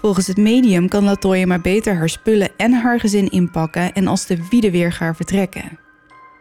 [0.00, 4.26] Volgens het medium kan Latoya maar beter haar spullen en haar gezin inpakken en als
[4.26, 5.78] de wiede weer gaan vertrekken.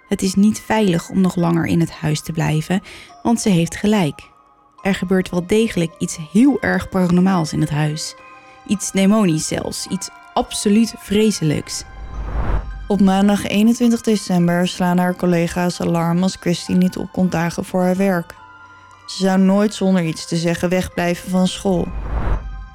[0.08, 2.82] Het is niet veilig om nog langer in het huis te blijven,
[3.24, 4.30] want ze heeft gelijk.
[4.82, 8.16] Er gebeurt wel degelijk iets heel erg paranormaals in het huis.
[8.68, 11.84] Iets demonisch zelfs, iets absoluut vreselijks.
[12.88, 17.82] Op maandag 21 december slaan haar collega's alarm als Christy niet op kon dagen voor
[17.82, 18.36] haar werk.
[19.06, 21.88] Ze zou nooit zonder iets te zeggen wegblijven van school.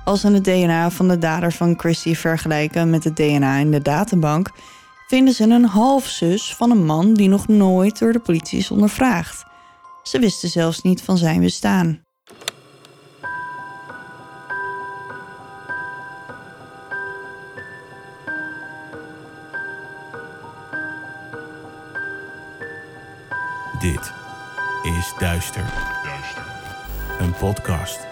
[0.05, 3.83] Als ze het DNA van de dader van Christy vergelijken met het DNA in de
[3.83, 4.51] databank,
[5.07, 9.45] vinden ze een halfzus van een man die nog nooit door de politie is ondervraagd.
[10.03, 12.03] Ze wisten zelfs niet van zijn bestaan.
[23.81, 24.13] Dit
[24.83, 25.73] is Duister.
[27.19, 28.12] Een podcast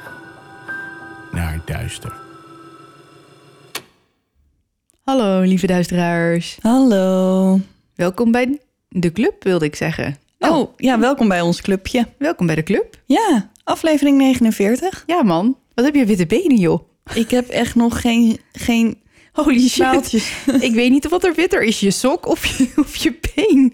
[1.31, 2.13] naar duister.
[5.03, 6.57] Hallo lieve duisteraars.
[6.61, 7.59] Hallo.
[7.95, 10.17] Welkom bij de club, wilde ik zeggen.
[10.39, 12.07] Nou, Oh, ja, welkom bij ons clubje.
[12.17, 12.99] welkom bij de club.
[13.05, 15.03] Ja, aflevering 49.
[15.05, 16.79] Ja man, wat heb je witte benen joh.
[17.13, 20.13] Ik heb echt nog geen, geen Holy shit.
[20.67, 23.73] ik weet niet wat er witter is, je sok of je, of je been.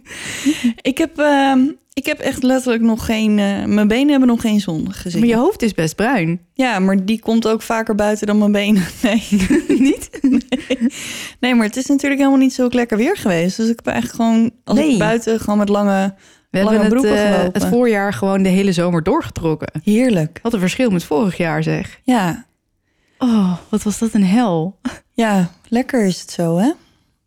[0.81, 1.59] Ik heb, ehm,
[1.93, 3.39] ik heb echt letterlijk nog geen...
[3.39, 5.19] eh, mijn benen hebben nog geen zon gezien.
[5.19, 6.39] Maar je hoofd is best bruin.
[6.53, 8.83] Ja, maar die komt ook vaker buiten dan mijn benen.
[9.01, 9.23] Nee.
[9.79, 10.09] niet?
[10.21, 10.77] nee.
[11.39, 13.57] Nee, maar het is natuurlijk helemaal niet zo lekker weer geweest.
[13.57, 14.51] Dus ik heb eigenlijk gewoon...
[14.63, 14.91] Als Nee.
[14.91, 16.13] ik buiten gewoon met lange...
[16.49, 19.81] We Lange hebben het, broeken eh, het voorjaar gewoon de hele zomer doorgetrokken.
[19.83, 20.39] Heerlijk.
[20.41, 21.99] Wat een verschil met vorig jaar zeg.
[22.03, 22.45] Ja.
[23.17, 24.79] Oh, wat was dat een hel.
[25.13, 26.71] Ja, lekker is het zo, hè?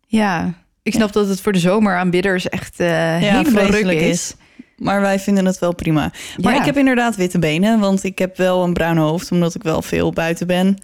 [0.07, 0.53] Ja,
[0.83, 2.87] ik snap dat het voor de zomeraanbidders echt eh
[3.17, 4.33] helemaal ruk is.
[4.77, 6.11] Maar wij vinden het wel prima.
[6.41, 6.59] Maar Ja.
[6.59, 9.81] ik heb inderdaad witte benen, want ik heb wel een bruin hoofd, omdat ik wel
[9.81, 10.77] veel buiten ben.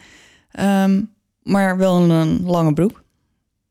[0.51, 1.01] Ehm,
[1.44, 3.03] maar wel een lange broek.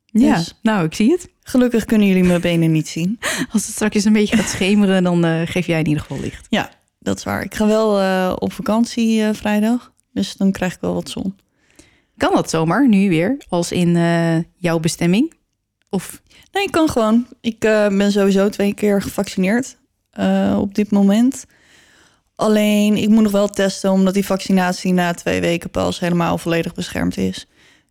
[0.06, 1.28] Ja, Dus- nou, ik zie het.
[1.42, 3.18] Gelukkig kunnen jullie mijn benen niet zien.
[3.52, 6.46] Als het straks een beetje gaat schemeren, dan eh, geef jij in ieder geval licht.
[6.48, 7.42] Ja, dat is waar.
[7.42, 11.36] Ik ga wel eh, op vakantie vrijdag, dus dan krijg ik wel wat zon.
[12.16, 15.34] Kan dat zomaar, nu weer, als in eh, jouw bestemming?
[15.90, 16.22] Of,
[16.52, 17.26] Nee, ik kan gewoon.
[17.40, 19.76] Ik eh, ben sowieso twee keer gevaccineerd
[20.10, 21.46] eh, op dit moment.
[22.34, 26.74] Alleen, ik moet nog wel testen, omdat die vaccinatie na twee weken pas helemaal volledig
[26.74, 27.46] beschermd is.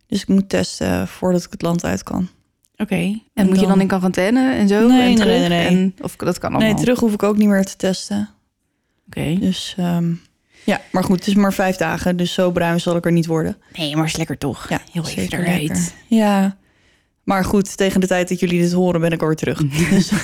[0.06, 2.28] Dus ik moet testen voordat ik het land uit kan.
[2.76, 2.94] oké.
[2.94, 4.88] En, En moet je dan in quarantaine en zo?
[4.88, 5.38] Nee, en nee, terug?
[5.38, 5.66] nee, nee.
[5.66, 6.68] En, of dat kan allemaal?
[6.68, 8.28] Nee, terug hoef ik ook niet meer te testen.
[9.06, 9.36] Oké.
[9.38, 10.12] Dus ehm,
[10.66, 13.26] ja, maar goed, het is maar vijf dagen, dus zo bruin zal ik er niet
[13.26, 13.56] worden.
[13.76, 14.68] Nee, maar is lekker toch?
[14.68, 15.94] Ja, Heel even eruit.
[16.06, 16.56] Ja,
[17.24, 19.66] maar goed, tegen de tijd dat jullie dit horen ben ik alweer terug.
[19.90, 20.12] dus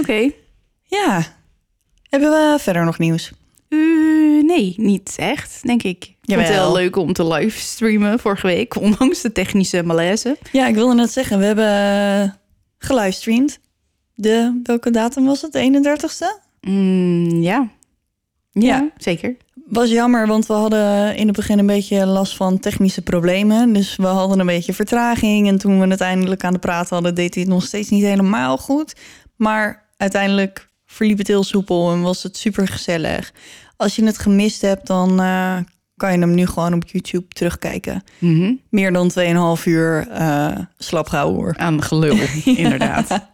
[0.00, 0.30] Oké.
[0.82, 1.22] ja,
[2.08, 3.32] hebben we verder nog nieuws?
[3.68, 3.78] Eh,
[4.42, 6.04] nee, niet echt, denk ik.
[6.04, 10.36] Ik vond het wel leuk om te livestreamen vorige week, ondanks de technische malaise.
[10.52, 12.30] Ja, ik wilde net zeggen, we hebben eh,
[12.78, 13.58] gelivestreamd.
[14.14, 15.52] De, welke datum was het?
[15.52, 16.48] De 31ste?
[16.60, 17.68] Mm, ja.
[18.52, 18.60] Ja.
[18.76, 18.90] Ja.
[18.96, 19.36] zeker.
[19.68, 23.72] Was jammer, want we hadden in het begin een beetje last van technische problemen.
[23.72, 25.48] Dus we hadden een beetje vertraging.
[25.48, 28.56] En toen we uiteindelijk aan de praat hadden, deed hij het nog steeds niet helemaal
[28.58, 28.94] goed.
[29.36, 33.32] Maar uiteindelijk verliep het heel soepel en was het super gezellig.
[33.76, 35.56] Als je het gemist hebt, dan eh,
[35.96, 38.02] kan je hem nu gewoon op YouTube terugkijken.
[38.18, 38.52] Mhm.
[38.70, 39.10] Meer dan
[39.58, 41.54] 2,5 uur eh slap gehouden hoor.
[41.56, 43.28] Aan gelul, inderdaad.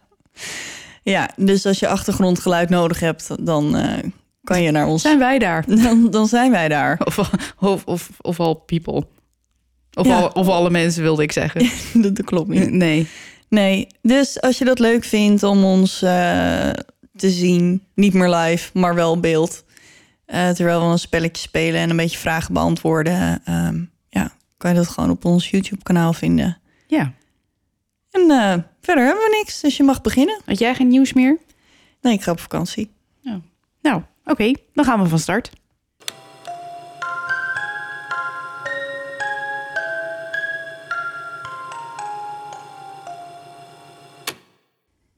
[1.03, 4.03] Ja, dus als je achtergrondgeluid nodig hebt, dan eh,
[4.47, 5.01] kan je naar ons.
[5.01, 5.65] Zijn wij daar?
[5.83, 6.99] Dan, dan zijn wij daar.
[7.05, 7.17] Of,
[7.59, 9.07] of, of, of al people.
[9.93, 10.19] Of, Ja.
[10.19, 11.69] al, of alle mensen, wilde ik zeggen.
[12.01, 12.71] dat, dat klopt niet.
[12.71, 13.07] Nee.
[13.49, 16.69] Nee, dus als je dat leuk vindt om ons eh,
[17.15, 19.63] te zien, niet meer live, maar wel beeld.
[20.25, 23.41] eh, terwijl we een spelletje spelen en een beetje vragen beantwoorden.
[23.45, 26.57] ehm, ja, kan je dat gewoon op ons YouTube-kanaal vinden.
[26.87, 27.13] Ja.
[28.11, 30.41] En eh, verder hebben we niks, dus je mag beginnen.
[30.45, 31.37] Had jij geen nieuws meer?
[32.01, 32.91] Nee, ik ga op vakantie.
[33.81, 34.53] Nou, oké.
[34.73, 35.51] Dan gaan we van start.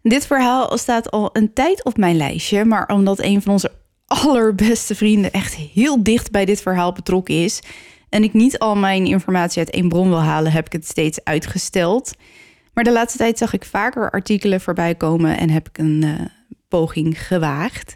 [0.01, 3.71] Dit verhaal staat al een tijd op mijn lijstje, maar omdat een van onze
[4.06, 7.61] allerbeste vrienden echt heel dicht bij dit verhaal betrokken is,
[8.09, 11.23] en ik niet al mijn informatie uit één bron wil halen, heb ik het steeds
[11.23, 12.13] uitgesteld.
[12.73, 16.13] Maar de laatste tijd zag ik vaker artikelen voorbij komen en heb ik een uh,
[16.67, 17.95] poging gewaagd.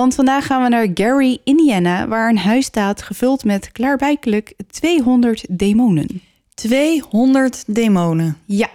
[0.00, 5.44] Want vandaag gaan we naar Gary, Indiana, waar een huis staat gevuld met klaarblijkelijk 200
[5.50, 6.22] demonen.
[6.54, 8.36] 200 demonen.
[8.44, 8.68] Ja,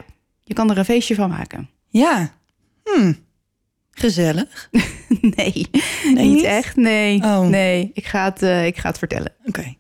[0.43, 1.69] je kan er een feestje van maken.
[1.89, 2.33] Ja.
[2.83, 3.13] Hm.
[3.91, 4.69] Gezellig.
[5.35, 5.67] nee,
[6.13, 6.75] niet, echt.
[6.75, 7.47] Nee, Oh.
[7.47, 7.91] nee.
[7.93, 9.31] Ik ga het, eh, ik ga het vertellen.
[9.45, 9.73] Oké.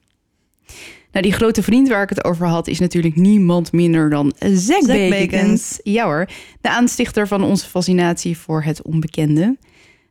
[1.11, 4.87] Nou, die grote vriend waar ik het over had, is natuurlijk niemand minder dan Zack,
[4.87, 5.09] Bakens.
[5.09, 5.79] Bakens.
[5.83, 6.29] Ja hoor,
[6.61, 9.57] de aanstichter van onze fascinatie voor het onbekende.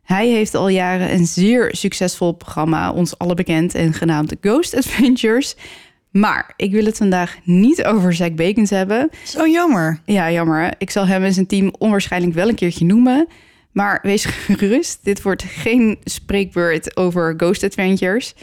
[0.09, 5.55] Hij heeft al jaren een zeer succesvol programma, ons alle bekend en genaamd Ghost Adventures.
[6.11, 9.09] Maar ik wil het vandaag niet over Zack Bakens hebben.
[9.23, 10.01] Zo jammer.
[10.05, 10.73] Ja, jammer.
[10.77, 13.27] Ik zal hem en zijn team onwaarschijnlijk wel een keertje noemen.
[13.71, 18.33] Maar wees gerust, dit wordt geen spreekbeurt over Ghost Adventures.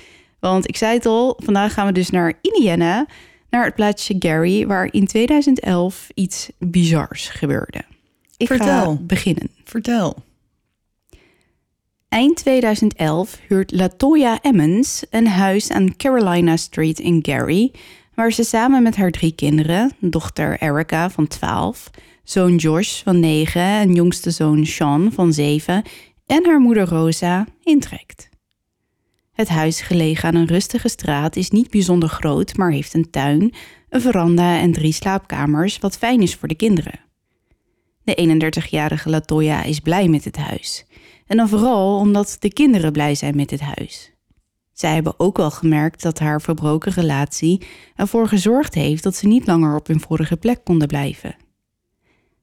[0.40, 3.06] Want ik zei het al, vandaag gaan we dus naar Indiana,
[3.50, 7.82] naar het plaatsje Gary, waar in 2011 iets bizars gebeurde.
[8.36, 8.98] Ik ga Vertel.
[9.02, 9.50] beginnen.
[9.64, 10.24] Vertel.
[12.08, 17.72] Eind 2011 huurt Latoya Emmons een huis aan Carolina Street in Gary,
[18.14, 21.90] waar ze samen met haar drie kinderen, dochter Erica van 12,
[22.24, 25.82] zoon Josh van 9 en jongste zoon Sean van 7
[26.26, 28.28] en haar moeder Rosa intrekt.
[29.32, 33.54] Het huis gelegen aan een rustige straat is niet bijzonder groot, maar heeft een tuin,
[33.88, 37.00] een veranda en drie slaapkamers, wat fijn is voor de kinderen.
[38.04, 40.85] De 31-jarige Latoya is blij met het huis.
[41.26, 44.12] En dan vooral omdat de kinderen blij zijn met dit huis.
[44.72, 49.46] Zij hebben ook wel gemerkt dat haar verbroken relatie ervoor gezorgd heeft dat ze niet
[49.46, 51.36] langer op hun vorige plek konden blijven.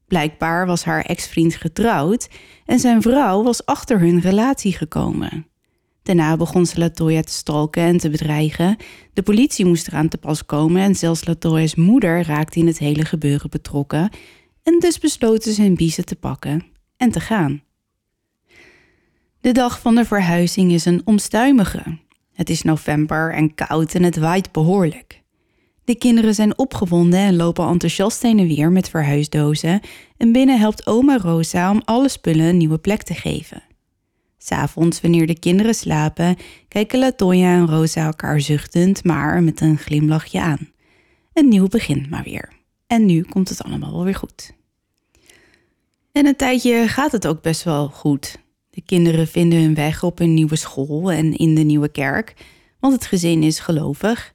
[0.08, 2.30] Blijkbaar was haar ex-vriend getrouwd
[2.66, 5.48] en zijn vrouw was achter hun relatie gekomen.
[6.04, 8.78] Daarna begon ze Latoya te stalken en te bedreigen.
[9.14, 13.06] De politie moest eraan te pas komen en zelfs Latoya's moeder raakte in het hele
[13.06, 14.10] gebeuren betrokken.
[14.64, 16.66] En dus besloten ze hun biezen te pakken
[16.98, 17.64] en te gaan.
[19.44, 21.98] De dag van de verhuizing is een omstuimige.
[22.34, 25.22] Het is november en koud en het waait behoorlijk.
[25.84, 29.80] De kinderen zijn opgewonden en lopen enthousiast heen en weer met verhuisdozen.
[30.18, 33.64] En binnen helpt oma Rosa om alle spullen een nieuwe plek te geven.
[34.38, 36.38] S'avonds, wanneer de kinderen slapen,
[36.68, 40.70] kijken Latoya en Rosa elkaar zuchtend, maar met een glimlachje aan.
[41.34, 42.52] Een nieuw begin maar weer.
[42.88, 44.54] En nu komt het allemaal wel weer goed.
[46.12, 48.42] En een tijdje gaat het ook best wel goed.
[48.74, 52.34] De kinderen vinden hun weg op hun nieuwe school en in de nieuwe kerk,
[52.80, 54.34] want het gezin is gelovig.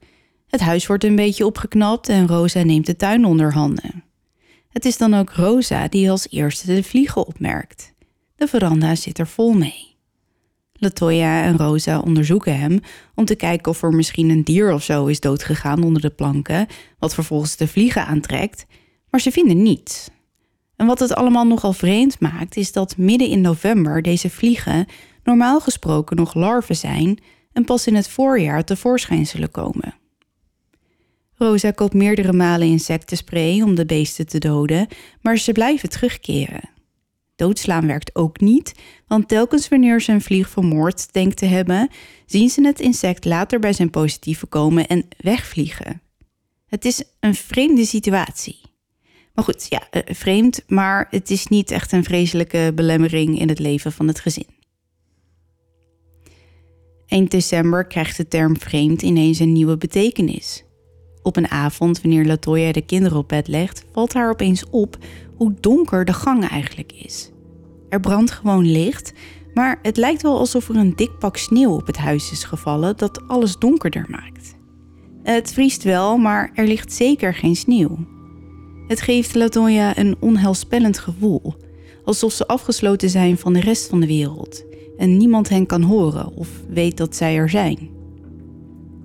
[0.48, 4.04] Het huis wordt een beetje opgeknapt en Rosa neemt de tuin onder handen.
[4.68, 7.92] Het is dan ook Rosa die als eerste de vliegen opmerkt.
[8.36, 9.96] De veranda zit er vol mee.
[10.72, 12.80] Latoya en Rosa onderzoeken hem
[13.14, 16.66] om te kijken of er misschien een dier of zo is doodgegaan onder de planken,
[16.98, 18.66] wat vervolgens de vliegen aantrekt,
[19.10, 20.10] maar ze vinden niets.
[20.78, 24.86] En wat het allemaal nogal vreemd maakt, is dat midden in november deze vliegen
[25.24, 27.18] normaal gesproken nog larven zijn
[27.52, 29.94] en pas in het voorjaar tevoorschijn zullen komen.
[31.34, 34.88] Rosa koopt meerdere malen insectenspray om de beesten te doden,
[35.22, 36.70] maar ze blijven terugkeren.
[37.36, 38.74] Doodslaan werkt ook niet,
[39.06, 41.88] want telkens wanneer ze een vlieg vermoord denkt te hebben,
[42.26, 46.02] zien ze het insect later bij zijn positieve komen en wegvliegen.
[46.66, 48.67] Het is een vreemde situatie.
[49.38, 53.58] Maar goed, ja, eh, vreemd, maar het is niet echt een vreselijke belemmering in het
[53.58, 54.46] leven van het gezin.
[57.06, 60.64] Eind december krijgt de term vreemd ineens een nieuwe betekenis.
[61.22, 64.96] Op een avond, wanneer Latoya de kinderen op bed legt, valt haar opeens op
[65.36, 67.30] hoe donker de gang eigenlijk is.
[67.88, 69.12] Er brandt gewoon licht,
[69.54, 72.96] maar het lijkt wel alsof er een dik pak sneeuw op het huis is gevallen
[72.96, 74.54] dat alles donkerder maakt.
[75.22, 78.16] Het vriest wel, maar er ligt zeker geen sneeuw.
[78.88, 81.54] Het geeft Latoya een onheilspellend gevoel,
[82.04, 84.64] alsof ze afgesloten zijn van de rest van de wereld
[84.98, 87.90] en niemand hen kan horen of weet dat zij er zijn.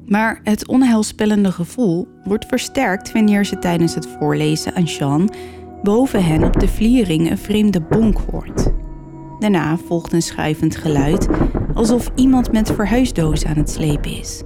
[0.05, 5.33] Maar het onheilspellende gevoel wordt versterkt wanneer ze tijdens het voorlezen aan Sean
[5.83, 8.71] boven hen op de vliering een vreemde bonk hoort.
[9.39, 11.27] Daarna volgt een schuivend geluid,
[11.73, 14.41] alsof iemand met verhuisdozen aan het slepen is.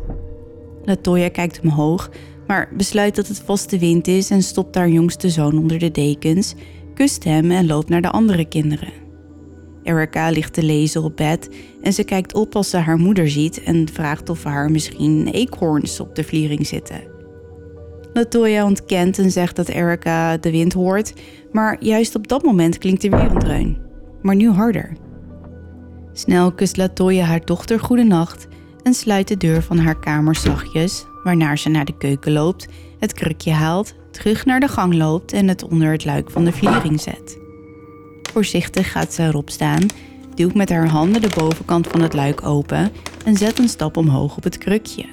[0.83, 2.09] Latoya kijkt omhoog,
[2.47, 5.91] maar besluit dat het vast de wind is en stopt haar jongste zoon onder de
[5.91, 6.55] dekens,
[6.93, 8.93] kust hem en loopt naar de andere kinderen.
[9.83, 11.49] Erica ligt te lezen op bed
[11.81, 15.99] en ze kijkt op als ze haar moeder ziet en vraagt of haar misschien eekhoorns
[15.99, 17.01] op de vliering zitten.
[18.13, 21.13] Latoya ontkent en zegt dat Erica de wind hoort,
[21.51, 23.77] maar juist op dat moment klinkt er weer een dreun,
[24.21, 24.97] maar nu harder.
[26.13, 28.47] Snel kust Latoya haar dochter goedenacht
[28.83, 32.67] en sluit de deur van haar kamer zachtjes, waarna ze naar de keuken loopt,
[32.99, 36.51] het krukje haalt, terug naar de gang loopt en het onder het luik van de
[36.51, 37.37] vliering zet.
[38.31, 39.85] Voorzichtig gaat ze erop staan,
[40.35, 42.91] duwt met haar handen de bovenkant van het luik open
[43.25, 45.05] en zet een stap omhoog op het krukje.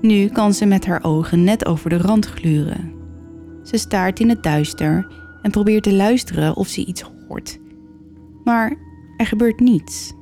[0.00, 2.92] Nu kan ze met haar ogen net over de rand gluren.
[3.62, 5.06] Ze staart in het duister
[5.42, 7.58] en probeert te luisteren of ze iets hoort.
[8.44, 8.76] Maar
[9.16, 10.14] er gebeurt niets.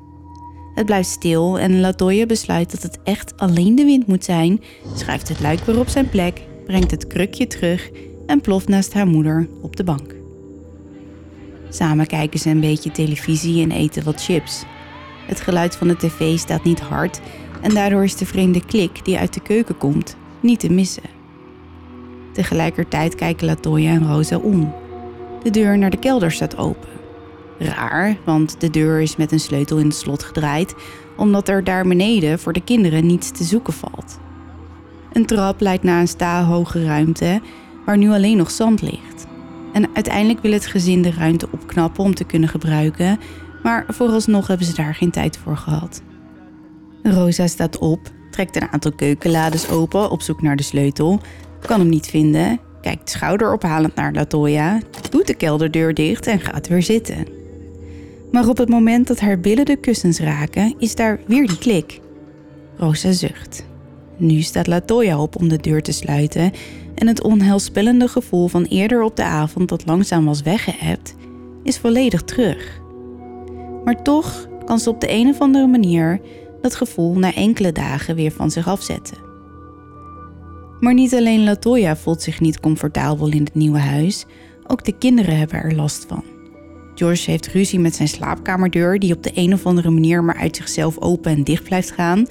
[0.75, 4.63] Het blijft stil en Latoya besluit dat het echt alleen de wind moet zijn,
[4.95, 7.91] schuift het luik weer op zijn plek, brengt het krukje terug
[8.27, 10.15] en ploft naast haar moeder op de bank.
[11.69, 14.65] Samen kijken ze een beetje televisie en eten wat chips.
[15.27, 17.21] Het geluid van de tv staat niet hard
[17.63, 21.03] en daardoor is de vreemde klik die uit de keuken komt niet te missen.
[22.33, 24.75] Tegelijkertijd kijken Latoya en Rosa om.
[25.43, 26.94] De deur naar de kelder staat open.
[27.65, 30.75] Raar, want de deur is met een sleutel in het slot gedraaid,
[31.17, 34.19] omdat er daar beneden voor de kinderen niets te zoeken valt.
[35.13, 37.41] Een trap leidt naar een staalhoge ruimte
[37.87, 39.27] waar nu alleen nog zand ligt.
[39.73, 43.19] En uiteindelijk wil het gezin de ruimte opknappen om te kunnen gebruiken,
[43.63, 46.03] maar vooralsnog hebben ze daar geen tijd voor gehad.
[47.03, 51.21] Rosa staat op, trekt een aantal keukenlades open op zoek naar de sleutel,
[51.61, 54.81] kan hem niet vinden, kijkt schouderophalend naar Latoya,
[55.11, 57.44] doet de kelderdeur dicht en gaat weer zitten.
[58.35, 62.01] Maar op het moment dat haar billen de kussens raken, is daar weer die klik.
[62.77, 63.67] Rosa zucht.
[64.17, 66.53] Nu staat Latoya op om de deur te sluiten
[66.95, 71.15] en het onheilspellende gevoel van eerder op de avond dat langzaam was weggeëpt,
[71.63, 72.81] is volledig terug.
[73.85, 76.21] Maar toch kan ze op de een of andere manier
[76.61, 79.19] dat gevoel na enkele dagen weer van zich afzetten.
[80.81, 84.27] Maar niet alleen Latoya voelt zich niet comfortabel in het nieuwe huis,
[84.67, 86.34] ook de kinderen hebben er last van.
[86.95, 90.57] George heeft ruzie met zijn slaapkamerdeur, die op de een of andere manier maar uit
[90.57, 92.27] zichzelf open en dicht blijft gaan.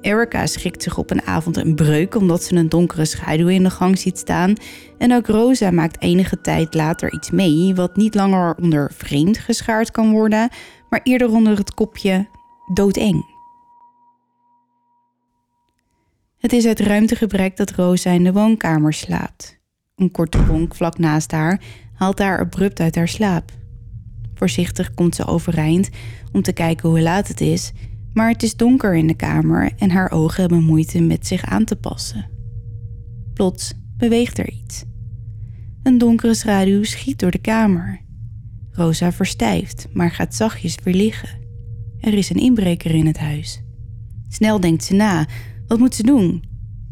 [0.00, 3.70] Erica schrikt zich op een avond een breuk omdat ze een donkere schaduw in de
[3.70, 4.54] gang ziet staan.
[4.98, 9.90] En ook Rosa maakt enige tijd later iets mee, wat niet langer onder vreemd geschaard
[9.90, 10.48] kan worden,
[10.88, 12.28] maar eerder onder het kopje
[12.74, 13.36] doodeng.
[16.38, 19.58] Het is uit ruimtegebrek dat Rosa in de woonkamer slaapt.
[19.96, 21.60] Een korte bonk vlak naast haar
[21.94, 23.57] haalt haar abrupt uit haar slaap.
[24.38, 25.88] Voorzichtig komt ze overeind
[26.32, 27.72] om te kijken hoe laat het is,
[28.12, 31.64] maar het is donker in de kamer en haar ogen hebben moeite met zich aan
[31.64, 32.30] te passen.
[33.34, 34.84] Plots beweegt er iets.
[35.82, 38.00] Een donkere schaduw schiet door de kamer.
[38.70, 41.28] Rosa verstijft, maar gaat zachtjes weer liggen.
[42.00, 43.62] Er is een inbreker in het huis.
[44.28, 45.26] Snel denkt ze na.
[45.66, 46.44] Wat moet ze doen?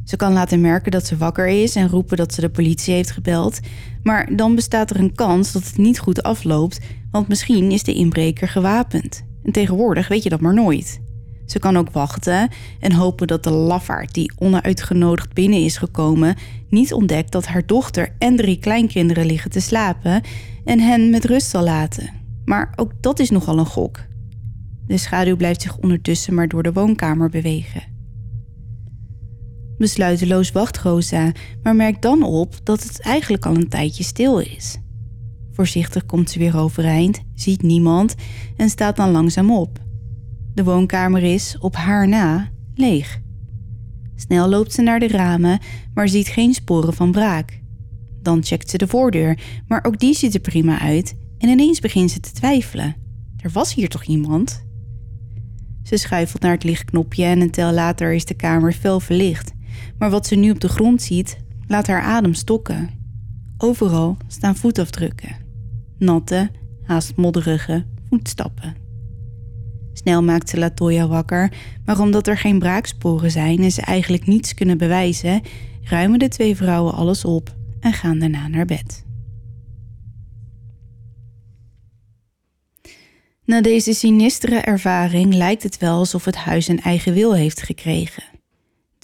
[0.07, 3.11] Ze kan laten merken dat ze wakker is en roepen dat ze de politie heeft
[3.11, 3.61] gebeld.
[4.03, 7.95] Maar dan bestaat er een kans dat het niet goed afloopt, want misschien is de
[7.95, 9.25] inbreker gewapend.
[9.43, 11.01] En tegenwoordig weet je dat maar nooit.
[11.47, 12.49] Ze kan ook wachten
[12.81, 16.37] en hopen dat de lafaard die onuitgenodigd binnen is gekomen
[16.69, 20.23] niet ontdekt dat haar dochter en drie kleinkinderen liggen te slapen
[20.65, 22.11] en hen met rust zal laten.
[22.45, 24.05] Maar ook dat is nogal een gok.
[24.87, 27.96] De schaduw blijft zich ondertussen maar door de woonkamer bewegen.
[29.79, 34.79] Besluiteloos wacht Rosa, maar merkt dan op dat het eigenlijk al een tijdje stil is.
[35.53, 38.15] Voorzichtig komt ze weer overeind, ziet niemand
[38.57, 39.79] en staat dan langzaam op.
[40.55, 43.21] De woonkamer is, op haar na, leeg.
[44.15, 45.59] Snel loopt ze naar de ramen,
[45.95, 47.61] maar ziet geen sporen van braak.
[48.23, 52.11] Dan checkt ze de voordeur, maar ook die ziet er prima uit en ineens begint
[52.11, 52.97] ze te twijfelen.
[53.37, 54.65] Er was hier toch iemand?
[55.83, 59.53] Ze schuifelt naar het lichtknopje en een tel later is de kamer fel verlicht.
[59.99, 62.91] Maar wat ze nu op de grond ziet, laat haar adem stokken.
[63.59, 65.37] Overal staan voetafdrukken.
[65.99, 66.51] Natte,
[66.83, 68.77] haast modderige voetstappen.
[69.93, 71.53] Snel maakt ze Latoya wakker,
[71.85, 75.43] maar omdat er geen braaksporen zijn en ze eigenlijk niets kunnen bewijzen,
[75.83, 79.05] ruimen de twee vrouwen alles op en gaan daarna naar bed.
[83.45, 88.36] Na deze sinistere ervaring lijkt het wel alsof het huis een eigen wil heeft gekregen.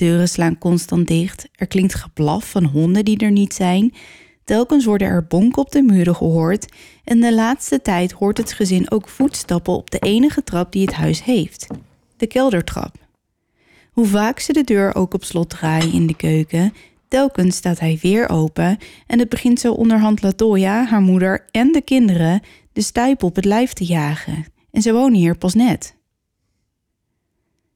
[0.03, 3.95] Deuren slaan constant dicht, er klinkt geblaf van honden die er niet zijn.
[4.45, 6.67] Telkens worden er bonken op de muren gehoord
[7.05, 10.95] en de laatste tijd hoort het gezin ook voetstappen op de enige trap die het
[10.95, 11.67] huis heeft,
[12.17, 12.95] de keldertrap.
[13.93, 16.73] Hoe vaak ze de deur ook op slot draaien in de keuken,
[17.09, 21.83] telkens staat hij weer open en het begint zo onderhand Latoya, haar moeder en de
[21.83, 22.41] kinderen
[22.73, 24.45] de stuip op het lijf te jagen.
[24.71, 25.95] En ze wonen hier pas net.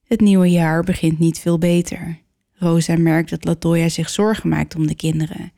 [0.06, 2.18] Het nieuwe jaar begint niet veel beter.
[2.52, 5.52] Rosa merkt dat Latoya zich zorgen maakt om de kinderen.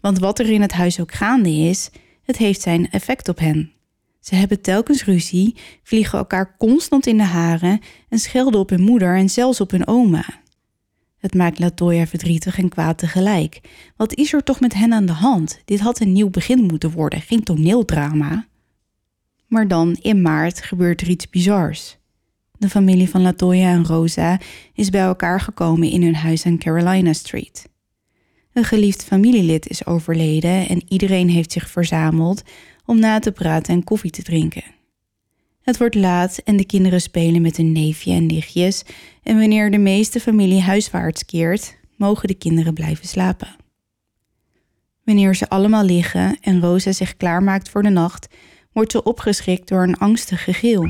[0.00, 1.90] Want wat er in het huis ook gaande is,
[2.22, 3.72] het heeft zijn effect op hen.
[4.20, 9.16] Ze hebben telkens ruzie, vliegen elkaar constant in de haren en schelden op hun moeder
[9.16, 10.24] en zelfs op hun oma.
[11.18, 13.60] Het maakt Latoya verdrietig en kwaad tegelijk.
[13.96, 15.60] Wat is er toch met hen aan de hand?
[15.64, 18.46] Dit had een nieuw begin moeten worden, geen toneeldrama.
[19.46, 21.97] Maar dan, in maart, gebeurt er iets bizars.
[22.58, 24.40] De familie van Latoya en Rosa
[24.74, 27.68] is bij elkaar gekomen in hun huis aan Carolina Street.
[28.52, 32.42] Een geliefd familielid is overleden en iedereen heeft zich verzameld
[32.84, 34.64] om na te praten en koffie te drinken.
[35.62, 38.82] Het wordt laat en de kinderen spelen met hun neefje en nichtjes
[39.22, 43.56] en wanneer de meeste familie huiswaarts keert, mogen de kinderen blijven slapen.
[45.04, 48.28] Wanneer ze allemaal liggen en Rosa zich klaarmaakt voor de nacht,
[48.72, 50.88] wordt ze opgeschrikt door een angstig gegil.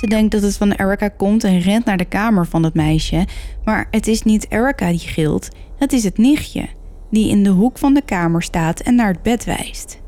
[0.00, 3.26] Ze denkt dat het van Erica komt en rent naar de kamer van het meisje,
[3.64, 6.68] maar het is niet Erica die gilt, het is het nichtje,
[7.10, 10.00] die in de hoek van de kamer staat en naar het bed wijst.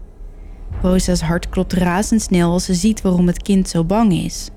[0.83, 4.51] Rosa's hart klopt razendsnel als ze ziet waarom het kind zo bang is.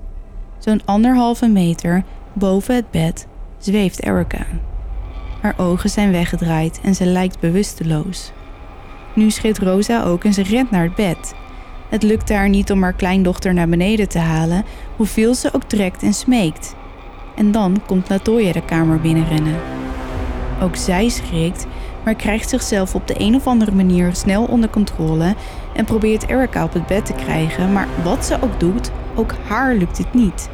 [0.58, 3.26] Zo'n anderhalve meter boven het bed
[3.58, 4.46] zweeft Erica.
[5.40, 8.32] Haar ogen zijn weggedraaid en ze lijkt bewusteloos.
[9.14, 11.34] Nu schreeuwt Rosa ook en ze rent naar het bed.
[11.88, 14.64] Het lukt haar niet om haar kleindochter naar beneden te halen,
[14.96, 16.74] hoeveel ze ook trekt en smeekt.
[17.34, 19.56] En dan komt Latoya de kamer binnenrennen.
[20.62, 21.66] Ook zij schrikt,
[22.04, 25.34] maar krijgt zichzelf op de een of andere manier snel onder controle
[25.74, 29.74] en probeert Erica op het bed te krijgen, maar wat ze ook doet, ook haar
[29.74, 30.48] lukt het niet.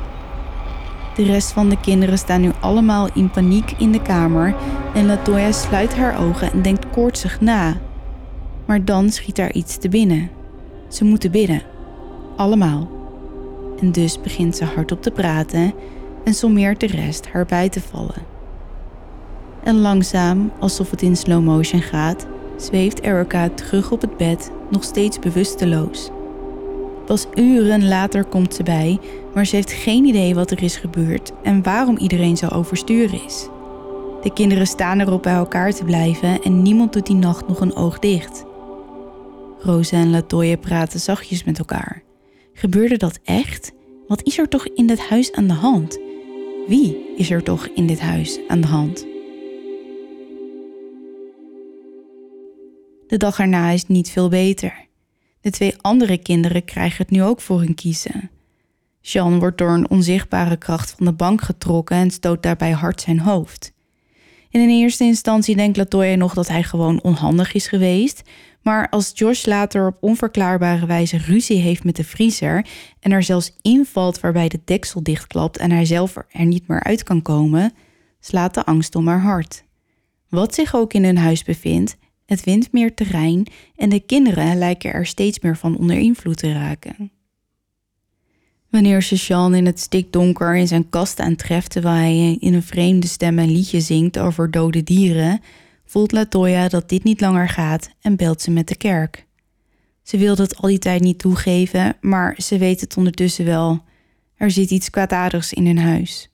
[1.14, 4.54] De rest van de kinderen staan nu allemaal in paniek in de kamer
[4.94, 7.76] en Latoya sluit haar ogen en denkt koortsig na.
[8.64, 10.30] Maar dan schiet haar iets te binnen.
[10.88, 11.62] Ze moeten bidden.
[12.36, 13.01] Allemaal.
[13.82, 15.74] En dus begint ze hardop te praten
[16.24, 18.22] en sommeert de rest haar bij te vallen.
[19.64, 24.84] En langzaam, alsof het in slow motion gaat, zweeft Erica terug op het bed, nog
[24.84, 26.10] steeds bewusteloos.
[27.06, 28.98] Pas uren later komt ze bij,
[29.34, 33.48] maar ze heeft geen idee wat er is gebeurd en waarom iedereen zo overstuur is.
[34.22, 37.76] De kinderen staan erop bij elkaar te blijven en niemand doet die nacht nog een
[37.76, 38.44] oog dicht.
[39.58, 42.02] Rosa en Latoya praten zachtjes met elkaar.
[42.52, 43.72] Gebeurde dat echt?
[44.12, 45.98] Wat is er toch in dit huis aan de hand?
[46.66, 49.06] Wie is er toch in dit huis aan de hand?
[53.06, 54.86] De dag erna is niet veel beter.
[55.40, 58.30] De twee andere kinderen krijgen het nu ook voor hun kiezen.
[59.00, 63.18] Jean wordt door een onzichtbare kracht van de bank getrokken en stoot daarbij hard zijn
[63.20, 63.72] hoofd.
[64.50, 68.22] In eerste instantie denkt Latoya nog dat hij gewoon onhandig is geweest,
[68.62, 72.66] maar als Josh later op onverklaarbare wijze ruzie heeft met de vriezer
[73.00, 77.02] en er zelfs invalt waarbij de deksel dichtklapt en hij zelf er niet meer uit
[77.02, 77.72] kan komen,
[78.20, 79.64] slaat de angst om haar hart.
[80.28, 81.96] Wat zich ook in hun huis bevindt,
[82.26, 83.46] het wint meer terrein
[83.76, 87.10] en de kinderen lijken er steeds meer van onder invloed te raken.
[88.70, 93.38] Wanneer Jean in het stikdonker in zijn kast aantreft terwijl hij in een vreemde stem
[93.38, 95.40] een liedje zingt over dode dieren,
[95.92, 99.26] voelt Latoya dat dit niet langer gaat en belt ze met de kerk.
[100.02, 103.84] Ze wil het al die tijd niet toegeven, maar ze weet het ondertussen wel.
[104.36, 106.30] Er zit iets kwaadaardigs in hun huis.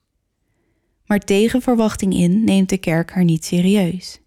[1.07, 4.21] Maar tegen verwachting in neemt de kerk haar niet serieus.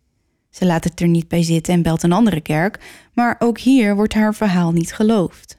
[0.50, 2.80] Ze laat het er niet bij zitten en belt een andere kerk,
[3.14, 5.58] maar ook hier wordt haar verhaal niet geloofd.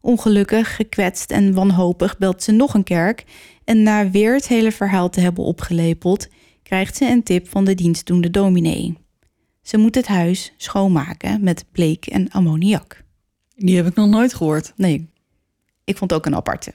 [0.00, 3.24] Ongelukkig, gekwetst en wanhopig belt ze nog een kerk
[3.64, 6.28] en na weer het hele verhaal te hebben opgelepeld,
[6.66, 8.96] krijgt ze een tip van de dienstdoende dominee.
[9.62, 13.04] Ze moet het huis schoonmaken met bleek en ammoniak.
[13.56, 14.72] Die heb ik nog nooit gehoord.
[14.76, 15.10] Nee,
[15.84, 16.72] ik vond ook een aparte.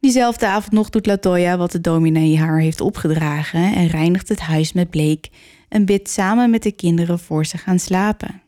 [0.00, 4.72] Diezelfde avond nog doet Latoya wat de dominee haar heeft opgedragen en reinigt het huis
[4.72, 5.30] met bleek
[5.68, 8.42] en bidt samen met de kinderen voor ze gaan slapen.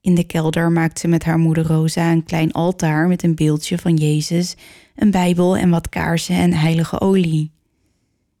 [0.00, 3.78] In de kelder maakt ze met haar moeder Rosa een klein altaar met een beeldje
[3.78, 4.54] van Jezus,
[4.94, 7.56] een Bijbel en wat kaarsen en heilige olie.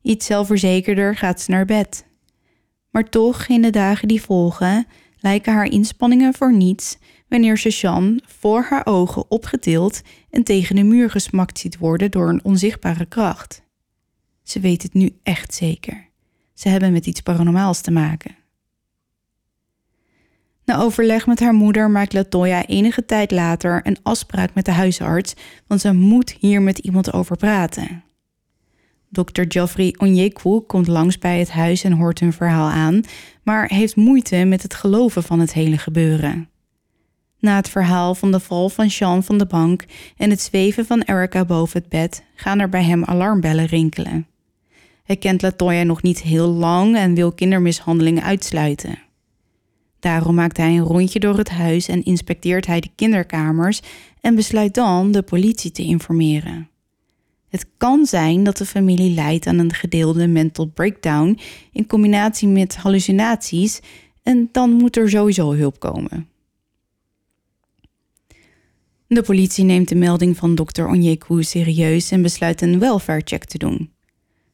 [0.02, 2.06] Iets zelfverzekerder gaat ze naar bed.
[2.90, 4.86] Maar toch, in de dagen die volgen,
[5.18, 10.82] lijken haar inspanningen voor niets wanneer ze Jean voor haar ogen opgetild en tegen de
[10.82, 13.62] muur gesmakt ziet worden door een onzichtbare kracht.
[14.42, 16.08] Ze weet het nu echt zeker.
[16.54, 18.36] Ze hebben met iets paranormaals te maken.
[20.64, 25.34] Na overleg met haar moeder maakt Latoya enige tijd later een afspraak met de huisarts,
[25.66, 28.02] want ze moet hier met iemand over praten.
[29.10, 29.42] Dr.
[29.48, 33.00] Geoffrey Onyekwu komt langs bij het huis en hoort hun verhaal aan,
[33.42, 36.48] maar heeft moeite met het geloven van het hele gebeuren.
[37.40, 39.84] Na het verhaal van de val van Sean van de bank
[40.16, 44.26] en het zweven van Erica boven het bed, gaan er bij hem alarmbellen rinkelen.
[45.04, 48.98] Hij kent Latoya nog niet heel lang en wil kindermishandelingen uitsluiten.
[50.00, 53.80] Daarom maakt hij een rondje door het huis en inspecteert hij de kinderkamers
[54.20, 56.68] en besluit dan de politie te informeren.
[57.48, 61.38] Het kan zijn dat de familie lijdt aan een gedeelde mental breakdown
[61.72, 63.80] in combinatie met hallucinaties
[64.22, 66.28] en dan moet er sowieso hulp komen.
[69.06, 73.58] De politie neemt de melding van dokter Onyeku serieus en besluit een welfare check te
[73.58, 73.90] doen.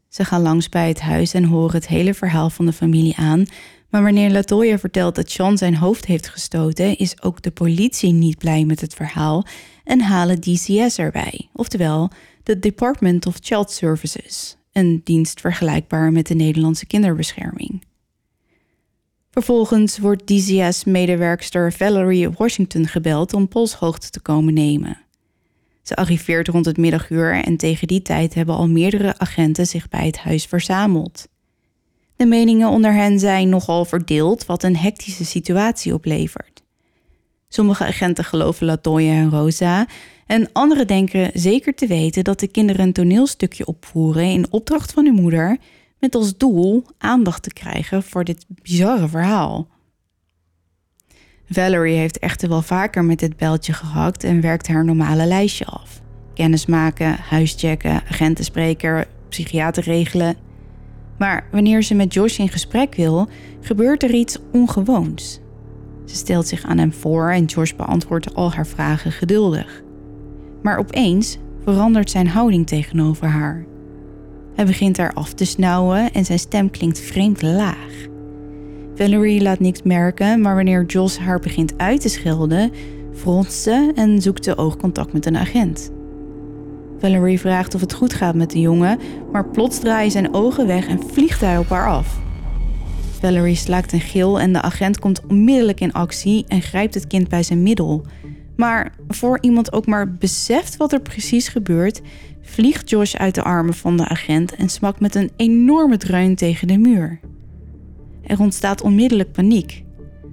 [0.09, 3.45] Ze gaan langs bij het huis en horen het hele verhaal van de familie aan.
[3.91, 8.39] Maar wanneer Latoya vertelt dat Sean zijn hoofd heeft gestoten, is ook de politie niet
[8.39, 9.47] blij met het verhaal
[9.85, 12.11] en halen DCS erbij, oftewel
[12.43, 17.83] de Department of Child Services, een dienst vergelijkbaar met de Nederlandse kinderbescherming.
[19.31, 24.99] Vervolgens wordt DCS-medewerkster Valerie Washington gebeld om polshoogte te komen nemen.
[25.83, 30.07] Ze arriveert rond het middaguur en tegen die tijd hebben al meerdere agenten zich bij
[30.07, 31.29] het huis verzameld.
[32.17, 36.64] De meningen onder hen zijn nogal verdeeld, wat een hectische situatie oplevert.
[37.55, 39.87] Sommige agenten geloven Latoya en Rosa,
[40.27, 45.05] en anderen denken zeker te weten dat de kinderen een toneelstukje opvoeren in opdracht van
[45.05, 45.57] hun moeder,
[45.99, 49.69] met als doel aandacht te krijgen voor dit bizarre verhaal.
[51.49, 56.01] Valerie heeft echter wel vaker met dit beltje gehakt en werkt haar normale lijstje af.
[56.35, 60.37] Kennismaken, huischecken, agentenspreker, psychiater regelen.
[61.19, 63.29] Maar wanneer ze met Josh in gesprek wil,
[63.61, 65.43] gebeurt er iets ongewoons.
[66.05, 69.83] Ze stelt zich aan hem voor en Josh beantwoordt al haar vragen geduldig.
[70.63, 73.65] Maar opeens verandert zijn houding tegenover haar.
[74.55, 78.07] Hij begint haar af te snauwen en zijn stem klinkt vreemd laag.
[78.95, 82.71] Valerie laat niks merken, maar wanneer Jos haar begint uit te schelden,
[83.13, 85.91] fronst ze en zoekt ze oogcontact met een agent.
[86.99, 88.99] Valerie vraagt of het goed gaat met de jongen,
[89.33, 92.24] maar plots draaien zijn ogen weg en vliegt hij op haar af.
[93.25, 97.29] Valerie slaakt een gil en de agent komt onmiddellijk in actie en grijpt het kind
[97.29, 98.07] bij zijn middel.
[98.57, 102.01] Maar voor iemand ook maar beseft wat er precies gebeurt,
[102.43, 106.69] vliegt Josh uit de armen van de agent en smakt met een enorme dreun tegen
[106.69, 107.21] de muur.
[108.23, 109.85] Er ontstaat onmiddellijk paniek.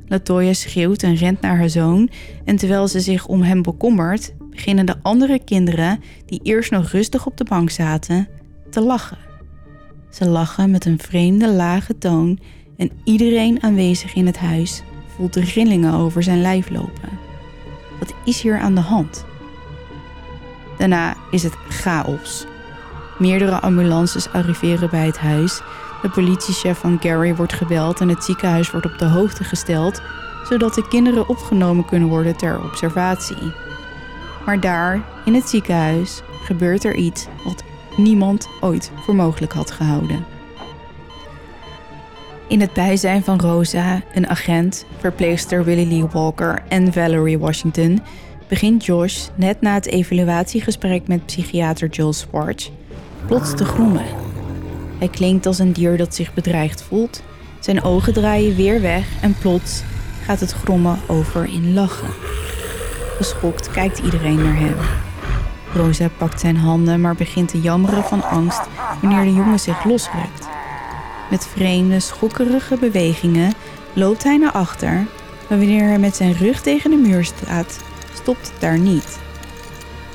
[0.07, 2.09] Latoya schreeuwt en rent naar haar zoon
[2.45, 7.25] en terwijl ze zich om hem bekommert, beginnen de andere kinderen, die eerst nog rustig
[7.25, 8.27] op de bank zaten,
[8.69, 9.17] te lachen.
[10.09, 12.39] Ze lachen met een vreemde lage toon
[12.81, 14.83] en iedereen aanwezig in het huis
[15.15, 17.19] voelt de rillingen over zijn lijf lopen.
[17.99, 19.25] Wat is hier aan de hand?
[20.77, 22.45] Daarna is het chaos.
[23.17, 25.61] Meerdere ambulances arriveren bij het huis.
[26.01, 30.01] De politiechef van Gary wordt gebeld en het ziekenhuis wordt op de hoogte gesteld,
[30.49, 33.53] zodat de kinderen opgenomen kunnen worden ter observatie.
[34.45, 37.63] Maar daar, in het ziekenhuis, gebeurt er iets wat
[37.97, 40.40] niemand ooit voor mogelijk had gehouden.
[42.51, 47.99] In het bijzijn van Rosa, een agent, verpleegster Willie Lee Walker en Valerie Washington
[48.47, 52.69] begint Josh, net na het evaluatiegesprek met psychiater Joel Swartz,
[53.25, 54.05] plots te groemen.
[54.97, 57.23] Hij klinkt als een dier dat zich bedreigd voelt.
[57.59, 59.83] Zijn ogen draaien weer weg en plots
[60.23, 62.13] gaat het grommen over in lachen.
[63.17, 64.75] Geschokt kijkt iedereen naar hem.
[65.73, 68.61] Rosa pakt zijn handen, maar begint te jammeren van angst
[69.01, 70.49] wanneer de jongen zich losrukt.
[71.31, 73.53] Met vreemde, schokkerige bewegingen
[73.93, 74.93] loopt hij naar achter,
[75.49, 77.79] maar wanneer hij met zijn rug tegen de muur staat,
[78.13, 79.19] stopt het daar niet.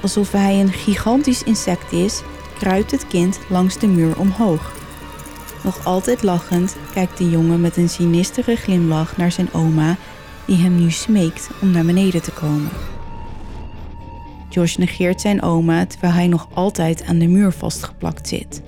[0.02, 2.22] Alsof hij een gigantisch insect is,
[2.58, 4.74] kruipt het kind langs de muur omhoog.
[5.62, 9.96] Nog altijd lachend kijkt de jongen met een sinistere glimlach naar zijn oma,
[10.44, 12.70] die hem nu smeekt om naar beneden te komen.
[14.48, 18.62] Josh negeert zijn oma terwijl hij nog altijd aan de muur vastgeplakt zit.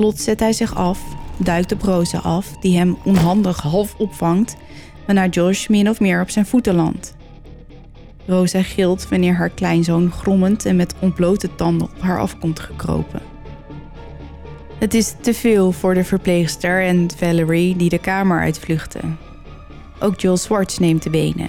[0.00, 1.00] Plots zet hij zich af,
[1.36, 4.56] duikt op Rosa af, die hem onhandig half opvangt,
[5.06, 7.16] waarna Josh min of meer op zijn voeten landt.
[8.26, 13.20] Rosa gilt wanneer haar kleinzoon grommend en met ontblote tanden op haar afkomt gekropen.
[14.78, 19.18] Het is te veel voor de verpleegster en Valerie die de kamer uitvluchten.
[19.98, 21.48] Ook Joel Swartz neemt de benen.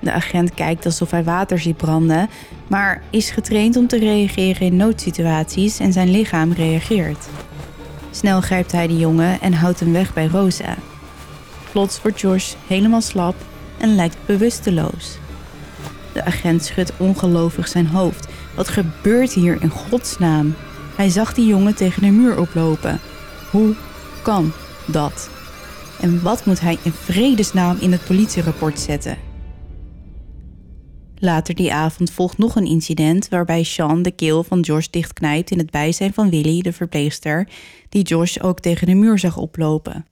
[0.00, 2.28] De agent kijkt alsof hij water ziet branden,
[2.66, 7.28] maar is getraind om te reageren in noodsituaties en zijn lichaam reageert.
[8.14, 10.76] Snel grijpt hij de jongen en houdt hem weg bij Rosa.
[11.72, 13.34] Plots wordt Josh helemaal slap
[13.78, 15.18] en lijkt bewusteloos.
[16.12, 18.26] De agent schudt ongelovig zijn hoofd.
[18.54, 20.54] Wat gebeurt hier in godsnaam?
[20.96, 23.00] Hij zag die jongen tegen de muur oplopen.
[23.50, 23.74] Hoe
[24.22, 24.52] kan
[24.86, 25.30] dat?
[26.00, 29.31] En wat moet hij in vredesnaam in het politierapport zetten?
[31.24, 35.58] Later die avond volgt nog een incident waarbij Sean de keel van Josh dichtknijpt in
[35.58, 37.48] het bijzijn van Willy, de verpleegster,
[37.88, 40.06] die Josh ook tegen de muur zag oplopen.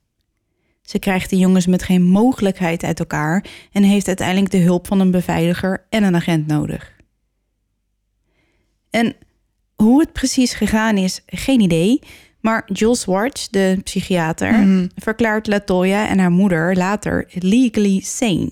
[0.81, 4.99] Ze krijgt de jongens met geen mogelijkheid uit elkaar en heeft uiteindelijk de hulp van
[4.99, 6.95] een beveiliger en een agent nodig.
[8.89, 9.15] En
[9.75, 11.99] Hoe het precies gegaan is, geen idee.
[12.39, 14.87] Maar Jill Swartz, de psychiater, Mhm.
[14.95, 18.51] verklaart Latoya en haar moeder later legally sane.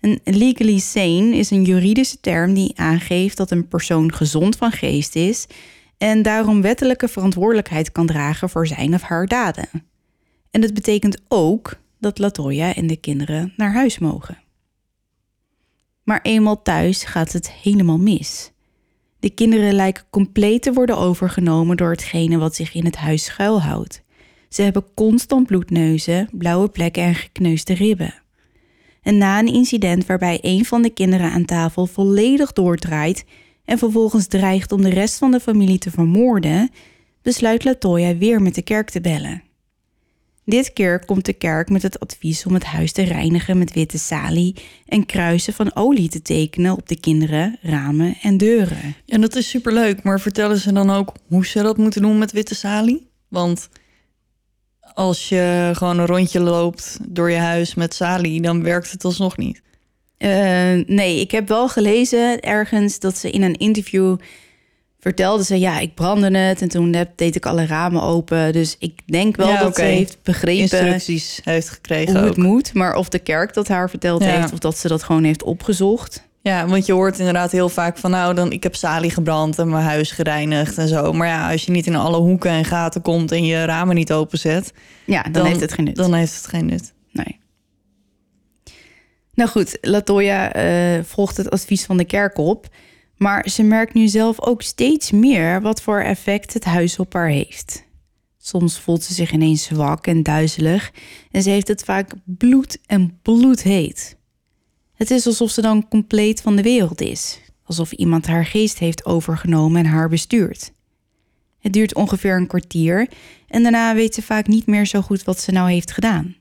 [0.00, 5.16] Een legally sane is een juridische term die aangeeft dat een persoon gezond van geest
[5.16, 5.46] is
[5.98, 9.68] en daarom wettelijke verantwoordelijkheid kan dragen voor zijn of haar daden.
[10.50, 14.38] En dat betekent ook dat Latoya en de kinderen naar huis mogen.
[16.02, 18.52] Maar eenmaal thuis gaat het helemaal mis.
[19.18, 24.02] De kinderen lijken compleet te worden overgenomen door hetgene wat zich in het huis schuilhoudt.
[24.48, 28.14] Ze hebben constant bloedneuzen, blauwe plekken en gekneusde ribben.
[29.02, 33.24] En na een incident waarbij een van de kinderen aan tafel volledig doordraait
[33.64, 36.70] en vervolgens dreigt om de rest van de familie te vermoorden,
[37.22, 39.42] besluit Latoya weer met de kerk te bellen.
[40.44, 43.98] Dit keer komt de kerk met het advies om het huis te reinigen met witte
[43.98, 48.94] salie en kruisen van olie te tekenen op de kinderen, ramen en deuren.
[49.06, 52.32] En dat is superleuk, maar vertellen ze dan ook hoe ze dat moeten doen met
[52.32, 53.08] witte salie?
[53.28, 53.68] Want
[55.00, 59.36] als je gewoon een rondje loopt door je huis met salie, dan werkt het alsnog
[59.36, 59.62] niet.
[60.16, 60.30] Eh,
[60.86, 64.16] nee, ik heb wel gelezen ergens dat ze in een interview
[64.98, 65.58] vertelde ze...
[65.58, 68.52] ja, ik brandde het en toen heb- deed ik alle ramen open.
[68.52, 72.28] Dus ik denk wel Ja, dat ze heeft begrepen Instructies heeft gekregen hoe ook.
[72.28, 72.74] het moet.
[72.74, 74.40] Maar of de kerk dat haar verteld Ja.
[74.40, 74.52] heeft...
[74.52, 76.28] of dat ze dat gewoon heeft opgezocht.
[76.42, 78.10] Ja, want je hoort inderdaad heel vaak van...
[78.10, 81.12] nou, dan, ik heb salie gebrand en mijn huis gereinigd en zo.
[81.12, 83.32] Maar ja, als je niet in alle hoeken en gaten komt...
[83.32, 84.72] en je ramen niet openzet,
[85.04, 85.96] Ja, dan, dan, heeft het geen nut.
[85.96, 86.92] dan heeft het geen nut.
[87.12, 87.38] Nee.
[89.34, 92.68] Nou goed, Latoya eh, volgt het advies van de kerk op.
[93.16, 97.28] Maar ze merkt nu zelf ook steeds meer wat voor effect het huis op haar
[97.28, 97.84] heeft.
[98.38, 100.92] Soms voelt ze zich ineens zwak en duizelig
[101.30, 104.16] en ze heeft het vaak bloed en bloedheet.
[105.00, 107.40] Het is alsof ze dan compleet van de wereld is.
[107.64, 110.72] Alsof iemand haar geest heeft overgenomen en haar bestuurt.
[111.58, 113.08] Het duurt ongeveer een kwartier
[113.48, 116.36] en daarna weet ze vaak niet meer zo goed wat ze nou heeft gedaan.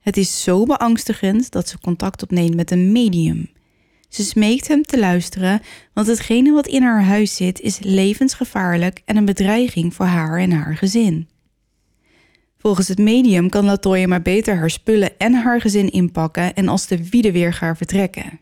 [0.00, 3.50] Het is zo beangstigend dat ze contact opneemt met een medium.
[4.08, 5.60] Ze smeekt hem te luisteren,
[5.92, 10.52] want hetgene wat in haar huis zit is levensgevaarlijk en een bedreiging voor haar en
[10.52, 11.28] haar gezin.
[12.64, 16.86] Volgens het medium kan Latoya maar beter haar spullen en haar gezin inpakken en als
[16.86, 18.40] de wiede weer gaan vertrekken.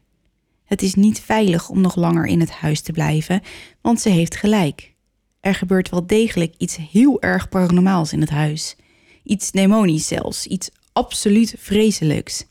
[0.64, 3.42] Het is niet veilig om nog langer in het huis te blijven,
[3.80, 4.92] want ze heeft gelijk.
[5.40, 8.76] Er gebeurt wel degelijk iets heel erg paranormaals in het huis.
[9.24, 12.46] Iets demonisch zelfs, iets absoluut vreselijks.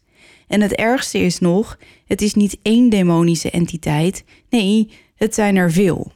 [0.47, 4.23] En het ergste is nog, het is niet één demonische entiteit.
[4.49, 6.12] Nee, het zijn er veel.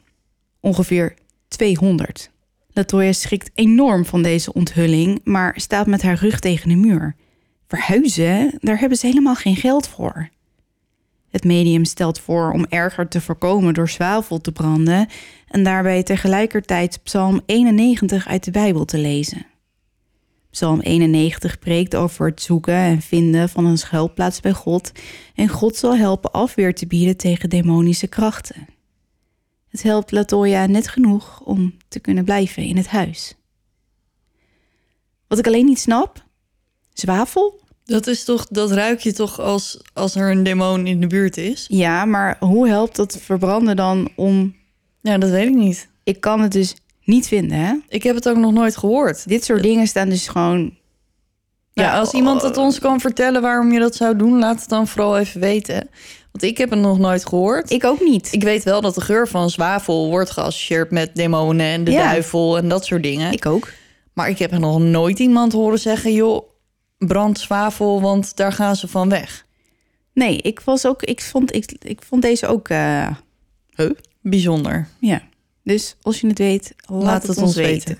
[0.59, 1.15] Ongeveer
[1.47, 2.33] 200.
[2.75, 7.15] Latoya schrikt enorm van deze onthulling, maar staat met haar rug tegen de muur.
[7.67, 10.29] Verhuizen, daar hebben ze helemaal geen geld voor.
[11.29, 15.07] Het medium stelt voor om erger te voorkomen door zwavel te branden
[15.47, 19.45] en daarbij tegelijkertijd Psalm 91 uit de Bijbel te lezen.
[20.49, 24.91] Psalm 91 preekt over het zoeken en vinden van een schuilplaats bij God
[25.35, 28.74] en God zal helpen afweer te bieden tegen demonische krachten.
[29.75, 33.35] Het helpt Latoya net genoeg om te kunnen blijven in het huis.
[35.27, 36.23] Wat ik alleen niet snap,
[36.93, 37.59] zwavel?
[37.85, 41.37] Dat, is toch, dat ruik je toch als, als er een demon in de buurt
[41.37, 41.65] is?
[41.67, 44.55] Ja, maar hoe helpt dat verbranden dan om...
[45.01, 45.89] Ja, dat weet ik niet.
[46.03, 47.75] Ik kan het dus niet vinden, hè?
[47.87, 49.27] Ik heb het ook nog nooit gehoord.
[49.27, 50.77] Dit soort dingen staan dus gewoon...
[51.73, 54.87] Ja, als iemand het ons kan vertellen waarom je dat zou doen, laat het dan
[54.87, 55.89] vooral even weten.
[56.35, 57.71] Want ik heb het nog nooit gehoord.
[57.71, 58.33] Ik, ook niet.
[58.33, 62.03] ik weet wel dat de geur van zwavel wordt geassocieerd met demonen en de Ja.
[62.03, 63.31] duivel en dat soort dingen.
[63.31, 63.71] Ik ook.
[64.13, 66.49] Maar ik heb er nog nooit iemand horen zeggen, joh,
[66.97, 69.45] brand zwavel, want daar gaan ze van weg.
[70.13, 71.03] Nee, ik was ook...
[71.03, 72.69] Ik vond, ik, ik vond deze ook...
[72.69, 73.09] eh,
[74.21, 74.87] Bijzonder.
[74.99, 75.21] Ja,
[75.63, 77.97] dus als je het weet, laat, het, ons weten.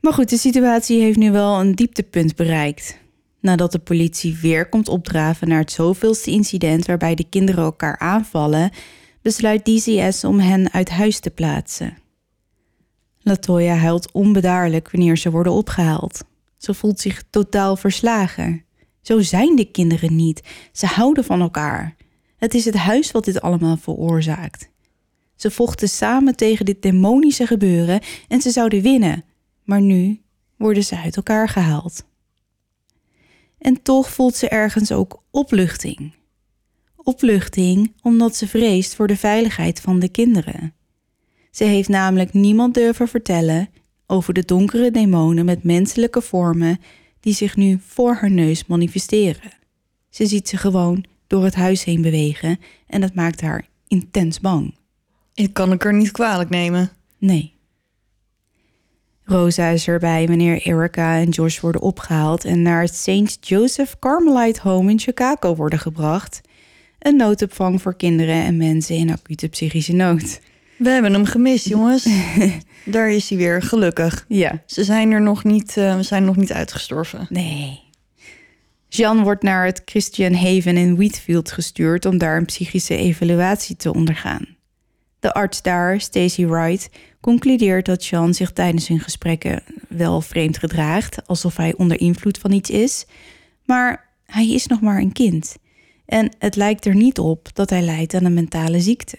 [0.00, 2.98] Maar goed, de situatie heeft nu wel een dieptepunt bereikt.
[3.42, 8.70] Nadat de politie weer komt opdraven naar het zoveelste incident waarbij de kinderen elkaar aanvallen,
[9.22, 11.96] besluit DCS om hen uit huis te plaatsen.
[13.20, 16.24] Latoya huilt onbedaarlijk wanneer ze worden opgehaald.
[16.56, 18.64] Ze voelt zich totaal verslagen.
[19.00, 20.42] Zo zijn de kinderen niet.
[20.72, 21.96] Ze houden van elkaar.
[22.36, 24.68] Het is het huis wat dit allemaal veroorzaakt.
[25.36, 29.24] Ze vochten samen tegen dit demonische gebeuren en ze zouden winnen.
[29.64, 30.20] Maar nu
[30.56, 32.10] worden ze uit elkaar gehaald.
[33.62, 36.14] En toch voelt ze ergens ook opluchting.
[36.96, 40.74] Opluchting omdat ze vreest voor de veiligheid van de kinderen.
[41.50, 43.68] Ze heeft namelijk niemand durven vertellen
[44.06, 46.80] over de donkere demonen met menselijke vormen
[47.20, 49.52] die zich nu voor haar neus manifesteren.
[50.10, 54.74] Ze ziet ze gewoon door het huis heen bewegen en dat maakt haar intens bang.
[55.34, 56.90] Ik kan ik er niet kwalijk nemen.
[57.18, 57.51] Nee.
[59.24, 63.38] Rosa is erbij wanneer Erica en Josh worden opgehaald en naar het St.
[63.40, 66.40] Joseph Carmelite Home in Chicago worden gebracht.
[66.98, 70.40] Een noodopvang voor kinderen en mensen in acute psychische nood.
[70.76, 72.08] We hebben hem gemist, jongens.
[72.84, 74.24] Daar is hij weer, gelukkig.
[74.28, 74.62] Ja.
[74.66, 77.26] Ze zijn er nog niet, uh, we zijn nog niet uitgestorven.
[77.28, 77.80] Nee.
[78.88, 83.92] Jean wordt naar het Christian Haven in Wheatfield gestuurd om daar een psychische evaluatie te
[83.92, 84.46] ondergaan.
[85.22, 91.26] De arts daar, Stacy Wright, concludeert dat Jean zich tijdens hun gesprekken wel vreemd gedraagt,
[91.26, 93.06] alsof hij onder invloed van iets is,
[93.64, 95.56] maar hij is nog maar een kind.
[96.06, 99.18] En het lijkt er niet op dat hij lijdt aan een mentale ziekte.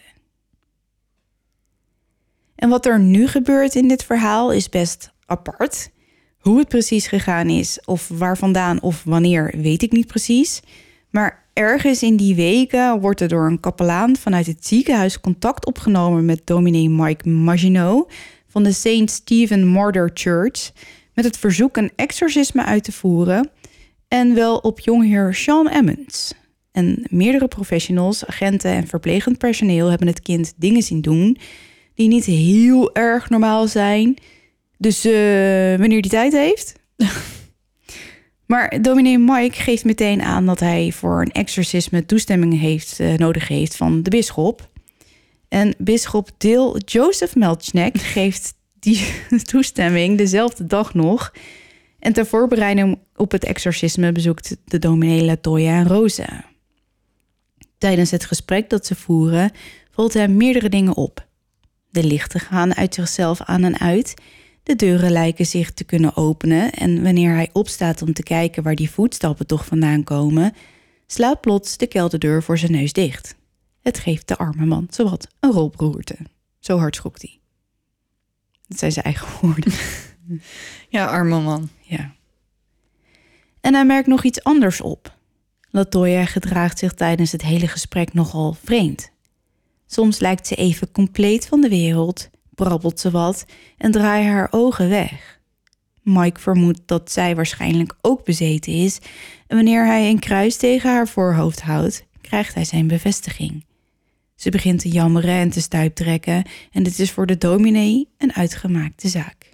[2.55, 5.91] En wat er nu gebeurt in dit verhaal is best apart.
[6.37, 10.61] Hoe het precies gegaan is, of waar vandaan of wanneer, weet ik niet precies.
[11.09, 16.25] Maar ergens in die weken wordt er door een kapelaan vanuit het ziekenhuis contact opgenomen
[16.25, 18.11] met dominee Mike Maginot
[18.47, 19.09] van de St.
[19.09, 20.71] Stephen Martyr Church
[21.13, 23.49] met het verzoek een exorcisme uit te voeren
[24.07, 26.33] en wel op jongheer Sean Emmons.
[26.71, 31.37] En meerdere professionals, agenten en verplegend personeel hebben het kind dingen zien doen
[31.95, 34.17] die niet heel erg normaal zijn.
[34.77, 35.13] Dus uh,
[35.77, 36.75] wanneer die tijd heeft.
[38.45, 43.47] maar dominee Mike geeft meteen aan dat hij voor een exorcisme toestemming heeft, uh, nodig
[43.47, 44.69] heeft van de bisschop.
[45.47, 49.13] En bisschop Deel Joseph Melchnek geeft die
[49.51, 51.33] toestemming dezelfde dag nog.
[51.99, 56.45] En ter voorbereiding op het exorcisme bezoekt de dominee Latoya en Rosa.
[57.77, 59.51] Tijdens het gesprek dat ze voeren
[59.91, 61.27] valt hem meerdere dingen op.
[61.89, 64.13] De lichten gaan uit zichzelf aan en uit.
[64.63, 68.75] De deuren lijken zich te kunnen openen en wanneer hij opstaat om te kijken waar
[68.75, 70.53] die voetstappen toch vandaan komen,
[71.07, 73.35] slaat plots de kelderdeur voor zijn neus dicht.
[73.81, 76.17] Het geeft de arme man zowat een rolberoerte.
[76.59, 77.39] Zo hard schokt hij.
[78.67, 79.73] Dat zijn zijn eigen woorden.
[80.89, 81.69] Ja, arme man.
[81.81, 82.15] Ja.
[83.61, 85.17] En hij merkt nog iets anders op.
[85.69, 89.11] Latoya gedraagt zich tijdens het hele gesprek nogal vreemd.
[89.87, 93.45] Soms lijkt ze even compleet van de wereld, brabbelt ze wat
[93.77, 95.41] en draait haar ogen weg.
[96.01, 98.99] Mike vermoedt dat zij waarschijnlijk ook bezeten is
[99.47, 103.65] en wanneer hij een kruis tegen haar voorhoofd houdt, krijgt hij zijn bevestiging.
[104.35, 109.07] Ze begint te jammeren en te stuiptrekken en dit is voor de dominee een uitgemaakte
[109.07, 109.51] zaak.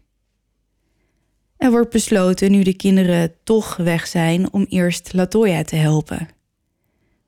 [1.57, 6.27] Er wordt besloten, nu de kinderen toch weg zijn, om eerst Latoya te helpen.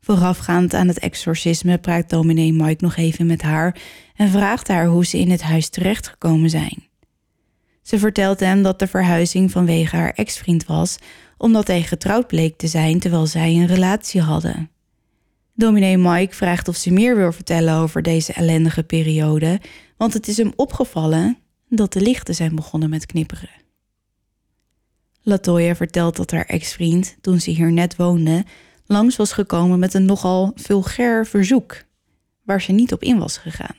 [0.03, 3.81] Voorafgaand aan het exorcisme praat dominee Mike nog even met haar
[4.15, 6.87] en vraagt haar hoe ze in het huis terechtgekomen zijn.
[7.81, 10.97] Ze vertelt hem dat de verhuizing vanwege haar ex-vriend was,
[11.37, 14.69] omdat hij getrouwd bleek te zijn terwijl zij een relatie hadden.
[15.53, 19.59] Dominee Mike vraagt of ze meer wil vertellen over deze ellendige periode,
[19.97, 21.37] want het is hem opgevallen
[21.69, 23.49] dat de lichten zijn begonnen met knipperen.
[25.21, 28.45] Latoya vertelt dat haar ex-vriend, toen ze hier net woonde,
[28.91, 31.83] langs was gekomen met een nogal vulgair verzoek,
[32.43, 33.75] waar ze niet op in was gegaan.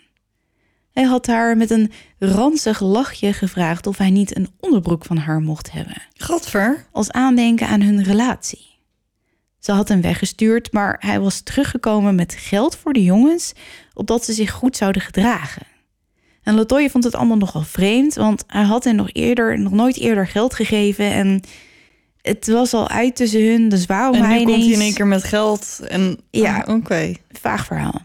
[0.93, 5.41] Hij had haar met een ranzig lachje gevraagd of hij niet een onderbroek van haar
[5.41, 6.03] mocht hebben.
[6.17, 6.87] Godver.
[6.93, 8.71] Als aandenken aan hun relatie.
[9.59, 13.53] Ze had hem weggestuurd, maar hij was teruggekomen met geld voor de jongens,
[13.95, 15.67] opdat ze zich goed zouden gedragen.
[16.43, 19.99] En Latoya vond het allemaal nogal vreemd, want hij had hen nog eerder, nog nooit
[19.99, 21.41] eerder geld gegeven en
[22.23, 24.95] het was al uit tussen hun, dus waarom En hij nu komt hij in één
[24.95, 26.19] keer met geld en...
[26.31, 26.61] Ja.
[26.61, 27.13] Ah, Oké.
[27.31, 28.03] Vaag verhaal.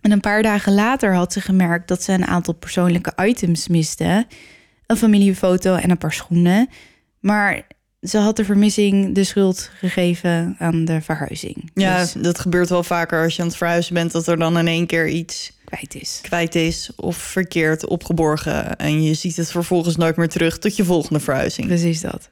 [0.00, 4.26] En een paar dagen later had ze gemerkt dat ze een aantal persoonlijke items miste.
[4.86, 6.68] Een familiefoto en een paar schoenen.
[7.20, 7.66] Maar
[8.02, 11.70] ze had de vermissing de schuld gegeven aan de verhuizing.
[11.74, 14.12] Ja, Dus dat gebeurt wel vaker als je aan het verhuizen bent...
[14.12, 16.18] dat er dan in één keer iets kwijt is.
[16.22, 18.76] kwijt is of verkeerd opgeborgen...
[18.76, 21.66] en je ziet het vervolgens nooit meer terug tot je volgende verhuizing.
[21.66, 22.30] Precies dat.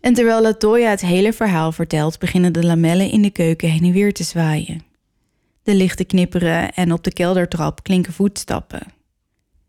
[0.00, 3.92] En terwijl Latoya het hele verhaal vertelt, beginnen de lamellen in de keuken heen en
[3.92, 4.82] weer te zwaaien.
[5.62, 8.86] De lichten knipperen en op de keldertrap klinken voetstappen.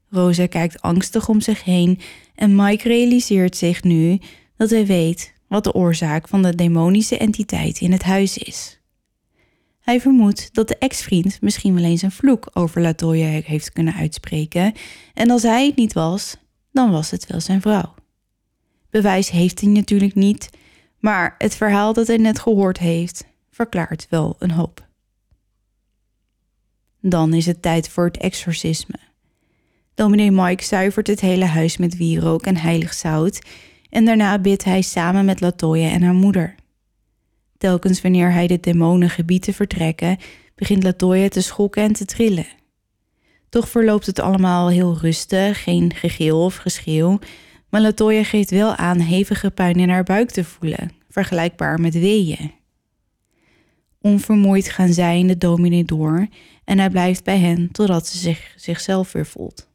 [0.10, 2.00] Rosa kijkt angstig om zich heen
[2.36, 4.20] en Mike realiseert zich nu
[4.58, 8.80] dat hij weet wat de oorzaak van de demonische entiteit in het huis is.
[9.80, 14.74] Hij vermoedt dat de ex-vriend misschien wel eens een vloek over Latoya heeft kunnen uitspreken
[15.14, 16.36] en als hij het niet was,
[16.72, 17.94] dan was het wel zijn vrouw.
[18.90, 20.50] Bewijs heeft hij natuurlijk niet,
[21.00, 24.88] maar het verhaal dat hij net gehoord heeft verklaart wel een hoop.
[27.02, 28.96] Dan is het tijd voor het exorcisme.
[29.94, 33.42] Dominee Mike zuivert het hele huis met wierook en heilig zout
[33.90, 36.56] en daarna bidt hij samen met Latoya en haar moeder.
[37.58, 40.18] Telkens wanneer hij de demonen gebiedt te vertrekken,
[40.56, 42.48] begint Latoya te schokken en te trillen.
[43.50, 47.20] Toch verloopt het allemaal heel rustig, geen gegil of geschreeuw.
[47.70, 52.52] Maar Latoya geeft wel aan hevige pijn in haar buik te voelen, vergelijkbaar met weeën.
[54.02, 56.28] Onvermoeid gaan zij en de dominee door
[56.64, 59.68] en hij blijft bij hen totdat ze zich, zichzelf weer voelt.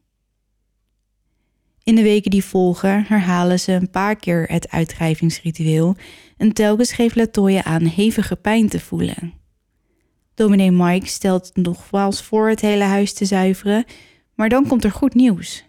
[1.83, 5.95] In de weken die volgen herhalen ze een paar keer het uitdrijvingsritueel
[6.37, 9.33] en telkens geeft Latoya aan hevige pijn te voelen.
[10.33, 13.85] Dominee Mike stelt nogmaals voor het hele huis te zuiveren,
[14.33, 15.65] maar dan komt er goed nieuws.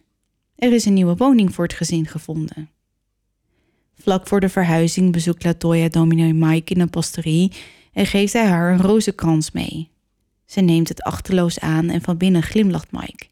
[0.56, 2.70] Er is een nieuwe woning voor het gezin gevonden.
[3.94, 7.52] Vlak voor de verhuizing bezoekt Latoya dominee Mike in een pastorie
[7.92, 9.90] en geeft hij haar een rozenkrans mee.
[10.46, 13.26] Ze neemt het achterloos aan en van binnen glimlacht Mike.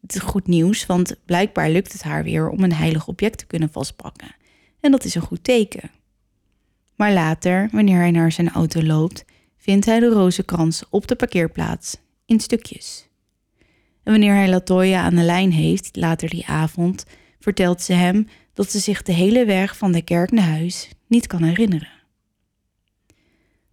[0.00, 3.46] Het is goed nieuws, want blijkbaar lukt het haar weer om een heilig object te
[3.46, 4.34] kunnen vastpakken.
[4.80, 5.90] En dat is een goed teken.
[6.94, 9.24] Maar later, wanneer hij naar zijn auto loopt,
[9.56, 11.96] vindt hij de rozenkrans op de parkeerplaats
[12.26, 13.08] in stukjes.
[14.04, 17.04] En wanneer hij Latoya aan de lijn heeft, later die avond,
[17.38, 21.26] vertelt ze hem dat ze zich de hele weg van de kerk naar huis niet
[21.26, 21.92] kan herinneren.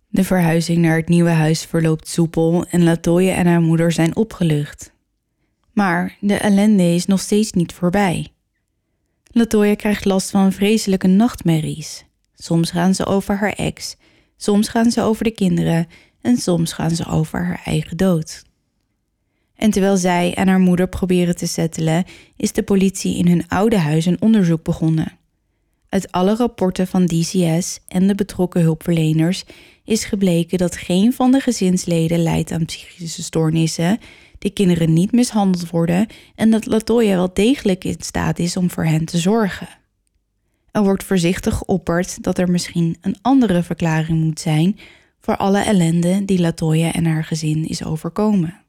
[0.08, 4.94] De verhuizing naar het nieuwe huis verloopt soepel en Latoya en haar moeder zijn opgelucht.
[5.74, 8.28] Maar de ellende is nog steeds niet voorbij.
[9.32, 12.06] Latoya krijgt last van vreselijke nachtmerries.
[12.34, 13.96] Soms gaan ze over haar ex,
[14.38, 15.88] soms gaan ze over de kinderen
[16.22, 18.44] en soms gaan ze over haar eigen dood.
[19.62, 22.04] En terwijl zij en haar moeder proberen te settelen,
[22.36, 25.18] is de politie in hun oude huis een onderzoek begonnen.
[25.90, 29.44] Uit alle rapporten van DCS en de betrokken hulpverleners
[29.84, 34.00] is gebleken dat geen van de gezinsleden lijdt aan psychische stoornissen,
[34.40, 38.86] de kinderen niet mishandeld worden en dat Latoya wel degelijk in staat is om voor
[38.86, 39.68] hen te zorgen.
[40.72, 44.80] Er wordt voorzichtig geopperd dat er misschien een andere verklaring moet zijn
[45.20, 48.61] voor alle ellende die Latoya en haar gezin is overkomen.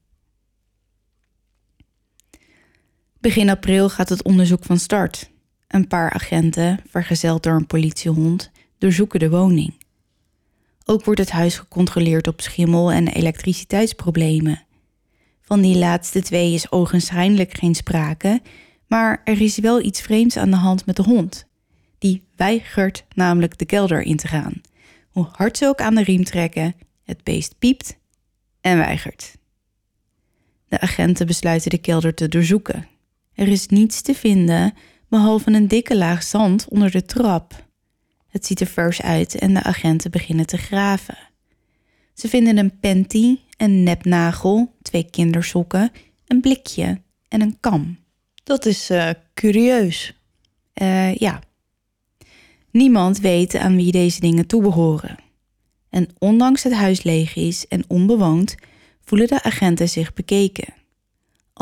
[3.23, 5.31] Begin april gaat het onderzoek van start.
[5.68, 9.75] Een paar agenten, vergezeld door een politiehond, doorzoeken de woning.
[10.85, 14.62] Ook wordt het huis gecontroleerd op schimmel en elektriciteitsproblemen.
[15.41, 18.41] Van die laatste twee is ogenschijnlijk geen sprake,
[18.87, 21.47] maar er is wel iets vreemds aan de hand met de hond.
[21.99, 24.61] Die weigert namelijk de kelder in te gaan.
[25.11, 27.99] Hoe hard ze ook aan de riem trekken, het beest piept
[28.61, 29.37] en weigert.
[30.68, 32.91] De agenten besluiten de kelder te doorzoeken.
[33.35, 34.74] Er is niets te vinden
[35.09, 37.66] behalve een dikke laag zand onder de trap.
[38.28, 41.18] Het ziet er vers uit en de agenten beginnen te graven.
[42.14, 45.91] Ze vinden een panty, een nepnagel, twee kindersokken,
[46.26, 47.99] een blikje en een kam.
[48.45, 50.14] Dat is uh, curieus.
[50.83, 51.43] Uh, ja.
[52.70, 55.16] Niemand weet aan wie deze dingen toebehoren.
[55.91, 58.55] En ondanks het huis leeg is en onbewoond,
[59.05, 60.74] voelen de agenten zich bekeken.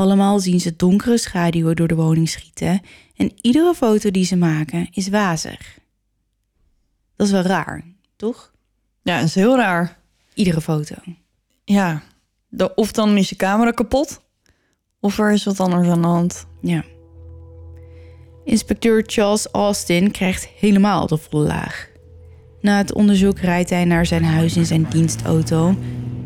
[0.00, 2.80] Allemaal zien ze donkere schaduwen door de woning schieten
[3.16, 5.78] en iedere foto die ze maken is wazig.
[7.16, 7.84] Dat is wel raar,
[8.16, 8.52] toch?
[9.02, 9.98] Ja, dat is heel raar.
[10.34, 10.94] Iedere foto.
[11.64, 12.02] Ja,
[12.48, 14.20] de, of dan is je camera kapot,
[15.00, 16.46] of er is wat anders aan de hand.
[16.60, 16.84] Ja.
[18.44, 21.88] Inspecteur Charles Austin krijgt helemaal de volle laag.
[22.60, 25.74] Na het onderzoek rijdt hij naar zijn huis in zijn dienstauto,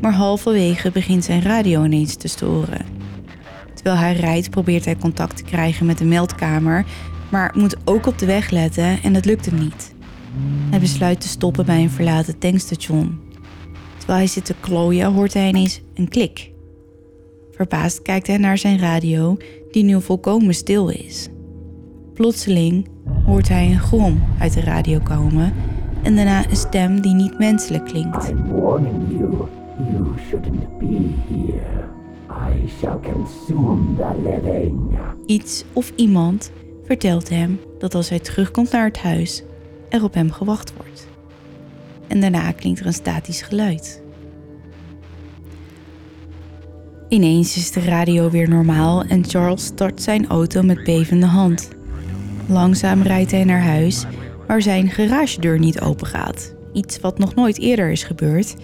[0.00, 3.03] maar halverwege begint zijn radio ineens te storen.
[3.84, 6.84] Terwijl hij rijdt probeert hij contact te krijgen met de meldkamer,
[7.30, 9.94] maar moet ook op de weg letten en dat lukt hem niet.
[10.70, 13.20] Hij besluit te stoppen bij een verlaten tankstation.
[13.96, 16.52] Terwijl hij zit te klooien hoort hij ineens een klik.
[17.50, 19.36] Verbaasd kijkt hij naar zijn radio,
[19.70, 21.28] die nu volkomen stil is.
[22.14, 22.88] Plotseling
[23.24, 25.52] hoort hij een grom uit de radio komen
[26.02, 28.26] en daarna een stem die niet menselijk klinkt.
[28.26, 32.03] You, you shouldn't be here.
[32.34, 34.98] I shall consume the living.
[35.26, 36.52] Iets of iemand
[36.84, 39.42] vertelt hem dat als hij terugkomt naar het huis,
[39.88, 41.06] er op hem gewacht wordt.
[42.06, 44.02] En daarna klinkt er een statisch geluid.
[47.08, 51.68] Ineens is de radio weer normaal en Charles start zijn auto met bevende hand.
[52.48, 54.04] Langzaam rijdt hij naar huis,
[54.46, 56.54] waar zijn garagedeur niet open gaat.
[56.72, 58.56] Iets wat nog nooit eerder is gebeurd.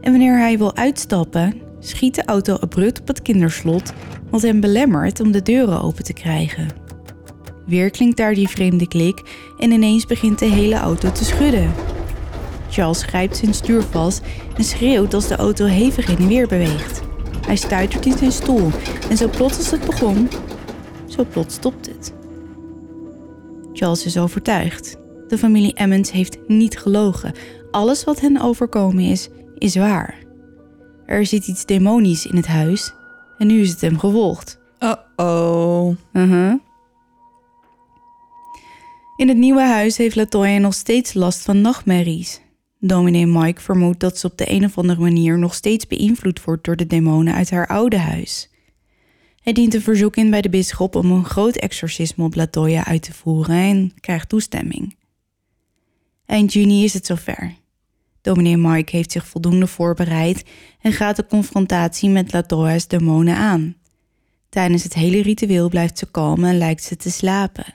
[0.00, 3.92] En wanneer hij wil uitstappen, schiet de auto abrupt op het kinderslot,
[4.30, 6.68] wat hem belemmert om de deuren open te krijgen.
[7.66, 9.22] Weer klinkt daar die vreemde klik
[9.58, 11.72] en ineens begint de hele auto te schudden.
[12.70, 14.22] Charles grijpt zijn stuur vast
[14.56, 17.02] en schreeuwt als de auto hevig en weer beweegt.
[17.46, 18.70] Hij stuitert in zijn stoel
[19.10, 20.28] en zo plots als het begon,
[21.06, 22.12] zo plots stopt het.
[23.72, 24.96] Charles is overtuigd.
[25.28, 27.32] De familie Emmons heeft niet gelogen.
[27.70, 29.28] Alles wat hen overkomen is,
[29.58, 30.21] is waar.
[31.12, 32.92] Er zit iets demonisch in het huis
[33.38, 34.58] En nu is het hem gevolgd.
[34.78, 35.96] Oh-oh.
[36.12, 36.54] Uh-huh.
[39.16, 42.40] In het nieuwe huis heeft Latoya nog steeds last van nachtmerries.
[42.78, 46.64] Dominee Mike vermoedt dat ze op de een of andere manier nog steeds beïnvloed wordt
[46.64, 48.50] door de demonen uit haar oude huis.
[49.42, 53.02] Hij dient een verzoek in bij de bisschop om een groot exorcisme op Latoya uit
[53.02, 54.96] te voeren en krijgt toestemming.
[56.26, 57.60] Eind juni is het zover.
[58.22, 60.44] Dominee Mike heeft zich voldoende voorbereid
[60.80, 63.76] en gaat de confrontatie met Latoya's demonen aan.
[64.48, 67.74] Tijdens het hele ritueel blijft ze kalm en lijkt ze te slapen.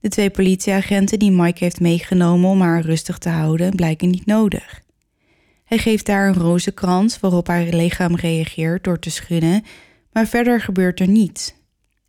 [0.00, 4.80] De twee politieagenten die Mike heeft meegenomen om haar rustig te houden, blijken niet nodig.
[5.64, 9.64] Hij geeft haar een rozenkrans waarop haar lichaam reageert door te schudden,
[10.12, 11.54] maar verder gebeurt er niets.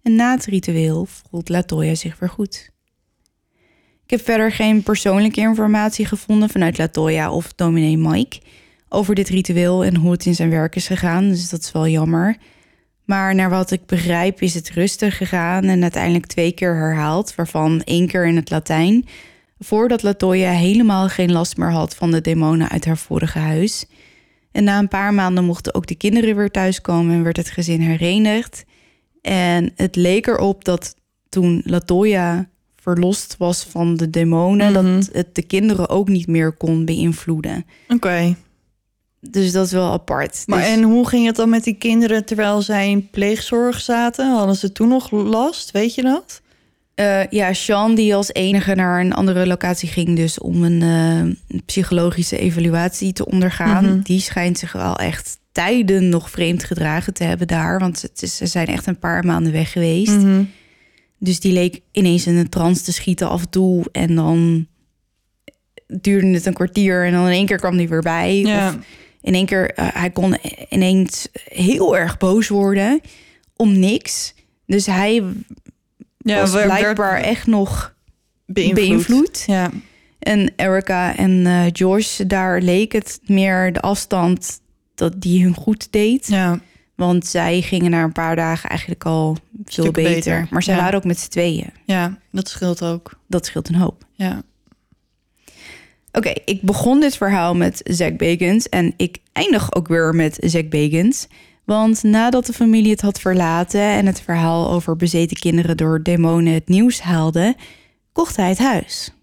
[0.01, 2.70] En na het ritueel voelt Latoya zich weer goed.
[4.11, 8.39] Ik heb verder geen persoonlijke informatie gevonden vanuit Latoya of dominee Mike
[8.89, 11.87] over dit ritueel en hoe het in zijn werk is gegaan, dus dat is wel
[11.87, 12.37] jammer.
[13.05, 17.81] Maar naar wat ik begrijp is het rustig gegaan en uiteindelijk twee keer herhaald, waarvan
[17.81, 19.05] één keer in het Latijn,
[19.59, 23.85] voordat Latoya helemaal geen last meer had van de demonen uit haar vorige huis.
[24.51, 27.81] En na een paar maanden mochten ook de kinderen weer thuiskomen en werd het gezin
[27.81, 28.63] herenigd.
[29.21, 30.95] En het leek erop dat
[31.29, 32.49] toen Latoya
[32.81, 34.83] verlost was van de demonen, Mhm.
[34.95, 37.65] dat het de kinderen ook niet meer kon beïnvloeden.
[37.87, 38.35] Oké.
[39.19, 40.43] Dus dat is wel apart.
[40.45, 44.35] Maar Dus- en hoe ging het dan met die kinderen terwijl zij in pleegzorg zaten?
[44.35, 45.71] Hadden ze toen nog last?
[45.71, 46.41] Weet je dat?
[46.95, 50.81] Eh, ja, Sean die als enige naar een andere locatie ging, dus om een
[51.49, 53.85] eh, psychologische evaluatie te ondergaan.
[53.85, 54.01] Mhm.
[54.01, 58.35] Die schijnt zich wel echt tijden nog vreemd gedragen te hebben daar, want het is,
[58.35, 60.11] ze zijn echt een paar maanden weg geweest.
[60.17, 60.43] Mhm.
[61.23, 64.67] Dus die leek ineens in een trance te schieten af en toe en dan
[65.87, 68.37] duurde het een kwartier en dan in één keer kwam hij weer bij.
[68.39, 68.67] Ja.
[68.67, 68.77] Of
[69.21, 70.37] in één keer, eh, hij kon
[70.69, 73.01] ineens heel erg boos worden
[73.55, 74.33] om niks.
[74.65, 75.23] Dus hij
[76.17, 77.95] Ja, was blijkbaar echt nog
[78.45, 78.75] beïnvloed.
[78.75, 79.43] beïnvloed.
[79.47, 79.71] Ja.
[80.19, 84.61] En Erica en eh Josh, daar leek het meer de afstand
[84.95, 86.27] dat die hun goed deed.
[86.27, 86.59] ja.
[87.07, 90.13] Want zij gingen na een paar dagen eigenlijk al veel beter.
[90.13, 90.81] beter, Maar zij ja.
[90.81, 91.69] waren ook met z'n tweeën.
[91.85, 93.19] Ja, dat scheelt ook.
[93.27, 94.05] Dat scheelt een hoop.
[94.13, 94.41] Ja.
[96.11, 100.69] Oké, ik begon dit verhaal met Zack Bagans en ik eindig ook weer met Zack
[100.69, 101.27] Bagans.
[101.63, 106.53] Want nadat de familie het had verlaten en het verhaal over bezeten kinderen door demonen
[106.53, 107.55] het nieuws haalde,
[108.11, 109.13] kocht hij het huis.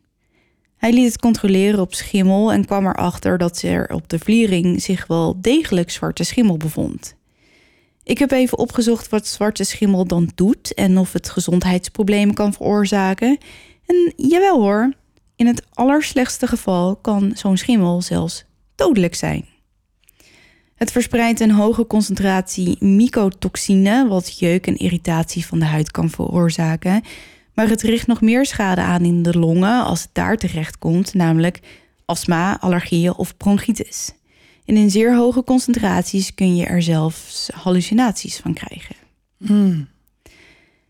[0.76, 5.06] Hij liet het controleren op schimmel en kwam erachter dat er op de vliering zich
[5.06, 7.16] wel degelijk zwarte schimmel bevond.
[8.08, 13.38] Ik heb even opgezocht wat zwarte schimmel dan doet en of het gezondheidsproblemen kan veroorzaken.
[13.86, 14.92] En jawel hoor,
[15.36, 18.44] in het allerslechtste geval kan zo'n schimmel zelfs
[18.74, 19.44] dodelijk zijn.
[20.74, 27.02] Het verspreidt een hoge concentratie mycotoxine, wat jeuk en irritatie van de huid kan veroorzaken.
[27.54, 31.14] Maar het richt nog meer schade aan in de longen als het daar terecht komt,
[31.14, 31.60] namelijk
[32.04, 34.12] astma, allergieën of bronchitis.
[34.68, 38.96] En in zeer hoge concentraties kun je er zelfs hallucinaties van krijgen.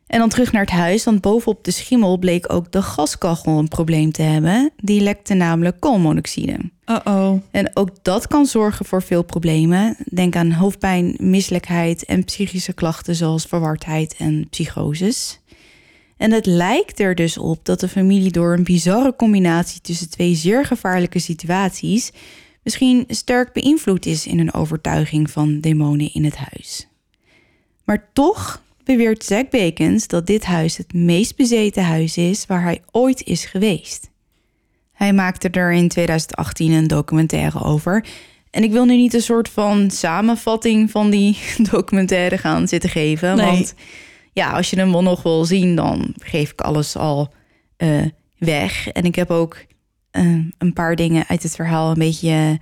[0.07, 3.68] En dan terug naar het huis, want bovenop de schimmel bleek ook de gaskachel een
[3.68, 4.70] probleem te hebben.
[4.76, 6.59] Die lekte namelijk koolmonoxide.
[6.87, 7.43] Uh-oh.
[7.51, 9.97] En ook dat kan zorgen voor veel problemen.
[10.14, 15.41] Denk aan hoofdpijn, misselijkheid en psychische klachten zoals verwardheid en psychoses.
[16.16, 20.35] En het lijkt er dus op dat de familie door een bizarre combinatie tussen twee
[20.35, 22.12] zeer gevaarlijke situaties
[22.68, 26.88] misschien sterk beïnvloed is in hun overtuiging van demonen in het huis.
[27.84, 32.82] Maar toch beweert Zack Bacons dat dit huis het meest bezeten huis is waar hij
[32.90, 34.10] ooit is geweest.
[34.92, 38.04] Hij maakte er in 2018 een documentaire over.
[38.50, 41.38] En ik wil nu niet een soort van samenvatting van die
[41.70, 43.36] documentaire gaan zitten geven.
[43.36, 43.46] Nee.
[43.46, 43.74] Want
[44.32, 47.32] ja, als je hem wel nog wil zien, dan geef ik alles al
[47.76, 48.04] eh,
[48.38, 48.88] weg.
[48.88, 49.66] En ik heb ook
[50.18, 50.24] eh,
[50.58, 52.58] een paar dingen uit het verhaal een beetje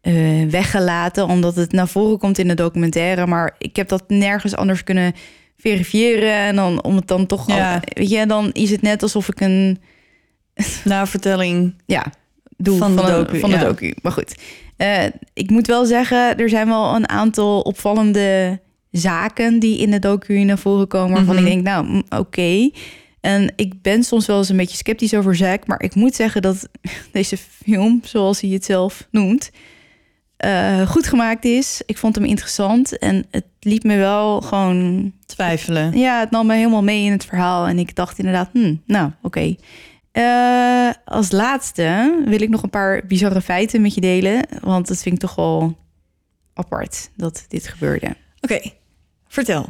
[0.00, 3.26] eh, weggelaten, omdat het naar voren komt in de documentaire.
[3.26, 5.12] Maar ik heb dat nergens anders kunnen
[5.56, 6.32] verifiëren.
[6.32, 7.74] En dan om het dan toch, Ja.
[7.74, 9.78] al, weet je, dan is het net alsof ik een
[10.84, 11.74] Navertelling.
[11.86, 12.04] ja,
[12.56, 13.94] doe Van van, de docu, van de docu.
[14.02, 14.34] Maar goed,
[14.76, 19.98] Eh, ik moet wel zeggen, er zijn wel een aantal opvallende zaken die in de
[19.98, 21.14] docu naar voren komen.
[21.14, 21.46] Waarvan Mhm.
[21.46, 22.70] ik denk, nou, oké.
[23.24, 25.66] En ik ben soms wel eens een beetje sceptisch over Zack.
[25.66, 26.68] Maar ik moet zeggen dat
[27.12, 29.50] deze film, zoals hij het zelf noemt,
[30.36, 31.82] eh, goed gemaakt is.
[31.86, 35.98] Ik vond hem interessant en het liet me wel gewoon Twijfelen.
[35.98, 37.66] ja, het nam me helemaal mee in het verhaal.
[37.66, 39.56] En ik dacht inderdaad, hm, nou, oké.
[40.12, 44.46] Eh, als laatste wil ik nog een paar bizarre feiten met je delen.
[44.60, 45.76] Want dat vind ik toch wel
[46.54, 48.16] apart dat dit gebeurde.
[48.40, 48.60] Oké.
[49.28, 49.68] Vertel.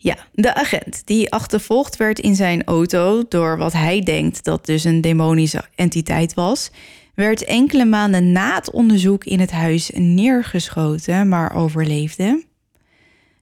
[0.00, 4.84] Ja, de agent die achtervolgd werd in zijn auto door wat hij denkt dat dus
[4.84, 6.70] een demonische entiteit was,
[7.14, 12.44] werd enkele maanden na het onderzoek in het huis neergeschoten, maar overleefde.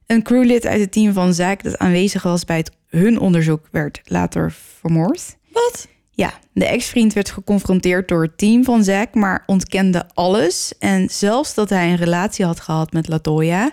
[0.05, 4.01] Een crewlid uit het team van Zaak dat aanwezig was bij het, hun onderzoek werd
[4.03, 5.37] later vermoord.
[5.51, 5.87] Wat?
[6.11, 10.73] Ja, de ex-vriend werd geconfronteerd door het team van Zack, maar ontkende alles.
[10.79, 13.71] En zelfs dat hij een relatie had gehad met Latoya.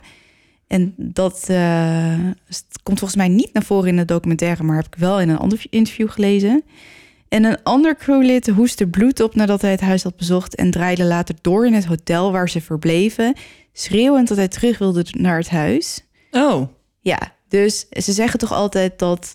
[0.67, 2.19] En dat eh,
[2.83, 5.39] komt volgens mij niet naar voren in de documentaire, maar heb ik wel in een
[5.39, 6.65] ander interview gelezen.
[7.29, 11.05] En een ander crewlid hoestte bloed op nadat hij het huis had bezocht en draaide
[11.05, 13.37] later door in het hotel waar ze verbleven,
[13.73, 16.05] schreeuwend dat hij terug wilde naar het huis.
[16.31, 16.69] Oh.
[17.01, 19.33] Ja, dus ze zeggen toch altijd dat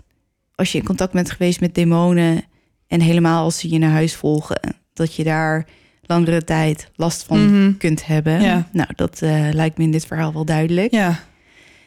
[0.55, 2.43] als je in contact bent geweest met demonen
[2.87, 5.67] en helemaal als ze je naar huis volgen, dat je daar
[6.09, 7.77] langere tijd last van Mhm.
[7.77, 8.41] kunt hebben.
[8.41, 8.67] Ja.
[8.71, 10.91] Nou, dat eh, lijkt me in dit verhaal wel duidelijk.
[10.93, 11.19] Ja.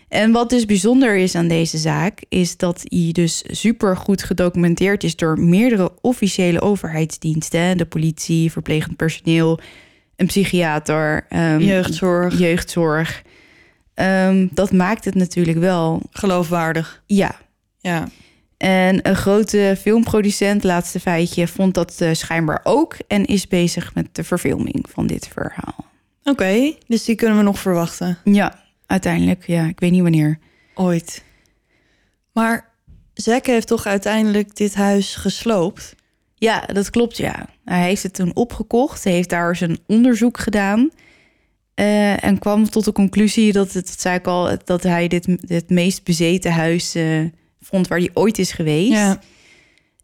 [0.09, 5.05] En wat dus bijzonder is aan deze zaak, is dat hij dus super goed gedocumenteerd
[5.05, 9.61] is door meerdere officiële overheidsdiensten, de politie, verplegend personeel,
[10.17, 12.39] een psychiater, ehm, Jeugdzorg.
[12.39, 13.23] jeugdzorg.
[13.95, 17.03] Ehm, dat maakt het natuurlijk wel, Geloofwaardig.
[17.07, 17.35] ja.
[17.81, 18.09] Ja.
[18.63, 24.09] En een grote filmproducent, laatste feitje, vond dat eh, schijnbaar ook en is bezig met
[24.13, 25.85] de verfilming van dit verhaal.
[26.25, 28.19] Oké, dus die kunnen we nog verwachten.
[28.25, 30.39] Ja, uiteindelijk, ja, ik weet niet wanneer.
[30.75, 31.25] Ooit.
[32.33, 32.69] Maar
[33.15, 35.95] Zack heeft toch uiteindelijk dit huis gesloopt?
[36.35, 37.49] Ja, dat klopt, ja.
[37.65, 40.91] Hij heeft het toen opgekocht, heeft daar zijn onderzoek gedaan.
[41.75, 45.27] eh, en kwam tot de conclusie dat, het, dat zei ik al, dat hij dit
[45.47, 47.21] het meest bezeten huis eh,
[47.63, 48.93] vond waar hij ooit is geweest.
[48.93, 49.21] Ja.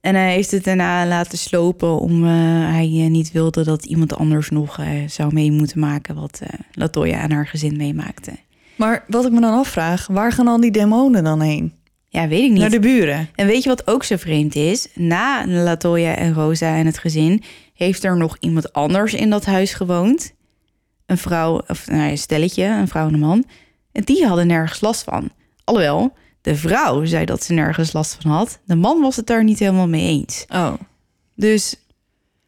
[0.00, 2.30] En hij heeft het daarna laten slopen om eh,
[2.72, 6.40] hij eh, niet wilde dat iemand anders nog eh, zou mee moeten maken wat
[6.72, 8.32] Latoya en haar gezin meemaakte.
[8.76, 11.72] Maar wat ik me dan afvraag, waar gaan al die demonen dan heen?
[12.08, 12.60] Ja, weet ik niet.
[12.60, 13.28] Naar de buren.
[13.34, 14.88] En weet je wat ook zo vreemd is?
[14.94, 17.42] Na Latoya en Rosa en het gezin
[17.74, 20.34] heeft er nog iemand anders in dat huis gewoond.
[21.06, 23.44] Een vrouw, of nou, ja, een stelletje, een vrouw en een man.
[23.92, 25.30] En die hadden nergens last van.
[25.64, 28.58] Alhoewel, de vrouw zei dat ze nergens last van had.
[28.64, 30.44] De man was het daar niet helemaal mee eens.
[30.48, 30.72] Oh.
[31.34, 31.76] Dus,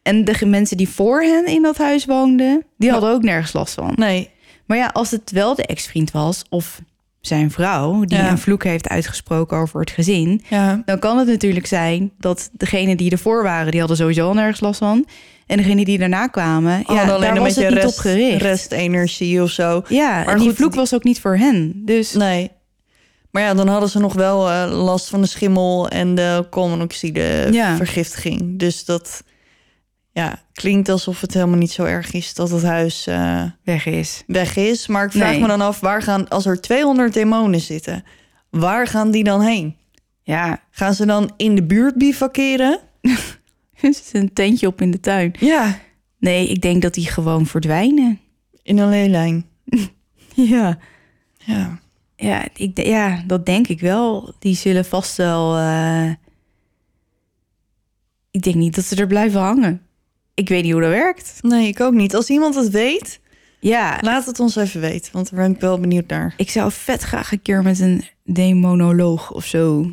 [0.02, 3.74] en de mensen die voor hen in dat huis woonden, die hadden ook nergens last
[3.74, 3.92] van.
[3.96, 4.30] Nee.
[4.66, 6.80] Maar ja, als het wel de ex-vriend was of
[7.20, 8.30] zijn vrouw die Ja.
[8.30, 10.82] een vloek heeft uitgesproken over het gezin, Ja.
[10.84, 14.60] dan kan het natuurlijk zijn dat degene die ervoor waren, die hadden sowieso al nergens
[14.60, 15.06] last van.
[15.46, 17.94] En degene die daarna kwamen, ja, Hadden alleen daar een was beetje het niet rest,
[17.98, 18.42] op gericht.
[18.42, 19.82] restenergie of zo.
[19.88, 21.82] Ja, Maar en die vloek was ook niet voor hen.
[21.84, 22.50] Dus Nee.
[23.30, 27.48] Maar ja, dan hadden ze nog wel eh, last van de schimmel en de koolmonoxide
[27.50, 27.76] Ja.
[27.76, 28.58] vergiftiging.
[28.58, 29.24] Dus dat
[30.12, 34.22] ja, klinkt alsof het helemaal niet zo erg is dat het huis eh, weg is.
[34.26, 34.86] weg is.
[34.86, 35.40] Maar ik vraag Nee.
[35.40, 38.04] me dan af, waar gaan, als er 200 demonen zitten,
[38.50, 39.76] waar gaan die dan heen?
[40.22, 42.78] Ja, Gaan ze dan in de buurt bivakeren?
[43.80, 45.34] er zit een tentje op in de tuin.
[45.38, 45.78] Ja,
[46.18, 48.20] Nee, ik denk dat die gewoon verdwijnen.
[48.62, 49.44] in een leelijn.
[50.34, 50.78] Ja.
[51.38, 51.78] Ja.
[52.22, 54.32] Ja, ik, ja, dat denk ik wel.
[54.38, 55.56] Die zullen vast wel.
[55.56, 56.10] eh,
[58.30, 59.82] Ik denk niet dat ze er blijven hangen.
[60.34, 61.38] Ik weet niet hoe dat werkt.
[61.40, 62.14] Nee, ik ook niet.
[62.14, 63.20] Als iemand het weet,
[63.60, 65.12] Ja, laat het ons even weten.
[65.12, 66.34] Want daar ben ik wel benieuwd naar.
[66.36, 69.90] ik zou vet graag een keer met een demonoloog of zo.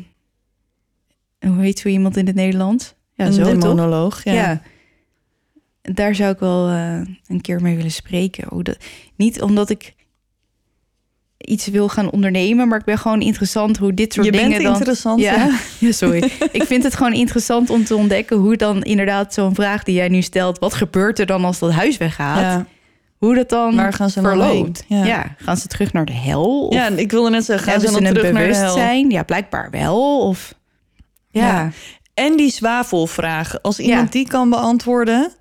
[1.38, 2.94] En Hoe heet zo iemand in het Nederlands?
[3.14, 3.52] Ja, een zo toch?
[3.52, 4.24] demonoloog.
[4.24, 4.32] Ja.
[4.32, 4.62] Ja.
[5.82, 8.48] Daar zou ik wel eh, een keer mee willen spreken.
[8.48, 8.76] Hoe dat,
[9.16, 9.94] niet omdat ik
[11.48, 14.62] iets wil gaan ondernemen, maar ik ben gewoon interessant hoe dit soort Je dingen bent
[14.62, 14.72] dan.
[14.72, 15.20] interessant.
[15.20, 15.50] Ja, Ja.
[15.86, 16.30] ja, sorry.
[16.52, 20.08] ik vind het gewoon interessant om te ontdekken hoe dan inderdaad zo'n vraag die jij
[20.08, 22.40] nu stelt, wat gebeurt er dan als dat huis weggaat?
[22.40, 22.66] Ja.
[23.18, 24.84] Hoe dat dan Waar gaan ze verloopt?
[24.86, 25.04] Ja.
[25.04, 25.34] Ja.
[25.38, 26.66] gaan ze terug naar de hel?
[26.66, 28.58] Of ja, ik wilde net zeggen, gaan ze dan een terug naar de hel?
[28.60, 29.10] bewustzijn?
[29.10, 30.20] Ja, blijkbaar wel.
[30.28, 30.54] Of
[31.30, 31.46] ja, Ja.
[31.48, 31.70] ja.
[32.14, 33.62] En die zwavelvraag.
[33.62, 35.32] Als iemand die kan beantwoorden,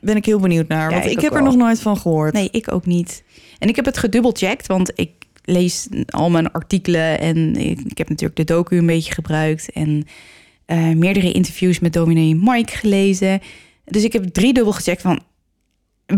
[0.00, 0.90] ben ik heel benieuwd naar.
[0.90, 1.46] Ja, Want ik heb er wel.
[1.46, 2.32] nog nooit van gehoord.
[2.32, 3.22] Nee, ik ook niet.
[3.60, 5.10] En ik heb het gedubbelcheckt, want ik
[5.44, 10.06] lees al mijn artikelen en ik, ik heb natuurlijk de docu een beetje gebruikt en
[10.66, 13.40] eh, meerdere interviews met dominee Mike gelezen.
[13.84, 15.22] Dus ik heb driedubbel gecheckt van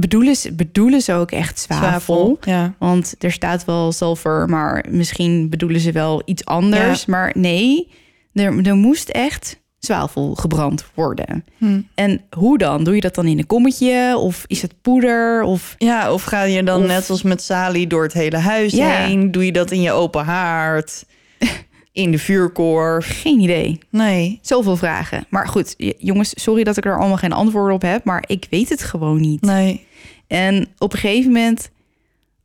[0.00, 2.38] bedoelen ze, bedoelen ze ook echt zwavel?
[2.40, 2.74] Ja.
[2.78, 7.06] Want er staat wel sulfur, maar misschien bedoelen ze wel iets anders.
[7.06, 7.88] Maar nee,
[8.32, 9.60] er, er moest echt
[9.92, 11.44] zwavel gebrand worden.
[11.58, 11.80] Hm.
[11.94, 12.84] En hoe dan?
[12.84, 14.16] Doe je dat dan in een kommetje?
[14.18, 15.42] Of is het poeder?
[15.42, 18.72] Of ja, of ga je dan Of- net als met Sali door het hele huis
[18.72, 18.88] Ja.
[18.90, 19.30] heen?
[19.30, 21.04] Doe je dat in je open haard?
[21.92, 23.20] in de vuurkorf?
[23.20, 23.78] geen idee.
[23.90, 24.38] Nee.
[24.42, 25.26] Zoveel vragen.
[25.28, 28.04] Maar goed, jongens, sorry dat ik er allemaal geen antwoorden op heb.
[28.04, 29.40] Maar ik weet het gewoon niet.
[29.40, 29.86] Nee.
[30.26, 31.70] En op een gegeven moment,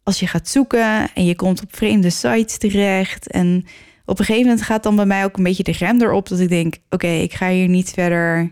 [0.04, 3.32] als je gaat zoeken en je komt op vreemde sites terecht.
[3.32, 3.66] En
[4.08, 6.40] op een gegeven moment gaat dan bij mij ook een beetje de rem erop dat
[6.40, 8.52] ik denk: oké, ik ga hier niet verder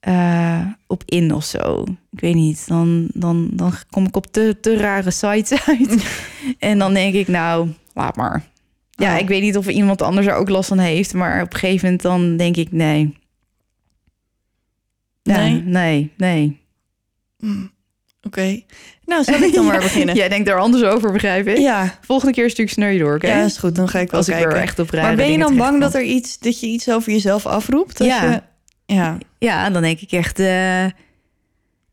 [0.00, 1.84] eh, op in of zo.
[2.12, 2.68] Ik weet niet.
[2.68, 6.22] Dan, dan, dan kom ik op te, te rare sites uit.
[6.58, 8.48] en dan denk ik, nou, laat maar.
[8.90, 9.20] Ja, Oh.
[9.20, 11.84] ik weet niet of iemand anders er ook last van heeft, maar op een gegeven
[11.84, 13.18] moment dan denk ik nee.
[15.22, 15.62] Nee?
[15.62, 16.60] nee, nee.
[18.22, 18.60] Oké.
[19.04, 20.14] Nou, zal ik dan maar beginnen?
[20.14, 21.58] Jij denkt daar anders over, begrijp ik?
[21.58, 23.26] Ja, Volgende keer stuur ik ze naar je door, oké?
[23.26, 23.74] ja, is goed.
[23.74, 25.94] Dan ga ik wel Als ik er echt op maar ben je dan bang dat
[25.94, 27.98] er iets dat je iets over jezelf afroept?
[28.04, 28.30] Ja.
[28.32, 28.42] Je,
[28.94, 29.18] ja.
[29.38, 30.38] Ja, dan denk ik echt...
[30.38, 30.84] eh,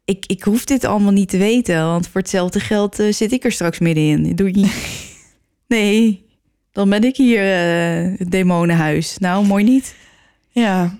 [0.06, 3.44] ik, ik hoef dit allemaal niet te weten, want voor hetzelfde geld eh, zit ik
[3.44, 4.22] er straks middenin.
[4.52, 4.72] Niet.
[5.68, 6.26] Nee,
[6.72, 9.18] dan ben ik hier eh, het demonenhuis.
[9.18, 9.96] Nou, mooi niet.
[10.50, 10.98] Ja.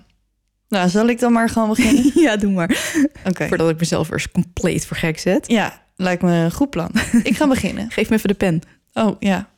[0.68, 2.12] Nou, zal ik dan maar gewoon beginnen?
[2.26, 2.78] ja, doe maar.
[3.24, 3.48] Oké.
[3.48, 5.48] Voordat ik mezelf eens compleet voor gek zet.
[5.48, 6.90] Ja, lijkt me een goed plan.
[7.22, 7.90] ik ga beginnen.
[7.90, 8.60] Geef me even de pen.
[8.92, 9.48] Oh, ja.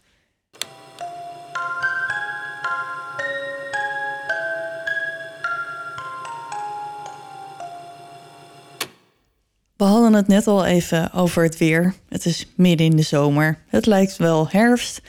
[9.76, 11.94] We hadden het net al even over het weer.
[12.08, 13.58] Het is midden in de zomer.
[13.66, 15.00] Het lijkt wel herfst.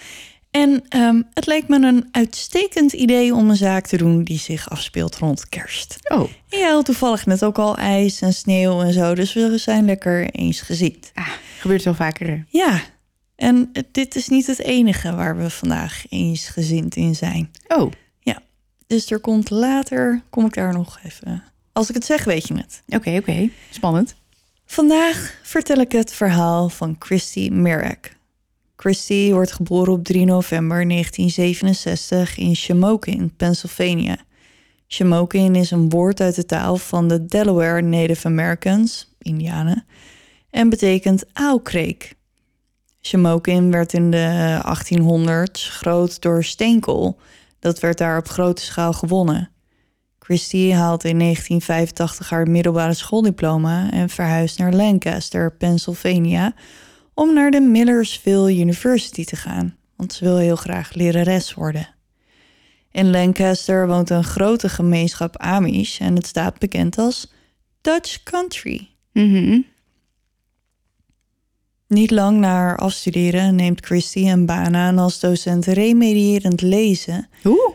[0.51, 4.69] En ehm, het lijkt me een uitstekend idee om een zaak te doen die zich
[4.69, 5.97] afspeelt rond kerst.
[6.07, 9.57] Oh, En jij had toevallig net ook al ijs en sneeuw en zo, dus we
[9.57, 11.11] zijn lekker eensgezind.
[11.13, 11.27] ah,
[11.59, 12.45] gebeurt wel vaker.
[12.49, 12.81] Ja,
[13.35, 17.51] en dit is niet het enige waar we vandaag eensgezind in zijn.
[17.67, 17.91] Oh,
[18.87, 21.43] Dus er komt later, kom ik daar nog even.
[21.73, 22.83] Als ik het zeg, weet je het.
[22.87, 23.49] oké, oké.
[23.69, 24.15] Spannend.
[24.65, 28.15] Vandaag vertel ik het verhaal van Christy Merrick.
[28.81, 34.17] Christy wordt geboren op 3 november 1967 in Shamokin, Pennsylvania.
[34.87, 39.85] Shamokin is een woord uit de taal van de Delaware Native Americans, Indianen,
[40.49, 42.15] en betekent aalkreek.
[43.01, 47.19] Shamokin werd in de 1800s groot door steenkool.
[47.59, 49.49] Dat werd daar op grote schaal gewonnen.
[50.19, 56.53] Christie haalt in 1985 haar middelbare schooldiploma en verhuist naar Lancaster, Pennsylvania,
[57.13, 61.87] om naar de Millersville University te gaan, want ze wil heel graag lerares worden.
[62.91, 67.31] In Lancaster woont een grote gemeenschap Amish en het staat bekend als
[67.81, 68.89] Dutch Country.
[69.13, 69.59] Mhm.
[71.87, 77.29] Niet lang na haar afstuderen neemt Christy een baan aan als docent remedierend lezen.
[77.43, 77.73] Hoe?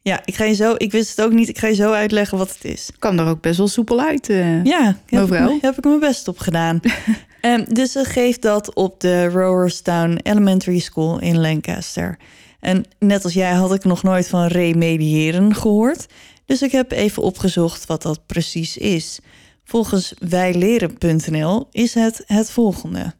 [0.00, 2.38] Ja, ik, ga je zo, ik wist het ook niet, ik ga je zo uitleggen
[2.38, 2.90] wat het is.
[2.98, 4.28] Kan er ook best wel soepel uit.
[4.28, 4.64] eh.
[4.64, 5.52] Ja, heb ik, Mevrouw?
[5.52, 6.80] me- heb ik mijn best op gedaan.
[7.44, 12.18] Ehm, dus ze geeft dat op de Rowerstown Elementary School in Lancaster.
[12.60, 16.06] En net als jij had ik nog nooit van remediëren gehoord.
[16.46, 19.18] Dus ik heb even opgezocht wat dat precies is.
[19.64, 23.14] Volgens wijleren.nl is het het volgende.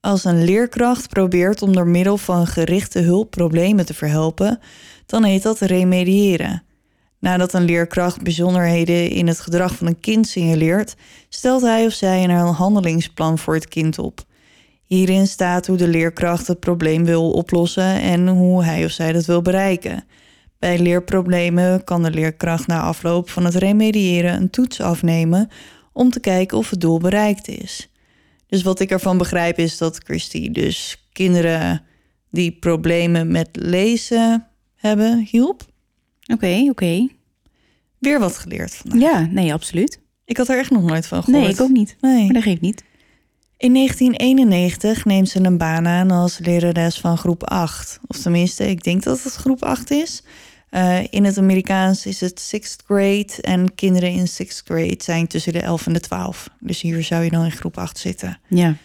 [0.00, 4.60] Als een leerkracht probeert om door middel van gerichte hulp problemen te verhelpen,
[5.06, 6.62] dan heet dat remediëren.
[7.24, 10.94] Nadat een leerkracht bijzonderheden in het gedrag van een kind signaleert,
[11.28, 14.24] stelt hij of zij een handelingsplan voor het kind op.
[14.84, 19.24] Hierin staat hoe de leerkracht het probleem wil oplossen en hoe hij of zij dat
[19.24, 20.04] wil bereiken.
[20.58, 25.48] Bij leerproblemen kan de leerkracht na afloop van het remediëren een toets afnemen
[25.92, 27.90] om te kijken of het doel bereikt is.
[28.46, 31.82] Dus wat ik ervan begrijp is dat Christy dus kinderen
[32.30, 35.72] die problemen met lezen hebben hielp.
[36.32, 37.08] Oké, oké.
[37.98, 39.00] Weer wat geleerd vandaag.
[39.00, 40.00] Ja, nee, absoluut.
[40.24, 41.42] Ik had er echt nog nooit van gehoord.
[41.42, 41.96] Nee, ik ook niet.
[42.00, 42.24] Nee.
[42.24, 42.84] Maar dat geeft niet.
[43.56, 48.00] In 1991 neemt ze een baan aan als lerares van groep 8.
[48.06, 50.22] Of tenminste, ik denk dat het groep 8 is.
[50.70, 55.52] Eh, in het Amerikaans is het sixth grade en kinderen in sixth grade zijn tussen
[55.52, 56.48] de 11 en de 12.
[56.60, 58.38] Dus hier zou je dan in groep 8 zitten.
[58.48, 58.76] Ja.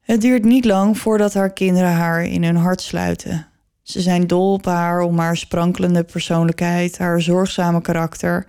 [0.00, 3.46] Het duurt niet lang voordat haar kinderen haar in hun hart sluiten.
[3.84, 8.46] Ze zijn dol op haar om haar sprankelende persoonlijkheid, haar zorgzame karakter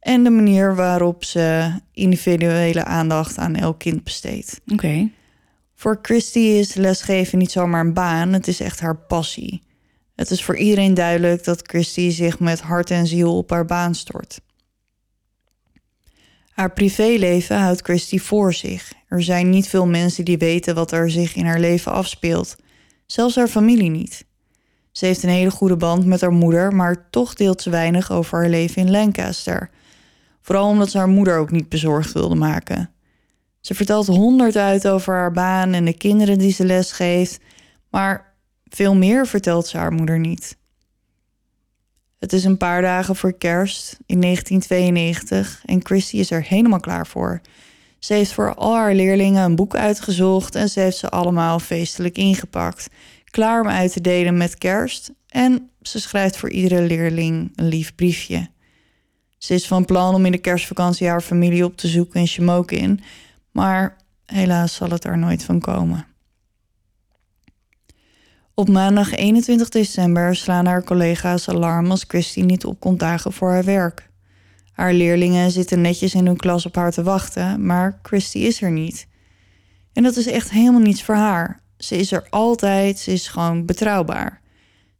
[0.00, 4.60] en de manier waarop ze individuele aandacht aan elk kind besteedt.
[4.72, 5.10] Oké.
[5.74, 9.62] Voor Christy is lesgeven niet zomaar een baan, het is echt haar passie.
[10.14, 13.94] Het is voor iedereen duidelijk dat Christy zich met hart en ziel op haar baan
[13.94, 14.40] stort.
[16.50, 18.92] Haar privéleven houdt Christy voor zich.
[19.08, 22.56] Er zijn niet veel mensen die weten wat er zich in haar leven afspeelt.
[23.06, 24.26] Zelfs haar familie niet.
[24.98, 28.38] Ze heeft een hele goede band met haar moeder, maar toch deelt ze weinig over
[28.38, 29.70] haar leven in Lancaster.
[30.40, 32.90] Vooral omdat ze haar moeder ook niet bezorgd wilde maken.
[33.60, 37.40] Ze vertelt honderd uit over haar baan en de kinderen die ze lesgeeft,
[37.90, 38.34] maar
[38.64, 40.56] veel meer vertelt ze haar moeder niet.
[42.18, 47.06] Het is een paar dagen voor kerst in 1992 en Christy is er helemaal klaar
[47.06, 47.40] voor.
[47.98, 52.16] Ze heeft voor al haar leerlingen een boek uitgezocht en ze heeft ze allemaal feestelijk
[52.16, 52.88] ingepakt.
[53.30, 57.94] Klaar om uit te delen met kerst en ze schrijft voor iedere leerling een lief
[57.94, 58.50] briefje.
[59.38, 62.26] Ze is van plan om in de kerstvakantie haar familie op te zoeken
[62.66, 63.00] in
[63.52, 66.06] maar helaas zal het er nooit van komen.
[68.54, 73.50] Op maandag 21 december slaan haar collega's alarm als Christy niet op komt dagen voor
[73.50, 74.10] haar werk.
[74.72, 78.70] Haar leerlingen zitten netjes in hun klas op haar te wachten, maar Christy is er
[78.70, 79.06] niet.
[79.92, 81.62] En dat is echt helemaal niets voor haar.
[81.78, 84.40] Ze is er altijd, ze is gewoon betrouwbaar.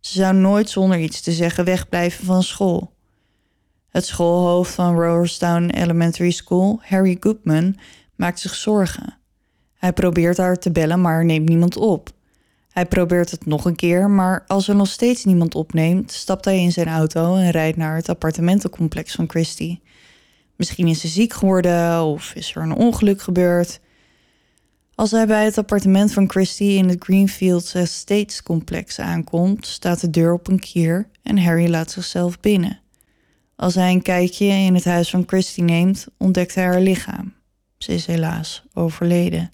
[0.01, 2.93] Ze zou nooit zonder iets te zeggen wegblijven van school.
[3.89, 7.77] Het schoolhoofd van Rowerstown Elementary School, Harry Goodman,
[8.17, 9.19] maakt zich zorgen.
[9.75, 12.11] Hij probeert haar te bellen, maar neemt niemand op.
[12.71, 16.59] Hij probeert het nog een keer, maar als er nog steeds niemand opneemt, stapt hij
[16.59, 19.79] in zijn auto en rijdt naar het appartementencomplex van Christy.
[20.57, 23.81] Misschien is ze ziek geworden of is er een ongeluk gebeurd.
[24.99, 30.11] Als hij bij het appartement van Christy in het Greenfields Estates complex aankomt, staat de
[30.11, 32.81] deur op een kier en Harry laat zichzelf binnen.
[33.57, 37.35] Als hij een kijkje in het huis van Christy neemt, ontdekt hij haar lichaam.
[37.77, 39.51] Ze is helaas overleden.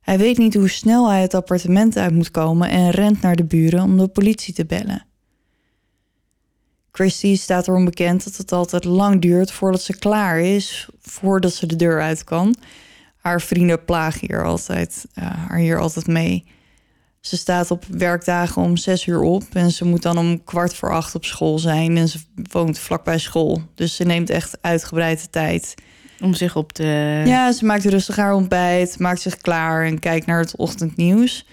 [0.00, 3.44] Hij weet niet hoe snel hij het appartement uit moet komen en rent naar de
[3.44, 5.06] buren om de politie te bellen.
[6.92, 11.66] Christy staat erom bekend dat het altijd lang duurt voordat ze klaar is, voordat ze
[11.66, 12.56] de deur uit kan.
[13.20, 16.44] Haar vrienden plagen hier altijd, uh, haar hier altijd mee.
[17.20, 20.92] Ze staat op werkdagen om zes uur op en ze moet dan om kwart voor
[20.92, 21.96] acht op school zijn.
[21.96, 22.18] En ze
[22.50, 23.62] woont vlakbij school.
[23.74, 25.74] Dus ze neemt echt uitgebreide tijd.
[26.20, 27.22] Om zich op te...
[27.26, 31.46] Ja, ze maakt rustig haar ontbijt, maakt zich klaar en kijkt naar het ochtendnieuws.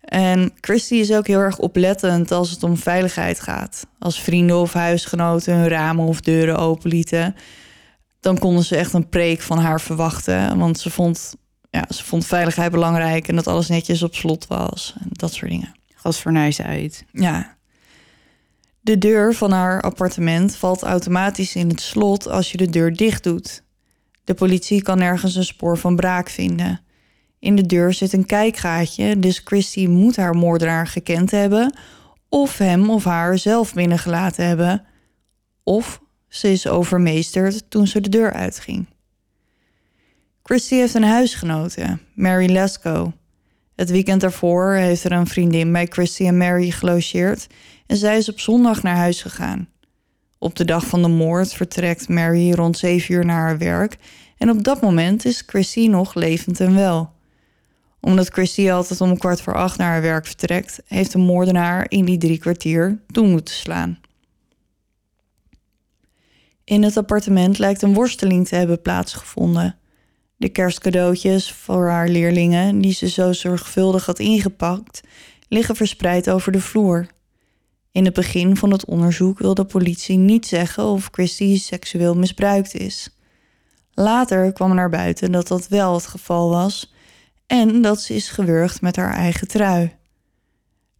[0.00, 3.86] En Christy is ook heel erg oplettend als het om veiligheid gaat.
[3.98, 7.34] Als vrienden of huisgenoten hun ramen of deuren openlieten...
[8.22, 10.58] dan konden ze echt een preek van haar verwachten.
[10.58, 11.34] Want ze vond,
[11.70, 14.94] ja, ze vond veiligheid belangrijk en dat alles netjes op slot was.
[15.00, 15.74] En dat soort dingen.
[15.94, 17.04] Gasfornuis uit.
[17.12, 17.56] Ja.
[18.80, 23.22] De deur van haar appartement valt automatisch in het slot als je de deur dicht
[23.22, 23.62] doet.
[24.24, 26.80] De politie kan nergens een spoor van braak vinden.
[27.38, 31.78] In de deur zit een kijkgaatje, dus Christy moet haar moordenaar gekend hebben,
[32.28, 34.84] of hem of haar zelf binnengelaten hebben,
[35.62, 36.01] of
[36.32, 38.86] ze is overmeesterd toen ze de deur uitging.
[40.42, 43.12] Christy heeft een huisgenote, Mary Lesko.
[43.74, 47.46] Het weekend daarvoor heeft er een vriendin bij Christy en Mary gelogeerd
[47.86, 49.68] en zij is op zondag naar huis gegaan.
[50.38, 53.96] Op de dag van de moord vertrekt Mary rond 7 uur naar haar werk
[54.38, 57.12] en op dat moment is Christy nog levend en wel.
[58.00, 62.04] Omdat Christy altijd om kwart voor acht naar haar werk vertrekt, heeft de moordenaar in
[62.04, 63.98] die drie kwartier toe moeten slaan.
[66.72, 69.78] In het appartement lijkt een worsteling te hebben plaatsgevonden.
[70.36, 75.00] De kerstcadeautjes voor haar leerlingen, die ze zo zorgvuldig had ingepakt,
[75.48, 77.06] liggen verspreid over de vloer.
[77.90, 82.74] In het begin van het onderzoek wil de politie niet zeggen of Christy seksueel misbruikt
[82.74, 83.16] is.
[83.94, 86.92] Later kwam naar buiten dat dat wel het geval was
[87.46, 89.96] en dat ze is gewurgd met haar eigen trui.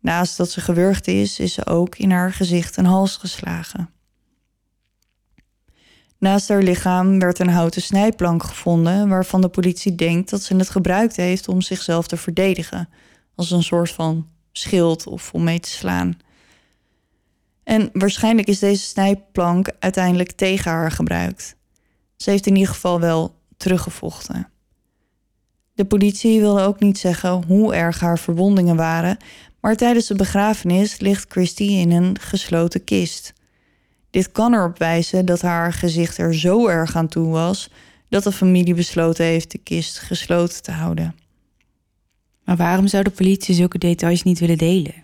[0.00, 3.90] Naast dat ze gewurgd is, is ze ook in haar gezicht en hals geslagen.
[6.22, 10.70] Naast haar lichaam werd een houten snijplank gevonden, waarvan de politie denkt dat ze het
[10.70, 12.88] gebruikt heeft om zichzelf te verdedigen,
[13.34, 16.18] als een soort van schild of om mee te slaan.
[17.64, 21.56] En waarschijnlijk is deze snijplank uiteindelijk tegen haar gebruikt.
[22.16, 24.48] Ze heeft in ieder geval wel teruggevochten.
[25.74, 29.16] De politie wilde ook niet zeggen hoe erg haar verwondingen waren,
[29.60, 33.32] maar tijdens de begrafenis ligt Christy in een gesloten kist.
[34.12, 37.70] Dit kan erop wijzen dat haar gezicht er zo erg aan toe was
[38.08, 41.14] dat de familie besloten heeft de kist gesloten te houden.
[42.44, 44.94] Maar waarom zou de politie zulke details niet willen delen?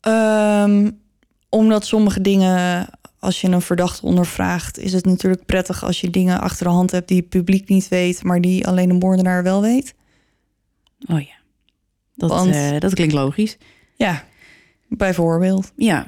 [0.00, 1.00] Um,
[1.48, 6.40] omdat sommige dingen, als je een verdachte ondervraagt, is het natuurlijk prettig als je dingen
[6.40, 9.60] achter de hand hebt die het publiek niet weet, maar die alleen de moordenaar wel
[9.60, 9.94] weet.
[11.08, 11.36] Oh ja,
[12.14, 13.56] dat, Want, uh, dat klinkt logisch.
[13.96, 14.24] Ja,
[14.88, 15.72] bijvoorbeeld.
[15.76, 16.06] Ja.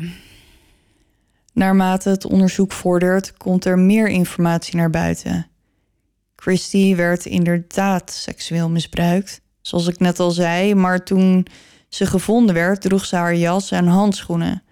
[1.59, 5.47] Naarmate het onderzoek vordert, komt er meer informatie naar buiten.
[6.37, 11.47] Christy werd inderdaad seksueel misbruikt, zoals ik net al zei, maar toen
[11.89, 14.63] ze gevonden werd, droeg ze haar jas en handschoenen.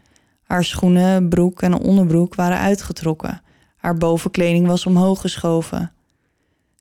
[0.43, 3.43] Haar schoenen, broek en onderbroek waren uitgetrokken.
[3.77, 5.93] Haar bovenkleding was omhoog geschoven.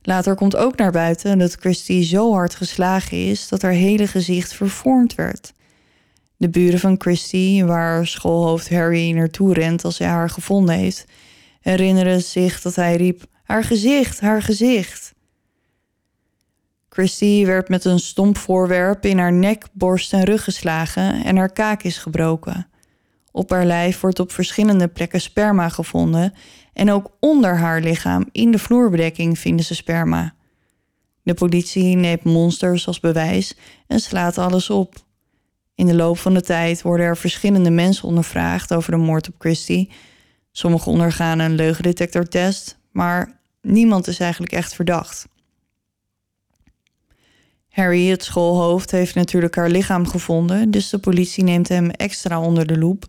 [0.01, 4.53] Later komt ook naar buiten dat Christy zo hard geslagen is dat haar hele gezicht
[4.53, 5.53] vervormd werd.
[6.37, 11.05] De buren van Christy, waar schoolhoofd Harry naartoe rent als hij haar gevonden heeft,
[11.61, 15.13] herinneren zich dat hij riep: Haar gezicht, haar gezicht.
[16.89, 21.51] Christy werd met een stomp voorwerp in haar nek, borst en rug geslagen en haar
[21.51, 22.67] kaak is gebroken.
[23.31, 26.33] Op haar lijf wordt op verschillende plekken sperma gevonden
[26.73, 30.33] en ook onder haar lichaam in de vloerbedekking vinden ze sperma.
[31.23, 33.57] De politie neemt monsters als bewijs
[33.87, 35.04] en slaat alles op.
[35.75, 39.35] In de loop van de tijd worden er verschillende mensen ondervraagd over de moord op
[39.37, 39.91] Christie.
[40.51, 45.27] Sommigen ondergaan een leugendetectortest, maar niemand is eigenlijk echt verdacht.
[47.69, 52.65] Harry, het schoolhoofd, heeft natuurlijk haar lichaam gevonden, dus de politie neemt hem extra onder
[52.65, 53.05] de loep.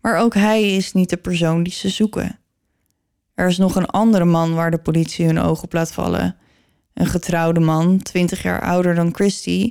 [0.00, 2.38] Maar ook hij is niet de persoon die ze zoeken.
[3.34, 6.36] Er is nog een andere man waar de politie hun oog op laat vallen.
[6.94, 9.70] Een getrouwde man, 20 jaar ouder dan Christy,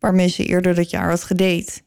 [0.00, 1.80] waarmee ze eerder dat jaar had gedate.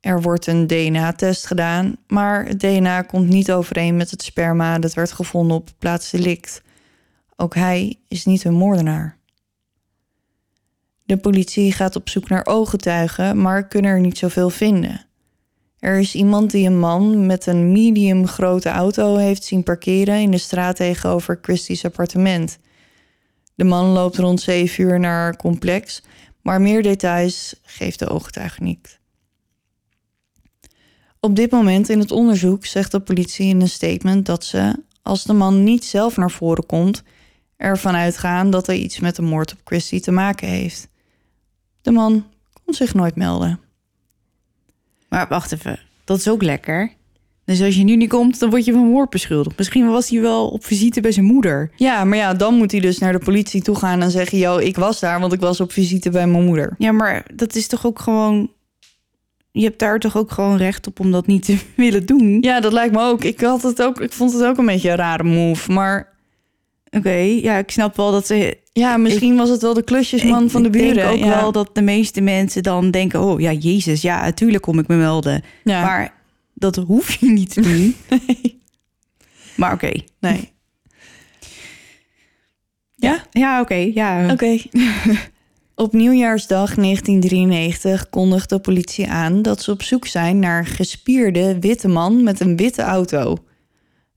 [0.00, 4.94] Er wordt een DNA-test gedaan, maar het DNA komt niet overeen met het sperma dat
[4.94, 6.62] werd gevonden op plaats delict.
[7.36, 9.18] Ook hij is niet een moordenaar.
[11.04, 15.06] De politie gaat op zoek naar ooggetuigen, maar kunnen er niet zoveel vinden.
[15.78, 20.30] Er is iemand die een man met een medium grote auto heeft zien parkeren in
[20.30, 22.58] de straat tegenover Christie's appartement.
[23.54, 26.02] De man loopt rond 7 uur naar haar complex,
[26.46, 29.00] maar meer details geeft de ooggetuige niet.
[31.20, 35.24] Op dit moment in het onderzoek zegt de politie in een statement dat ze, als
[35.24, 37.02] de man niet zelf naar voren komt,
[37.56, 40.88] ervan uitgaan dat hij iets met de moord op Christie te maken heeft.
[41.82, 42.26] De man
[42.64, 43.60] kon zich nooit melden.
[45.08, 46.92] Maar wacht even, dat is ook lekker.
[47.46, 49.58] Dus als je nu niet komt, dan word je van moord beschuldigd.
[49.58, 51.70] Misschien was hij wel op visite bij zijn moeder.
[51.76, 54.58] Ja, maar ja, dan moet hij dus naar de politie toe gaan en zeggen: Yo,
[54.58, 56.74] ik was daar, want ik was op visite bij mijn moeder.
[56.78, 58.50] Ja, maar dat is toch ook gewoon...
[59.52, 62.38] Je hebt daar toch ook gewoon recht op om dat niet te willen doen?
[62.40, 63.24] Ja, dat lijkt me ook.
[63.24, 64.00] Ik, had het ook.
[64.00, 65.72] ik vond het ook een beetje een rare move.
[65.72, 66.14] Maar
[66.90, 68.58] Oké, ja, ik snap wel dat ze...
[68.72, 70.94] ja, misschien was het wel de klusjesman ik- van de ik buren.
[70.94, 71.40] denk ook ja.
[71.40, 73.20] wel dat de meeste mensen dan denken...
[73.22, 75.42] Oh ja, Jezus, ja, natuurlijk kom ik me melden.
[75.64, 75.82] Ja.
[75.82, 76.14] Maar
[76.58, 77.94] dat hoef je niet te doen.
[79.56, 79.92] Maar oké.
[80.20, 80.52] Nee.
[82.94, 83.74] Ja, ja oké.
[83.74, 84.32] ja.
[84.32, 84.58] Oké.
[85.74, 91.58] op nieuwjaarsdag 1993 kondigt de politie aan dat ze op zoek zijn naar een gespierde
[91.60, 93.36] witte man met een witte auto.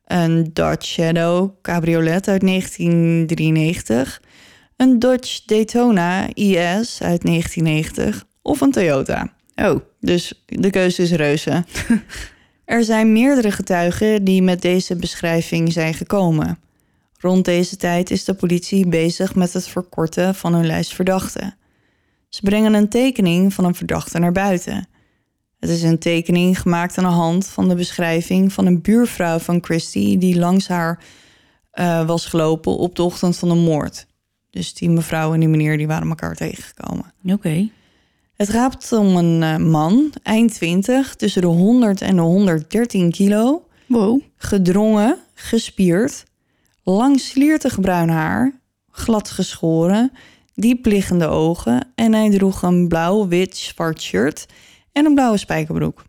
[0.06, 4.22] Een Dodge Shadow cabriolet uit 1993,
[4.76, 9.34] een Dodge Daytona IS uit 1990 of een Toyota.
[9.56, 11.66] Oh, Dus de keuze is reuze.
[12.66, 16.60] er zijn meerdere getuigen die met deze beschrijving zijn gekomen.
[17.18, 21.58] Rond deze tijd is de politie bezig met het verkorten van hun lijst verdachten.
[22.30, 24.88] Ze brengen een tekening van een verdachte naar buiten.
[25.60, 29.64] Het is een tekening gemaakt aan de hand van de beschrijving van een buurvrouw van
[29.64, 31.04] Christy die langs haar
[31.72, 34.06] eh, was gelopen op de ochtend van de moord.
[34.50, 37.14] Dus die mevrouw en die meneer die waren elkaar tegengekomen.
[37.24, 37.70] oké.
[38.40, 43.66] Het gaat om een eh, man, eind 20, tussen de 100 en de 113 kilo,
[43.86, 44.22] Wow.
[44.36, 46.24] gedrongen, gespierd,
[46.84, 48.60] lang sliertig bruin haar,
[48.92, 50.12] glad geschoren,
[50.56, 54.46] diep liggende ogen en hij droeg een blauw, wit, zwart shirt
[54.92, 56.04] en een blauwe spijkerbroek.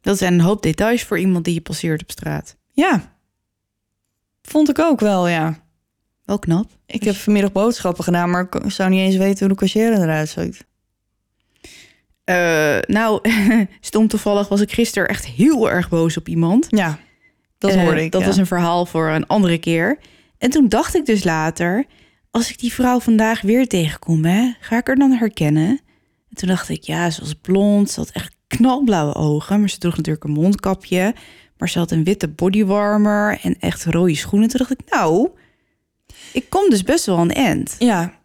[0.00, 2.56] Dat zijn een hoop details voor iemand die je passeert op straat.
[2.72, 3.12] Ja,
[4.42, 5.58] vond ik ook wel, ja.
[6.24, 6.70] Wel knap.
[6.86, 10.28] Ik heb vanmiddag boodschappen gedaan, maar ik zou niet eens weten hoe de cashier eruit
[10.28, 10.66] ziet.
[12.28, 13.20] Eh, nou,
[13.80, 16.66] stom toevallig was ik gisteren echt heel erg boos op iemand.
[16.68, 16.98] Ja,
[17.58, 18.12] dat Eh, hoorde ik.
[18.12, 18.26] Dat ja.
[18.26, 19.98] was een verhaal voor een andere keer.
[20.38, 21.84] En toen dacht ik dus later,
[22.30, 25.68] als ik die vrouw vandaag weer tegenkom, hè, ga ik haar dan herkennen?
[26.30, 29.78] En toen dacht ik, ja, ze was blond, ze had echt knalblauwe ogen, maar ze
[29.78, 31.14] droeg natuurlijk een mondkapje.
[31.58, 34.48] Maar ze had een witte bodywarmer en echt rode schoenen.
[34.48, 35.28] Toen dacht ik, nou,
[36.32, 37.76] ik kom dus best wel aan end.
[37.78, 38.17] Ja.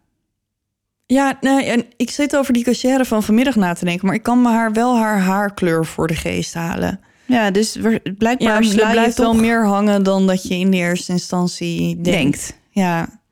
[1.06, 4.22] Ja, nee, en ik zit over die cashier van vanmiddag na te denken, maar ik
[4.22, 7.00] kan me haar wel haar haarkleur voor de geest halen.
[7.26, 10.76] Ja, dus Ja, blijkbaar sla blijft wel toch meer hangen dan dat je in de
[10.76, 12.04] eerste instantie denkt.
[12.04, 12.58] denkt.
[12.70, 13.22] Ja.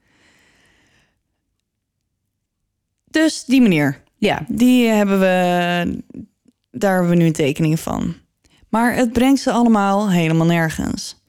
[3.11, 6.03] Dus die meneer, Ja, die hebben we,
[6.71, 8.15] daar hebben we nu een tekening van.
[8.69, 11.21] Maar het brengt ze allemaal helemaal nergens.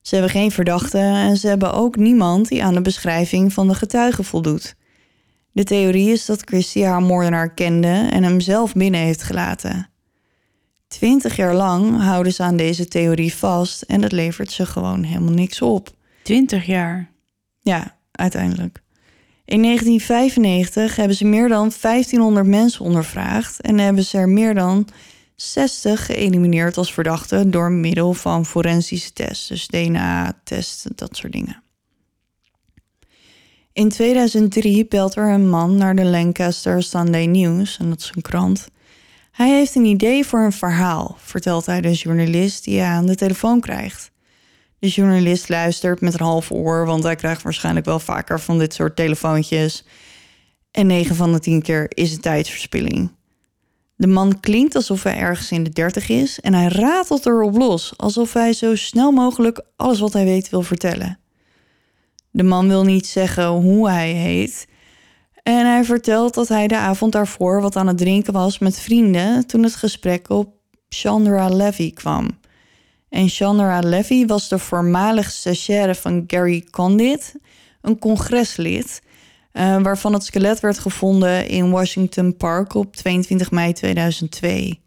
[0.00, 3.74] Ze hebben geen verdachte en ze hebben ook niemand die aan de beschrijving van de
[3.74, 4.74] getuige voldoet.
[5.52, 9.88] De theorie is dat Christie haar moordenaar kende en hem zelf binnen heeft gelaten.
[10.88, 15.32] Twintig jaar lang houden ze aan deze theorie vast en dat levert ze gewoon helemaal
[15.32, 15.90] niks op.
[16.22, 17.10] 20 jaar.
[17.60, 18.82] Ja, uiteindelijk.
[19.44, 24.88] In 1995 hebben ze meer dan 1500 mensen ondervraagd en hebben ze er meer dan
[25.36, 31.62] 60 geëlimineerd als verdachten door middel van forensische tests, dus DNA-tests, dat soort dingen.
[33.72, 38.22] In 2003 belt er een man naar de Lancaster Sunday News, en dat is een
[38.22, 38.68] krant.
[39.30, 43.14] Hij heeft een idee voor een verhaal, vertelt hij de journalist die hij aan de
[43.14, 44.10] telefoon krijgt.
[44.78, 48.74] De journalist luistert met een half oor, want hij krijgt waarschijnlijk wel vaker van dit
[48.74, 49.84] soort telefoontjes.
[50.70, 53.10] En 9 van de 10 keer is het tijdsverspilling.
[53.96, 57.92] De man klinkt alsof hij ergens in de 30 is en hij ratelt erop los,
[57.96, 61.21] alsof hij zo snel mogelijk alles wat hij weet wil vertellen.
[62.32, 64.66] De man wil niet zeggen hoe hij heet.
[65.42, 69.46] En hij vertelt dat hij de avond daarvoor wat aan het drinken was met vrienden
[69.46, 70.54] toen het gesprek op
[70.88, 72.28] Chandra Levy kwam.
[73.08, 77.34] En Chandra Levy was de voormalig stagiaire van Gary Condit,
[77.80, 79.02] een congreslid,
[79.52, 84.80] uh, waarvan het skelet werd gevonden in Washington Park op 22 mei 2002.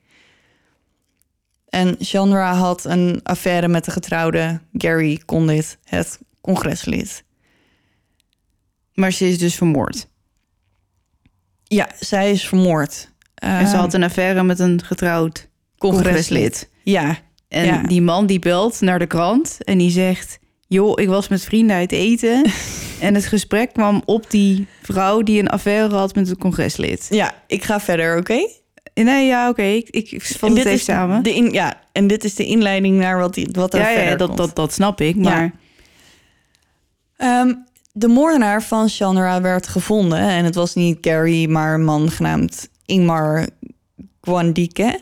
[1.69, 7.24] En Chandra had een affaire met de getrouwde Gary Condit, het congreslid.
[8.95, 10.07] Maar ze is dus vermoord.
[11.63, 13.13] Ja, zij is vermoord.
[13.35, 16.69] en ze Ehm, had een affaire met een getrouwd congreslid.
[16.83, 17.17] Ja,
[17.47, 17.81] En Ja.
[17.83, 20.39] die man die belt naar de krant en die zegt...
[20.67, 22.45] joh, ik was met vrienden uit eten...
[22.99, 27.07] en het gesprek kwam op die vrouw die een affaire had met een congreslid.
[27.09, 28.47] ja, ik ga verder, oké?
[28.93, 31.23] Nee, ja, oké, ik, ik, ik vat En het dit even is samen.
[31.23, 33.93] De in, ja, en dit is de inleiding naar wat, die, wat er ja, ja,
[33.95, 34.37] verder ja dat, komt.
[34.39, 35.51] dat, dat snap ik, maar...
[37.17, 37.53] Ehm,
[37.97, 40.19] de moordenaar van Chandra werd gevonden.
[40.19, 43.47] En het was niet Gary, maar een man genaamd Ingmar
[44.21, 44.99] Gwandike.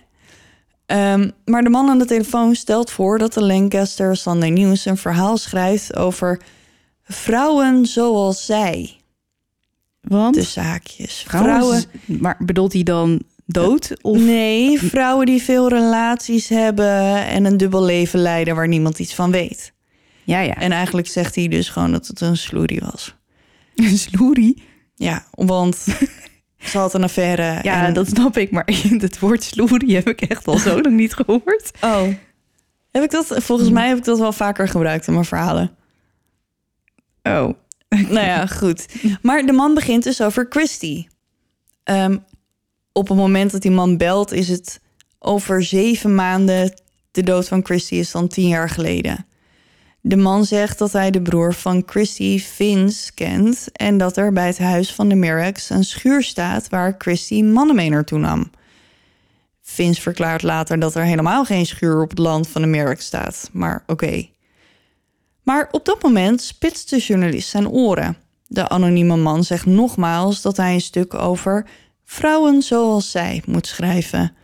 [0.85, 4.97] Ehm, maar de man aan de telefoon stelt voor dat de Lancaster Sunday News een
[4.97, 6.41] verhaal schrijft over
[7.03, 8.99] vrouwen zoals zij.
[10.01, 11.25] Want De zaakjes.
[11.27, 11.83] vrouwen...
[12.05, 13.91] Maar bedoelt hij dan dood?
[14.01, 14.17] Of...
[14.17, 19.31] Nee, vrouwen die veel relaties hebben en een dubbel leven leiden waar niemand iets van
[19.31, 19.72] weet.
[20.23, 20.55] Ja, ja.
[20.55, 23.15] En eigenlijk zegt hij dus gewoon dat het een sloerie was.
[23.75, 24.63] Een sloerie?
[24.95, 25.75] Ja, want
[26.69, 27.59] ze had een affaire.
[27.61, 30.95] Ja, en- dat snap ik, maar het woord sloerie heb ik echt al zo lang
[30.95, 31.71] niet gehoord.
[31.81, 32.07] Oh.
[32.91, 33.35] Heb ik dat?
[33.43, 35.71] Volgens mij heb ik dat wel vaker gebruikt in mijn verhalen.
[37.23, 37.49] Oh.
[37.89, 38.85] nou ja, goed.
[39.21, 41.07] Maar de man begint dus over Christy.
[41.83, 42.17] Ehm,
[42.91, 44.79] op het moment dat die man belt, is het
[45.19, 46.81] over zeven maanden.
[47.11, 49.25] De dood van Christy is dan tien jaar geleden.
[50.05, 53.67] De man zegt dat hij de broer van Christy, Vince, kent...
[53.73, 56.69] en dat er bij het huis van de Merricks een schuur staat...
[56.69, 58.51] waar Christy mannen mee naartoe nam.
[59.61, 63.49] Vince verklaart later dat er helemaal geen schuur op het land van de Merricks staat.
[63.53, 64.27] Maar oké.
[65.43, 68.17] Maar op dat moment spitst de journalist zijn oren.
[68.47, 71.65] De anonieme man zegt nogmaals dat hij een stuk over
[72.05, 74.35] vrouwen zoals zij moet schrijven.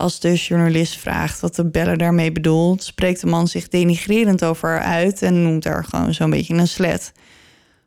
[0.00, 4.68] Als de journalist vraagt wat de beller daarmee bedoelt, spreekt de man zich denigrerend over
[4.68, 7.12] haar uit en noemt haar gewoon zo'n beetje een slet.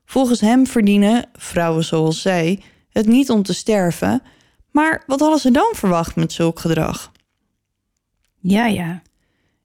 [0.05, 4.21] Volgens hem verdienen vrouwen zoals zij het niet om te sterven,
[4.71, 7.11] maar wat hadden ze dan verwacht met zulk gedrag?
[8.39, 9.01] Ja, ja.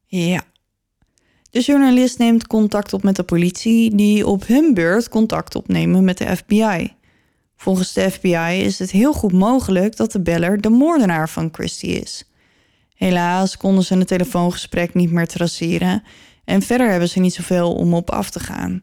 [0.07, 0.43] Ja.
[1.51, 6.19] De journalist neemt contact op met de politie, die op hun beurt contact opnemen met
[6.19, 6.95] de FBI.
[7.57, 11.87] Volgens de FBI is het heel goed mogelijk dat de beller de moordenaar van Christy
[11.87, 12.28] is.
[12.99, 16.03] Helaas konden ze het telefoongesprek niet meer traceren
[16.45, 18.81] en verder hebben ze niet zoveel om op af te gaan.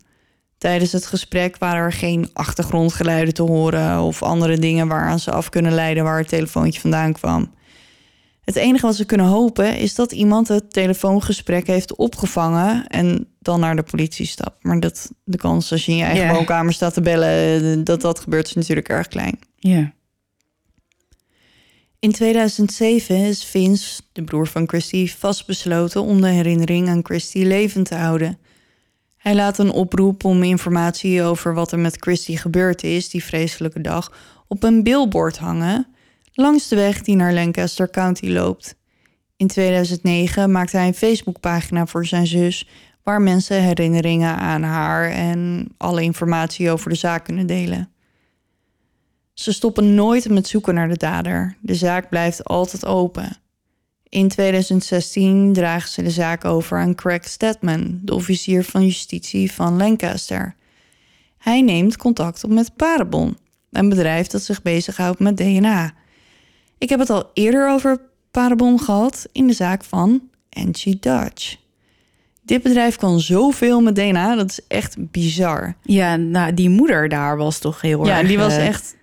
[0.58, 5.50] Tijdens het gesprek waren er geen achtergrondgeluiden te horen of andere dingen waaraan ze af
[5.50, 7.54] kunnen leiden waar het telefoontje vandaan kwam.
[8.42, 13.60] Het enige wat ze kunnen hopen is dat iemand het telefoongesprek heeft opgevangen en dan
[13.60, 14.64] naar de politie stapt.
[14.64, 18.02] Maar dat, de kans als je in je eigen woonkamer staat te bellen, eh, dat
[18.02, 19.40] dat gebeurt is natuurlijk erg klein.
[19.56, 19.94] Ja.
[22.06, 27.88] In 2007 is Vince, de broer van Christy, vastbesloten om de herinnering aan Christy levend
[27.88, 28.38] te houden.
[29.18, 33.82] Hij laat een oproep om informatie over wat er met Christy gebeurd is die vreselijke
[33.82, 34.12] dag
[34.48, 35.88] op een billboard hangen
[36.34, 38.76] langs de weg die naar Lancaster County loopt.
[39.38, 42.68] In 2009 maakte hij een Facebookpagina voor zijn zus
[43.04, 47.95] waar mensen herinneringen aan haar en alle informatie over de zaak kunnen delen.
[49.36, 51.56] Ze stoppen nooit met zoeken naar de dader.
[51.62, 53.38] De zaak blijft altijd open.
[54.10, 59.78] In 2016 dragen ze de zaak over aan Craig Stedman, de officier van justitie van
[59.78, 60.56] Lancaster.
[61.38, 63.38] Hij neemt contact op met Parabon,
[63.72, 65.94] een bedrijf dat zich bezighoudt met DNA.
[66.78, 68.02] Ik heb het al eerder over
[68.32, 71.56] Parabon gehad in de zaak van Angie Dodge.
[72.42, 75.76] Dit bedrijf kan zoveel met DNA, dat is echt bizar.
[75.82, 78.28] Ja, nou, die moeder daar was toch heel Ja, erg...
[78.28, 78.96] die was eh, echt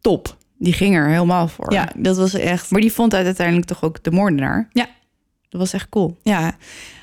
[0.00, 0.36] top.
[0.58, 1.72] Die ging er helemaal voor.
[1.72, 4.68] Ja, dat was echt Maar die vond uit uiteindelijk toch ook de moordenaar.
[4.72, 4.88] Ja.
[5.48, 6.18] Dat was echt cool.
[6.22, 6.56] Ja,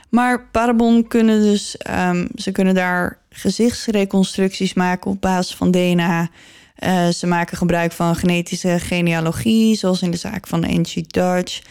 [0.09, 6.29] maar Parabon kunnen dus, ehm, ze kunnen daar gezichtsreconstructies maken op basis van DNA.
[6.75, 11.61] Eh, ze maken gebruik van genetische genealogie, zoals in de zaak van Angie Dodge,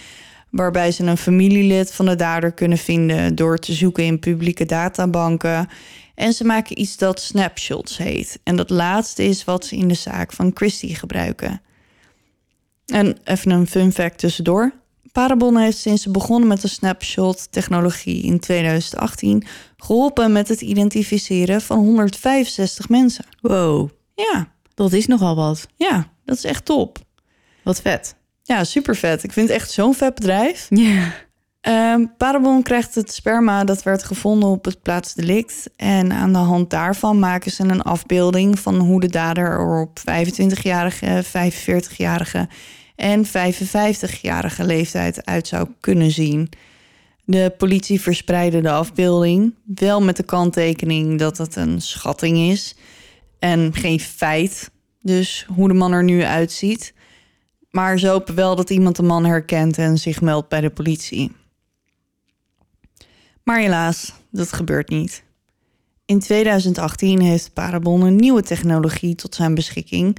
[0.50, 5.68] waarbij ze een familielid van de dader kunnen vinden door te zoeken in publieke databanken.
[6.14, 8.38] En ze maken iets dat snapshots heet.
[8.42, 11.60] En dat laatste is wat ze in de zaak van Christie gebruiken.
[12.86, 14.72] En even een fun fact tussendoor.
[15.12, 19.46] Parabon heeft sinds ze begonnen met de snapshot-technologie in 2018
[19.76, 23.24] geholpen met het identificeren van 165 mensen.
[23.40, 25.66] Wow, Ja, dat is nogal wat.
[25.76, 26.98] ja, dat is echt top.
[27.62, 28.14] Wat vet.
[28.42, 29.22] Ja, super vet.
[29.22, 30.66] Ik vind het echt zo'n vet bedrijf.
[30.70, 31.12] Ja.
[31.64, 35.70] Ehm Parabon krijgt het sperma dat werd gevonden op het plaatsdelict.
[35.76, 39.98] En aan de hand daarvan maken ze een afbeelding van hoe de dader er op
[39.98, 42.48] 25-jarige, 45-jarige
[42.96, 46.48] en 55-jarige leeftijd uit zou kunnen zien.
[47.24, 52.76] De politie verspreidde de afbeelding, wel met de kanttekening dat het een schatting is
[53.38, 54.70] en geen feit.
[55.02, 56.94] Dus hoe de man er nu uitziet.
[57.70, 61.42] Maar ze hopen wel dat iemand de man herkent en zich meldt bij de politie.
[63.44, 65.24] Maar helaas, dat gebeurt niet.
[66.06, 70.18] In 2018 heeft Parabon een nieuwe technologie tot zijn beschikking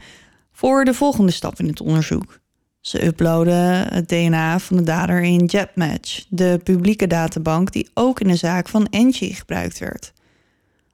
[0.51, 2.39] voor de volgende stap in het onderzoek.
[2.81, 8.27] Ze uploaden het DNA van de dader in JetMatch, de publieke databank die ook in
[8.27, 10.13] de zaak van Angie gebruikt werd.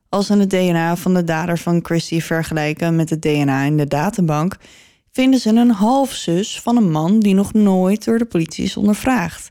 [0.09, 3.87] Als ze het DNA van de dader van Christie vergelijken met het DNA in de
[3.87, 4.57] databank,
[5.11, 9.49] vinden ze een halfzus van een man die nog nooit door de politie is ondervraagd.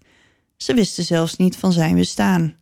[0.57, 2.59] Ze wisten zelfs niet van zijn bestaan.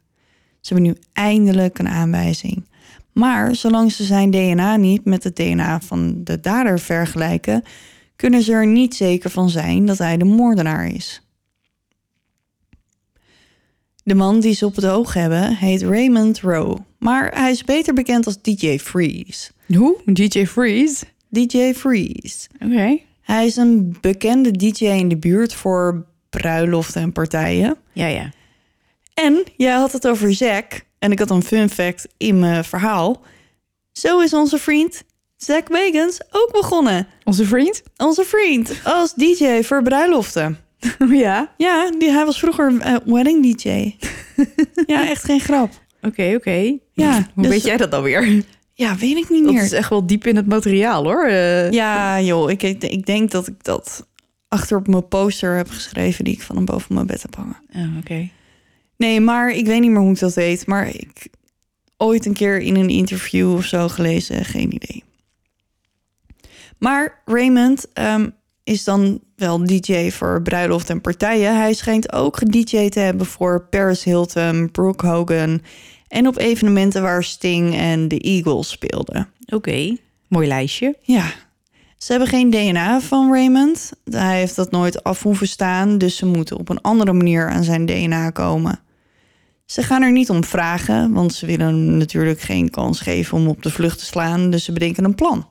[0.60, 2.64] Ze hebben nu eindelijk een aanwijzing.
[3.12, 7.62] Maar zolang ze zijn DNA niet met het DNA van de dader vergelijken,
[8.16, 11.22] kunnen ze er niet zeker van zijn dat hij de moordenaar is.
[14.02, 17.94] De man die ze op het oog hebben heet Raymond Rowe, maar hij is beter
[17.94, 19.50] bekend als DJ Freeze.
[19.66, 19.96] Hoe?
[20.04, 21.04] DJ Freeze?
[21.28, 22.48] DJ Freeze.
[22.64, 22.98] Oké.
[23.20, 27.76] Hij is een bekende DJ in de buurt voor bruiloften en partijen.
[27.92, 28.30] Ja, ja.
[29.22, 30.80] En jij had het over Zack.
[30.98, 33.22] En ik had een fun fact in mijn verhaal.
[33.92, 35.02] Zo is onze vriend
[35.36, 37.06] Zack Bagans ook begonnen.
[37.24, 37.82] Onze vriend?
[37.96, 40.58] Onze vriend als DJ voor bruiloften.
[41.10, 41.54] ja.
[41.56, 43.68] Ja, die, hij was vroeger eh, wedding DJ.
[44.94, 45.70] ja, echt geen grap.
[46.02, 46.76] Oké, oké.
[46.92, 48.42] Ja, Hoe dus- weet jij dat dan weer?
[48.74, 49.62] Ja, weet ik niet Dat meer.
[49.62, 51.24] is echt wel diep in het materiaal, hoor.
[51.24, 54.06] Eh, Ja, joh, ik, ik, ik denk dat ik dat
[54.48, 57.56] achter op mijn poster heb geschreven die ik van hem boven mijn bed heb hangen.
[57.76, 58.28] Oh, oké.
[58.98, 60.66] Nee, maar ik weet niet meer hoe ik dat weet.
[60.66, 61.28] Maar ik
[61.96, 65.04] ooit een keer in een interview of zo gelezen, geen idee.
[66.78, 68.28] Maar Raymond ehm,
[68.64, 71.56] is dan wel DJ voor bruiloft en partijen.
[71.56, 75.62] Hij schijnt ook gedj te hebben voor Paris Hilton, Brooke Hogan...
[76.08, 79.28] en op evenementen waar Sting en de Eagles speelden.
[79.46, 79.96] Oké.
[80.28, 80.96] Mooi lijstje.
[81.00, 81.32] Ja,
[81.96, 83.92] ze hebben geen DNA van Raymond.
[84.04, 87.64] Hij heeft dat nooit af hoeven staan, dus ze moeten op een andere manier aan
[87.64, 88.80] zijn DNA komen.
[89.70, 93.48] Ze gaan er niet om vragen, want ze willen hem natuurlijk geen kans geven om
[93.48, 95.48] op de vlucht te slaan, dus ze bedenken een plan.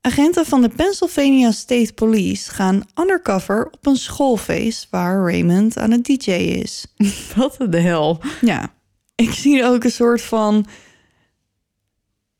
[0.00, 6.04] Agenten van de Pennsylvania State Police gaan undercover op een schoolfeest waar Raymond aan het
[6.04, 6.86] DJ is.
[7.36, 8.20] Wat de hel.
[8.40, 8.74] Ja,
[9.14, 10.66] ik zie ook een soort van.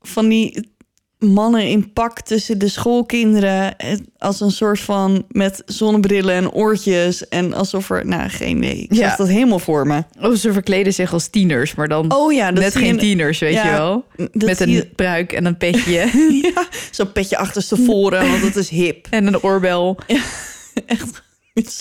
[0.00, 0.73] van die
[1.24, 3.76] mannen in pak tussen de schoolkinderen.
[3.78, 5.24] eh, Als een soort van.
[5.28, 7.28] met zonnebrillen en oortjes.
[7.28, 8.06] En alsof er.
[8.06, 8.76] Nou, geen idee.
[8.82, 9.08] Ik Ja.
[9.08, 10.02] zag dat helemaal voor me.
[10.20, 13.52] Oh, ze verkleden zich als tieners, maar dan Oh ja, dat net geen tieners, weet
[13.52, 14.04] Ja, je wel.
[14.16, 16.08] dat Met een je- pruik en een petje
[16.54, 19.06] ja, zo'n petje achterstevoren, want het is hip.
[19.10, 19.96] en een oorbel.
[20.86, 21.22] Echt.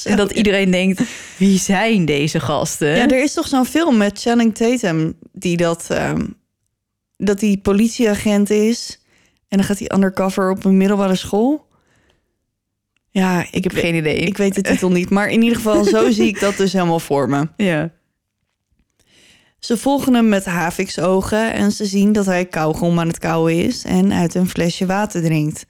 [0.03, 1.01] En dat iedereen denkt,
[1.37, 2.87] wie zijn deze gasten?
[2.95, 6.25] Ja, er is toch zo'n film met Channing Tatum die dat, ehm,
[7.17, 8.99] dat die politieagent is
[9.53, 11.67] en dan gaat hij undercover op een middelbare school.
[13.09, 14.15] Ja, Ik heb geen idee.
[14.15, 16.99] ik weet de titel niet, maar in ieder geval zo zie ik dat dus helemaal
[16.99, 17.47] voor me.
[17.57, 17.91] Ja.
[19.59, 23.83] Ze volgen hem met haviksogen en ze zien dat hij kauwgom aan het kauwen is
[23.83, 25.65] en uit een flesje water drinkt.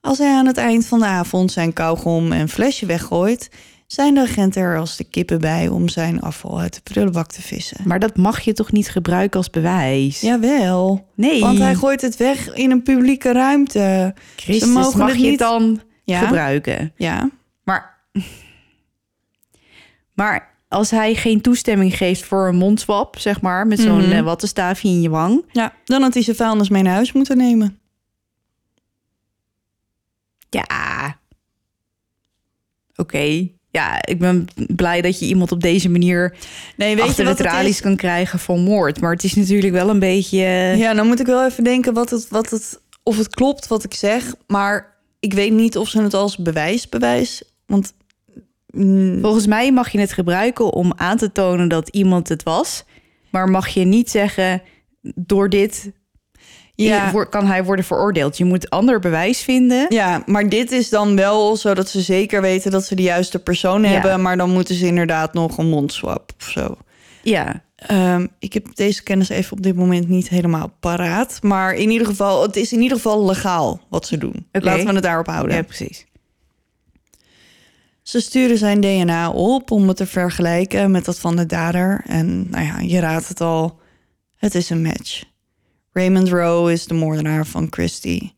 [0.00, 3.50] Als hij aan het eind van de avond zijn kauwgom en flesje weggooit,
[3.86, 7.42] zijn de agenten er als de kippen bij om zijn afval uit de prullenbak te
[7.42, 7.76] vissen.
[7.84, 10.20] Maar dat mag je toch niet gebruiken als bewijs?
[10.20, 11.08] Jawel.
[11.14, 11.40] Nee.
[11.40, 14.14] Want hij gooit het weg in een publieke ruimte.
[14.36, 16.18] Christus, Ze mogen mag het je niet- het dan Ja.
[16.18, 16.92] gebruiken?
[16.96, 17.30] Ja.
[17.64, 17.98] Maar,
[20.14, 24.12] maar als hij geen toestemming geeft voor een mondswap, zeg maar, met zo'n Mhm.
[24.12, 25.44] eh, wattenstaafje in je wang.
[25.52, 27.78] ja, dan had hij zijn vuilnis mee naar huis moeten nemen.
[30.50, 31.18] Ja.
[32.96, 33.48] Oké.
[33.74, 36.36] Ja, ik ben blij dat je iemand op deze manier
[36.76, 39.00] Nee, weet achter je de wat het tralies kan krijgen voor moord.
[39.00, 40.38] Maar het is natuurlijk wel een beetje...
[40.76, 43.84] Ja, dan moet ik wel even denken wat het, wat het, of het klopt wat
[43.84, 44.34] ik zeg.
[44.46, 47.42] Maar ik weet niet of ze het als bewijs bewijs.
[47.66, 47.92] Want
[48.66, 52.84] mm, Volgens mij mag je het gebruiken om aan te tonen dat iemand het was.
[53.30, 54.62] Maar mag je niet zeggen,
[55.14, 55.92] door dit
[56.74, 58.38] ja, kan hij worden veroordeeld.
[58.38, 59.86] Je moet ander bewijs vinden.
[59.88, 63.82] ja, maar dit is dan wel zodat ze zeker weten dat ze de juiste persoon
[63.82, 63.88] Ja.
[63.88, 64.22] hebben.
[64.22, 66.76] Maar dan moeten ze inderdaad nog een mondswap of zo.
[67.22, 71.38] Ja, Ehm, ik heb deze kennis even op dit moment niet helemaal paraat.
[71.42, 74.46] Maar in ieder geval, het is in ieder geval legaal wat ze doen.
[74.52, 75.56] Laten we het daarop houden.
[75.56, 76.06] ja precies.
[78.02, 82.02] Ze sturen zijn DNA op om het te vergelijken met dat van de dader.
[82.06, 83.78] En nou ja, je raadt het al,
[84.36, 85.22] het is een match.
[85.94, 88.30] Raymond Rowe is de moordenaar van Christy.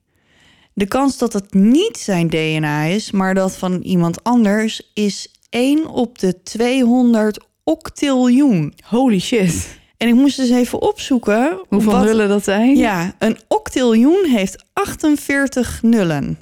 [0.73, 5.87] De kans dat het niet zijn DNA is, maar dat van iemand anders, is 1
[5.87, 8.73] op de 200 octiljoen.
[8.85, 9.79] Holy shit.
[9.97, 11.59] En ik moest dus even opzoeken.
[11.69, 12.77] Hoeveel wat- nullen dat zijn?
[12.77, 16.39] Ja, een octiljoen heeft 48 nullen.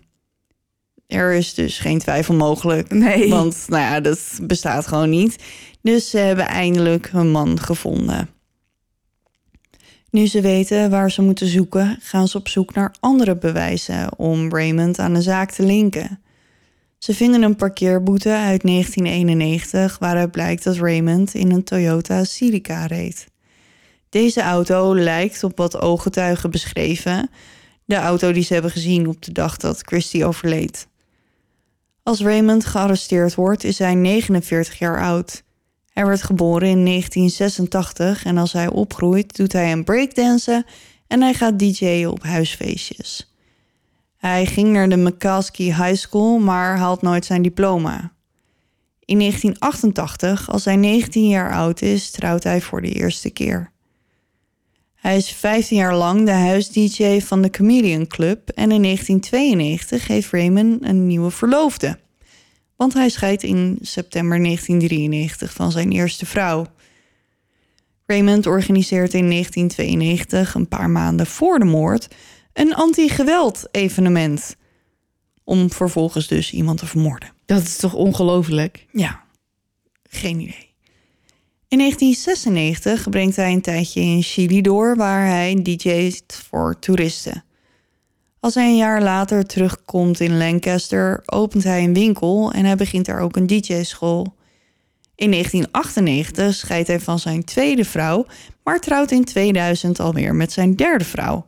[1.07, 2.91] Er is dus geen twijfel mogelijk.
[2.93, 3.29] Nee.
[3.29, 5.37] Want nou ja, dat bestaat gewoon niet.
[5.83, 8.29] Dus ze hebben eindelijk hun man gevonden.
[10.15, 14.51] Nu ze weten waar ze moeten zoeken, gaan ze op zoek naar andere bewijzen om
[14.51, 16.21] Raymond aan de zaak te linken.
[16.99, 23.27] Ze vinden een parkeerboete uit 1991 waaruit blijkt dat Raymond in een Toyota Celica reed.
[24.09, 27.31] Deze auto lijkt op wat ooggetuigen beschreven,
[27.85, 30.89] de auto die ze hebben gezien op de dag dat Christy overleed.
[32.03, 35.43] Als Raymond gearresteerd wordt, is hij 49 jaar oud.
[35.95, 40.65] Hij werd geboren in 1986 en als hij opgroeit, doet hij een breakdansen
[41.07, 43.35] en hij gaat DJ'en op huisfeestjes.
[44.17, 48.13] Hij ging naar de McCaskey High School, maar haalt nooit zijn diploma.
[49.05, 53.71] In 1988, als hij 19 jaar oud is, trouwt hij voor de eerste keer.
[54.95, 60.31] Hij is 15 jaar lang de huis-DJ van de Comedian Club en in 1992 heeft
[60.31, 61.99] Raymond een nieuwe verloofde.
[62.77, 66.67] Want hij scheidt in september 1993 van zijn eerste vrouw.
[68.07, 72.09] Raymond organiseert in 1992, een paar maanden voor de moord,
[72.53, 74.57] een anti-geweld evenement.
[75.45, 77.33] Om vervolgens dus iemand te vermoorden.
[77.47, 78.87] Dat is toch ongelooflijk?
[78.93, 79.23] Ja,
[80.03, 80.73] geen idee.
[81.69, 87.45] In 1996 brengt hij een tijdje in Chili door, waar hij DJ't voor toeristen.
[88.45, 93.07] Als hij een jaar later terugkomt in Lancaster, opent hij een winkel en hij begint
[93.07, 94.35] daar ook een DJ-school.
[95.15, 98.27] In 1998 scheidt hij van zijn tweede vrouw,
[98.65, 101.47] maar trouwt in 2000 alweer met zijn derde vrouw.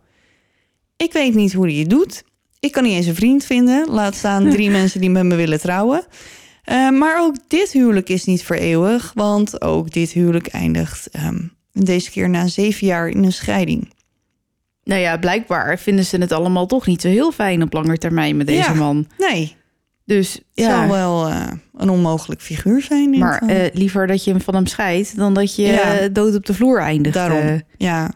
[0.97, 2.25] Ik weet niet hoe hij het doet.
[2.61, 5.61] Ik kan niet eens een vriend vinden, laat staan drie mensen die met me willen
[5.61, 6.07] trouwen.
[6.65, 11.53] Uh, maar ook dit huwelijk is niet voor eeuwig, want ook dit huwelijk eindigt um,
[11.73, 13.95] deze keer na zeven jaar in een scheiding.
[14.87, 18.37] Nou ja, blijkbaar vinden ze het allemaal toch niet zo heel fijn op lange termijn
[18.37, 18.75] met deze Ja.
[18.75, 19.07] man.
[19.19, 19.57] Nee,
[20.05, 21.47] Dus ja, zal wel uh,
[21.77, 23.19] een onmogelijk figuur zijn.
[23.19, 25.99] maar eh, liever dat je hem van hem scheidt dan dat je Ja.
[25.99, 27.15] eh, dood op de vloer eindigt.
[27.15, 27.61] Daarom, eh.
[27.77, 28.11] ja.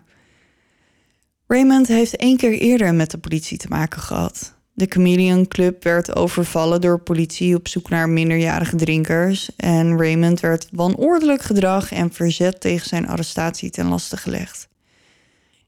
[1.46, 4.54] Raymond heeft één keer eerder met de politie te maken gehad.
[4.72, 9.50] De Chameleon Club werd overvallen door politie op zoek naar minderjarige drinkers.
[9.56, 14.68] En Raymond werd wanordelijk gedrag en verzet tegen zijn arrestatie ten laste gelegd.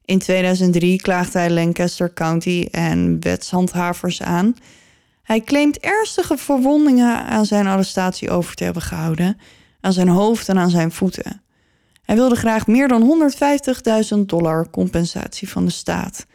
[0.05, 4.57] In 2003 klaagde hij Lancaster County en wetshandhavers aan.
[5.23, 9.39] Hij claimt ernstige verwondingen aan zijn arrestatie over te hebben gehouden,
[9.81, 11.43] aan zijn hoofd en aan zijn voeten.
[12.03, 13.33] Hij wilde graag meer dan
[14.15, 16.27] 150.000 dollar compensatie van de staat.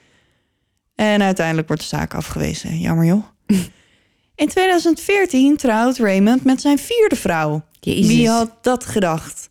[0.96, 2.80] En uiteindelijk wordt de zaak afgewezen.
[2.80, 3.24] Jammer joh.
[4.36, 7.64] In 2014 trouwt Raymond met zijn vierde vrouw.
[7.80, 8.08] Jezus.
[8.08, 9.50] Wie had dat gedacht?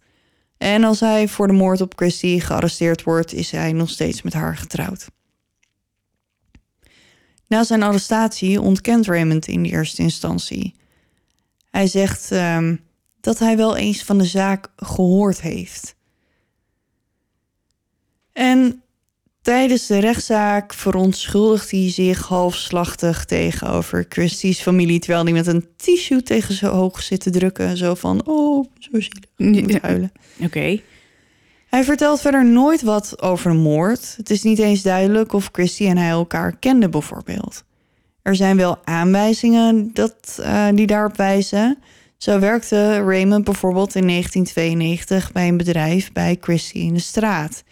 [0.58, 4.32] En als hij voor de moord op Christy gearresteerd wordt, is hij nog steeds met
[4.32, 5.08] haar getrouwd.
[7.46, 10.74] Na zijn arrestatie ontkent Raymond in de eerste instantie.
[11.70, 12.76] Hij zegt ehm,
[13.20, 15.96] dat hij wel eens van de zaak gehoord heeft.
[18.32, 18.82] En
[19.46, 26.22] tijdens de rechtszaak verontschuldigt hij zich halfslachtig tegenover Christie's familie, terwijl hij met een tissue
[26.22, 27.76] tegen zijn oog zit te drukken.
[27.76, 29.24] Zo van, oh, zo zielig.
[29.36, 30.12] Ik moet huilen.
[30.40, 30.80] Oké.
[31.68, 34.14] Hij vertelt verder nooit wat over een moord.
[34.16, 37.64] Het is niet eens duidelijk of Christy en hij elkaar kenden, bijvoorbeeld.
[38.22, 41.78] Er zijn wel aanwijzingen dat, eh, die daarop wijzen.
[42.16, 47.62] Zo werkte Raymond bijvoorbeeld in 1992 bij een bedrijf bij Christy in de straat.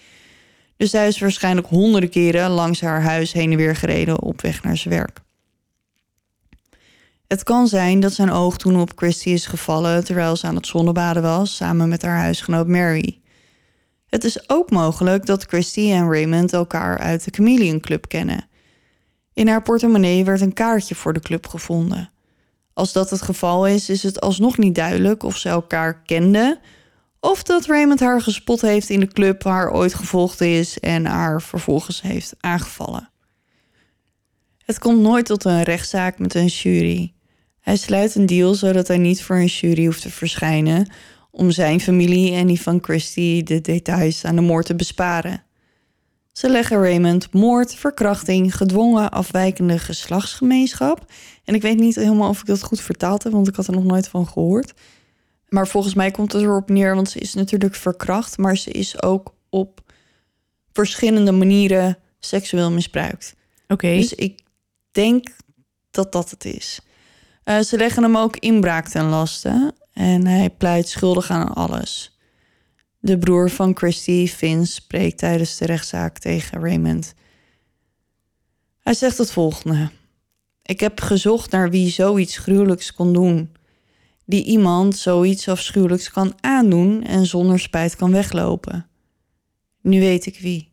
[0.85, 4.63] Dus hij is waarschijnlijk honderden keren langs haar huis heen en weer gereden op weg
[4.63, 5.21] naar zijn werk.
[7.27, 10.67] Het kan zijn dat zijn oog toen op Christy is gevallen terwijl ze aan het
[10.67, 13.21] zonnebaden was samen met haar huisgenoot Mary.
[14.07, 18.49] Het is ook mogelijk dat Christy en Raymond elkaar uit de Chameleon Club kennen.
[19.33, 22.11] In haar portemonnee werd een kaartje voor de club gevonden.
[22.73, 26.59] Als dat het geval is, is het alsnog niet duidelijk of ze elkaar kenden
[27.25, 31.43] of dat Raymond haar gespot heeft in de club, haar ooit gevolgd is en haar
[31.43, 33.11] vervolgens heeft aangevallen.
[34.65, 37.13] Het komt nooit tot een rechtszaak met een jury.
[37.61, 40.91] Hij sluit een deal zodat hij niet voor een jury hoeft te verschijnen
[41.31, 45.43] om zijn familie en die van Christy de details aan de moord te besparen.
[46.33, 51.13] Ze leggen Raymond moord, verkrachting, gedwongen afwijkende geslachtsgemeenschap.
[51.45, 53.75] En ik weet niet helemaal of ik dat goed vertaald heb, want ik had er
[53.75, 54.75] nog nooit van gehoord.
[55.55, 59.03] Maar volgens mij komt het erop neer, want ze is natuurlijk verkracht, maar ze is
[59.03, 59.81] ook op
[60.73, 63.35] verschillende manieren seksueel misbruikt.
[63.69, 63.95] Oké.
[63.95, 64.41] Dus ik
[64.93, 65.29] denk
[65.91, 66.81] dat dat het is.
[67.45, 72.19] Uh, ze leggen hem ook inbraak ten laste en hij pleit schuldig aan alles.
[72.99, 77.15] De broer van Christy, Vince, spreekt tijdens de rechtszaak tegen Raymond.
[78.79, 79.91] Hij zegt het volgende.
[80.63, 83.53] Ik heb gezocht naar wie zoiets gruwelijks kon doen.
[84.27, 88.87] Die iemand zoiets afschuwelijks kan aandoen en zonder spijt kan weglopen.
[89.81, 90.73] Nu weet ik wie.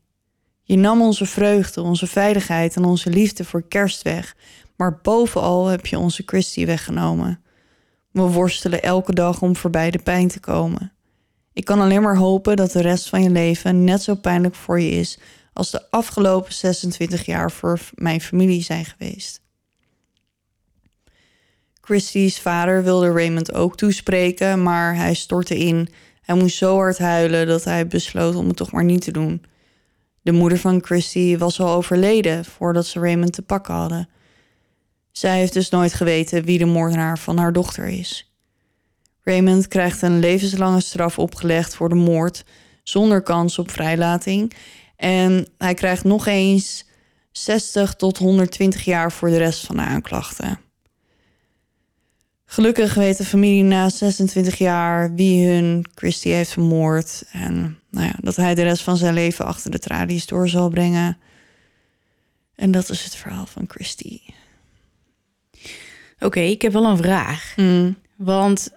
[0.64, 4.36] Je nam onze vreugde, onze veiligheid en onze liefde voor kerst weg,
[4.76, 7.40] maar bovenal heb je onze Christy weggenomen.
[8.12, 10.92] We worstelen elke dag om voorbij de pijn te komen.
[11.54, 14.80] Ik kan alleen maar hopen dat de rest van je leven net zo pijnlijk voor
[14.80, 15.20] je is
[15.54, 19.42] als de afgelopen 26 jaar voor mijn familie zijn geweest.
[21.92, 25.88] Christie's vader wilde Raymond ook toespreken, maar hij stortte in.
[26.22, 29.44] Hij moest zo hard huilen dat hij besloot om het toch maar niet te doen.
[30.22, 34.10] De moeder van Christy was al overleden voordat ze Raymond te pakken hadden.
[35.12, 38.34] Zij heeft dus nooit geweten wie de moordenaar van haar dochter is.
[39.22, 42.46] Raymond krijgt een levenslange straf opgelegd voor de moord
[42.84, 44.54] zonder kans op vrijlating.
[44.96, 46.86] En hij krijgt nog eens
[47.32, 50.60] 60 tot 120 jaar voor de rest van de aanklachten.
[52.52, 57.24] Gelukkig weet de familie na 26 jaar wie hun Christy heeft vermoord.
[57.32, 60.70] En nou ja, dat hij de rest van zijn leven achter de tralies door zal
[60.70, 61.18] brengen.
[62.56, 64.20] En dat is het verhaal van Christy.
[66.20, 67.54] Oké, ik heb wel een vraag.
[67.56, 67.98] Mm.
[68.16, 68.70] Want,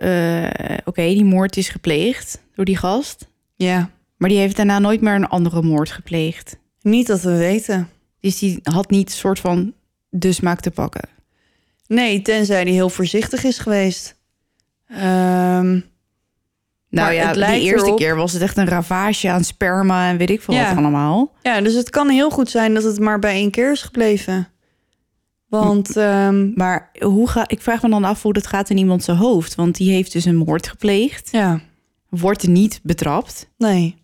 [0.00, 0.48] uh,
[0.84, 3.28] oké, die moord is gepleegd door die gast.
[3.54, 3.90] Ja.
[4.16, 6.58] Maar die heeft daarna nooit meer een andere moord gepleegd.
[6.80, 7.88] Niet dat we weten.
[8.20, 9.72] Dus die had niet soort van
[10.08, 11.17] de smaak te pakken.
[11.88, 14.16] Nee, tenzij hij heel voorzichtig is geweest.
[14.90, 15.84] Um,
[16.90, 17.98] nou ja, de eerste erop...
[17.98, 20.68] keer was het echt een ravage aan sperma en weet ik veel ja.
[20.68, 21.32] wat allemaal.
[21.42, 24.48] Ja, dus het kan heel goed zijn dat het maar bij één keer is gebleven.
[25.48, 26.52] Want, um...
[26.54, 29.54] maar hoe ga, ik vraag me dan af hoe dat gaat in iemand zijn hoofd.
[29.54, 31.28] Want die heeft dus een moord gepleegd.
[31.32, 31.60] Ja.
[32.08, 33.50] Wordt niet betrapt.
[33.58, 33.96] Nee.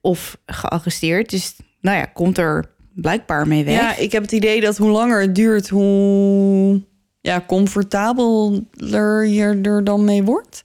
[0.00, 1.30] Of gearresteerd.
[1.30, 3.80] Dus nou ja, komt er blijkbaar mee weg.
[3.80, 6.82] Ja, ik heb het idee dat hoe langer het duurt, hoe
[7.20, 10.64] ja, comfortabeler je er dan mee wordt.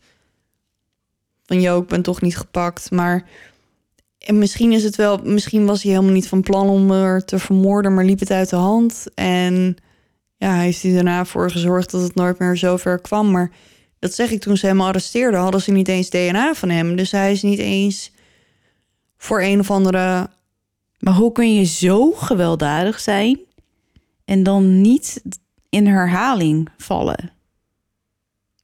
[1.46, 2.92] Van jo, ik ben toch niet gepakt.
[2.92, 3.26] Maar
[4.18, 7.40] en misschien is het wel, misschien was hij helemaal niet van plan om er te
[7.40, 9.06] vermoorden, maar liep het uit de hand.
[9.14, 9.76] En
[10.38, 13.32] ja, heeft hij daarna voor gezorgd dat het nooit meer zover kwam.
[13.32, 13.52] Maar
[14.00, 16.96] dat zeg ik toen ze hem arresteerden, hadden ze niet eens DNA van hem.
[16.96, 18.12] Dus hij is niet eens
[19.18, 20.30] voor een of andere.
[21.00, 23.40] Maar hoe kun je zo gewelddadig zijn
[24.26, 25.22] en dan niet
[25.76, 27.32] in herhaling vallen.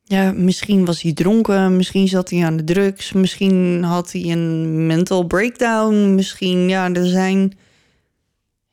[0.04, 4.86] Ja, misschien was hij dronken, misschien zat hij aan de drugs, misschien had hij een
[4.86, 7.58] mental breakdown, misschien, ja, er zijn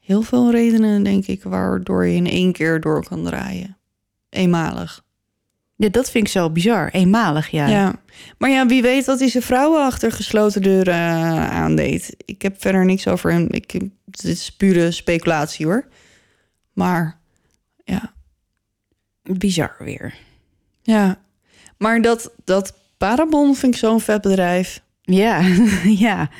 [0.01, 3.77] heel veel redenen, denk ik, waardoor je in één keer door kan draaien.
[4.31, 5.05] Eenmalig.
[5.77, 6.89] Ja, dat vind ik zo bizar.
[6.89, 7.67] Eenmalig, ja.
[7.69, 7.95] Ja,
[8.39, 12.17] maar ja, wie weet wat hij zijn vrouwen achter gesloten deuren uh, aandeed.
[12.25, 13.47] Ik heb verder niks over hem.
[13.51, 13.73] Ik,
[14.05, 15.89] dit is pure speculatie hoor.
[16.73, 17.18] Maar
[19.37, 20.15] bizar weer.
[20.83, 21.19] Ja,
[21.77, 24.83] maar dat, dat Parabon vind ik zo'n vet bedrijf.
[25.03, 25.41] Ja,
[26.07, 26.31] ja.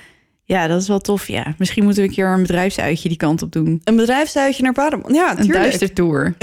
[0.45, 1.55] Ja, dat is wel tof, ja.
[1.59, 3.81] Misschien moeten we een keer een bedrijfsuitje die kant op doen.
[3.85, 5.55] Een bedrijfsuitje naar Parabon, ja, tuurlijk.
[5.55, 6.35] Een duistertour.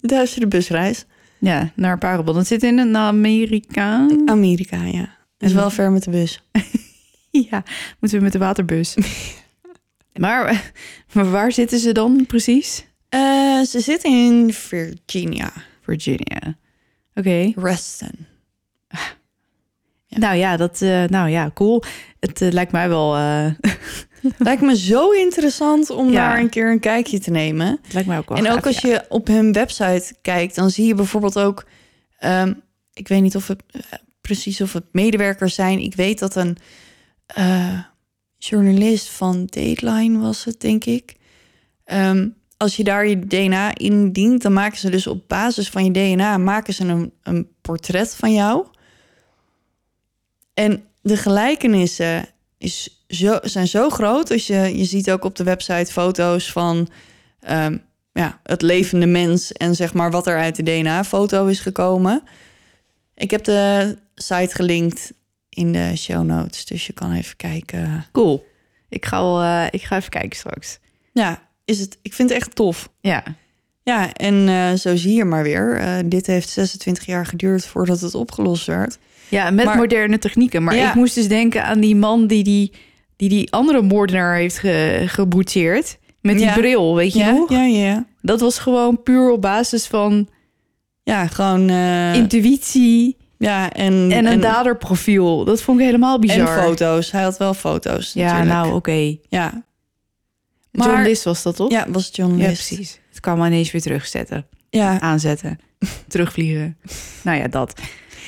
[0.00, 1.04] Duistere busreis.
[1.38, 2.34] Ja, naar Parabon.
[2.34, 4.08] Dat zit in Amerika.
[4.26, 5.16] Amerika, ja.
[5.38, 6.42] Is wel ver met de bus.
[7.50, 7.62] ja,
[8.00, 8.96] moeten we met de waterbus.
[10.20, 10.72] maar,
[11.12, 12.84] maar waar zitten ze dan precies?
[13.14, 15.52] Uh, ze zitten in Virginia.
[15.82, 16.56] Virginia.
[17.14, 17.28] Oké.
[17.28, 17.54] Okay.
[17.56, 18.26] Reston.
[20.18, 21.82] Nou ja, dat, eh, nou ja, cool.
[22.20, 23.46] Het eh, lijkt mij wel, eh,
[24.38, 26.28] Lijkt me zo interessant om Ja.
[26.28, 27.78] daar een keer een kijkje te nemen.
[27.82, 28.88] het lijkt mij ook wel En ook als ja.
[28.88, 31.66] je op hun website kijkt, dan zie je bijvoorbeeld ook...
[32.18, 32.52] ehm,
[32.92, 33.62] ik weet niet of het
[34.20, 35.78] precies of het medewerkers zijn.
[35.78, 36.56] Ik weet dat een
[38.38, 41.16] journalist van Dateline was het, denk ik.
[41.84, 42.28] Ehm,
[42.62, 46.36] als je daar je DNA indient, dan maken ze dus op basis van je DNA...
[46.36, 48.66] maken ze een, een portret van jou.
[50.54, 52.28] En de gelijkenissen
[52.58, 54.28] is zo, zijn zo groot.
[54.28, 56.88] Dus je, je ziet ook op de website foto's van
[57.40, 57.76] ehm,
[58.12, 62.22] ja, het levende mens en zeg maar wat er uit de DNA-foto is gekomen.
[63.14, 65.12] Ik heb de site gelinkt
[65.48, 68.06] in de show notes, dus je kan even kijken.
[68.12, 68.46] Cool.
[68.88, 70.78] Ik ga, wel, eh, ik ga even kijken straks.
[71.12, 72.88] Ja, is het, ik vind het echt tof.
[73.00, 73.22] Ja,
[73.84, 75.76] Ja, en eh, zo zie je maar weer.
[75.78, 78.98] eh, dit heeft 26 jaar geduurd voordat het opgelost werd.
[79.28, 80.62] ja met Maar- moderne technieken.
[80.64, 80.88] Maar Ja.
[80.88, 82.72] ik moest dus denken aan die man die die,
[83.16, 85.98] die, die andere moordenaar heeft ge, geboetseerd.
[86.20, 86.52] Met die Ja.
[86.54, 87.50] bril, weet je ja, nog?
[87.50, 88.06] ja, ja.
[88.20, 90.28] Dat was gewoon puur op basis van
[91.02, 91.68] Ja, gewoon...
[91.68, 95.44] eh, intuïtie ja, en, en een daderprofiel.
[95.44, 96.56] Dat vond ik helemaal bizar.
[96.58, 97.10] En foto's.
[97.12, 98.52] Hij had wel foto's Ja, natuurlijk.
[98.52, 99.16] nou oké.
[99.28, 99.62] Ja.
[100.72, 101.70] John Maar- List was dat toch?
[101.70, 102.66] Ja, was John Ja, List.
[102.66, 103.00] precies.
[103.08, 104.46] Het kan maar ineens weer terugzetten.
[104.70, 105.58] Ja, Aanzetten.
[106.08, 106.76] terugvliegen.
[107.22, 107.80] Nou ja, dat.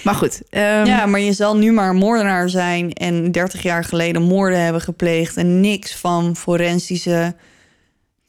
[0.05, 0.43] Maar goed.
[0.51, 4.81] ehm, ja, maar je zal nu maar moordenaar zijn en 30 jaar geleden moorden hebben
[4.83, 7.35] gepleegd en niks van forensische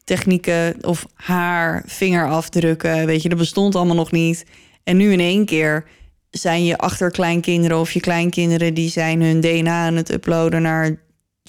[0.03, 4.45] technieken of haar, vingerafdrukken, weet je, dat bestond allemaal nog niet.
[4.83, 5.85] En nu in één keer
[6.29, 10.97] zijn je achterkleinkinderen of je kleinkinderen die zijn hun DNA aan het uploaden naar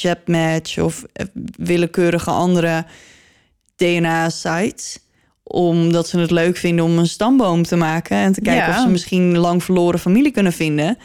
[0.01, 2.85] JetMatch of eh, willekeurige andere
[3.77, 4.99] DNA-sites
[5.43, 8.77] omdat ze het leuk vinden om een stamboom te maken en te kijken Ja.
[8.77, 10.99] of ze misschien lang verloren familie kunnen vinden.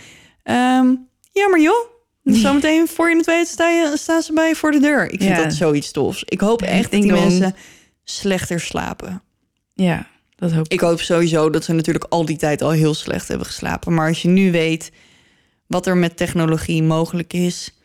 [0.44, 0.88] Ehm,
[1.32, 1.88] ja, maar joh,
[2.44, 5.04] zometeen voor je het weet sta je, staan ze bij je voor de deur.
[5.12, 5.44] Ik vind Ja.
[5.44, 6.24] dat zoiets tofs.
[6.26, 7.56] Ik hoop echt dat die mensen
[8.04, 9.22] slechter slapen.
[9.74, 10.72] ja, dat hoop ik.
[10.74, 13.94] Ik hoop sowieso dat ze natuurlijk al die tijd al heel slecht hebben geslapen.
[13.94, 14.92] Maar als je nu weet
[15.68, 17.76] wat er met technologie mogelijk is...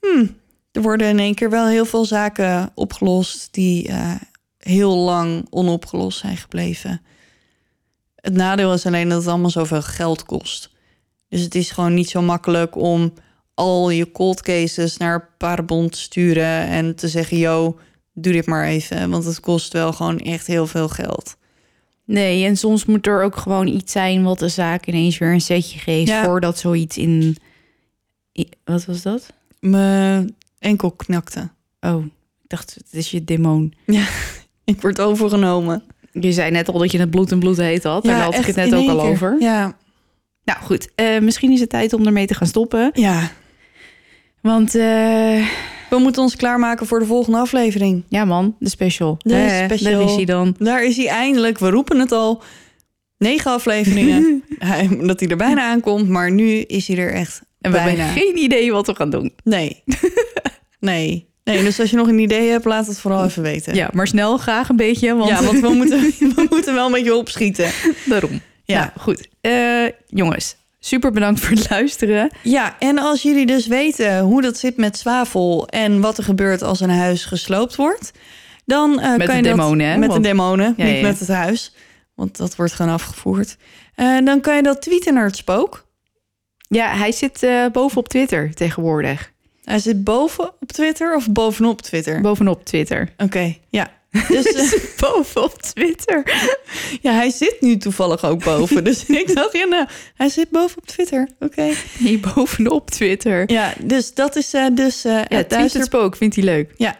[0.00, 0.36] Hmm,
[0.72, 3.48] er worden in één keer wel heel veel zaken opgelost...
[3.50, 4.14] die eh,
[4.58, 7.02] heel lang onopgelost zijn gebleven.
[8.14, 10.70] Het nadeel is alleen dat het allemaal zoveel geld kost.
[11.28, 13.12] Dus het is gewoon niet zo makkelijk om
[13.54, 16.66] al je cold cases naar Parabond te sturen...
[16.66, 17.78] en te zeggen, yo,
[18.12, 19.10] doe dit maar even.
[19.10, 21.36] Want het kost wel gewoon echt heel veel geld.
[22.04, 25.40] Nee, en soms moet er ook gewoon iets zijn wat de zaak ineens weer een
[25.40, 26.24] setje geeft Ja.
[26.24, 27.36] voordat zoiets in,
[28.64, 29.32] Wat was dat?
[29.60, 31.48] Mijn enkel knakte.
[31.80, 32.04] Oh,
[32.42, 33.74] ik dacht, het is je demon.
[34.64, 35.82] Ik word overgenomen.
[36.12, 38.04] Je zei net al dat je het bloed en bloed heet had.
[38.04, 39.10] Daar had ik het net ook al keer.
[39.10, 39.36] over.
[39.40, 39.76] Ja,
[40.44, 42.90] Nou goed, eh, misschien is het tijd om ermee te gaan stoppen.
[42.94, 43.30] ja.
[44.40, 45.46] Want eh,
[45.90, 48.02] We moeten ons klaarmaken voor de volgende aflevering.
[48.08, 49.16] ja man, de special.
[49.18, 49.92] De Eh, special.
[49.92, 50.54] Daar is hij dan.
[50.58, 51.58] Daar is hij eindelijk.
[51.58, 52.42] We roepen het al.
[53.18, 54.42] Negen afleveringen.
[54.58, 56.08] hij, dat hij er bijna aankomt.
[56.08, 58.02] Maar nu is hij er echt En we bijna.
[58.04, 59.32] hebben geen idee wat we gaan doen.
[59.44, 59.82] Nee.
[60.80, 61.28] nee.
[61.44, 63.74] Nee, dus als je nog een idee hebt, laat het vooral even weten.
[63.74, 65.14] Ja, maar snel graag een beetje.
[65.14, 67.70] Want ja want we moeten, we moeten wel een beetje opschieten.
[68.04, 68.40] daarom.
[68.64, 68.78] Ja.
[68.78, 69.28] Nou, goed.
[69.40, 72.30] Eh, jongens, super bedankt voor het luisteren.
[72.42, 76.62] Ja, en als jullie dus weten hoe dat zit met zwavel en wat er gebeurt
[76.62, 78.10] als een huis gesloopt wordt,
[78.64, 79.90] dan eh, Met kan de je demonen, hè?
[79.92, 81.02] dat met Want- de demonen, Ja, niet ja.
[81.02, 81.74] met het huis,
[82.14, 83.56] want dat wordt gewoon afgevoerd.
[83.94, 85.88] Eh, dan kan je dat tweeten naar het spook.
[86.74, 89.32] Ja, hij zit eh, boven op Twitter tegenwoordig.
[89.64, 92.20] Hij zit boven op Twitter of bovenop Twitter.
[92.20, 93.12] Bovenop Twitter.
[93.16, 93.90] Oké, ja.
[94.28, 96.22] Dus eh, boven op Twitter.
[97.02, 98.84] ja, hij zit nu toevallig ook boven.
[98.84, 101.28] Dus ik dacht, ja, nou, hij zit boven op Twitter.
[101.38, 101.72] Oké.
[101.98, 103.50] Nee, bovenop Twitter.
[103.52, 106.72] Ja, dus dat is eh, dus eh Ja, het duister spook, vindt hij leuk.
[106.76, 106.96] Ja,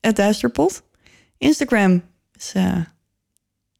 [0.00, 0.82] het Duisterpot.
[1.38, 2.02] Instagram
[2.38, 2.76] is eh